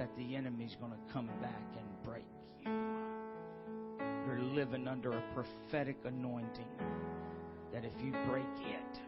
that 0.00 0.16
the 0.16 0.34
enemy's 0.34 0.74
going 0.80 0.92
to 0.92 1.12
come 1.12 1.26
back 1.42 1.62
and 1.76 2.02
break 2.02 2.24
you. 2.64 2.70
You're 4.26 4.40
living 4.40 4.88
under 4.88 5.12
a 5.12 5.22
prophetic 5.34 5.98
anointing 6.06 6.64
that 7.70 7.84
if 7.84 7.92
you 8.02 8.12
break 8.26 8.46
it, 8.62 8.98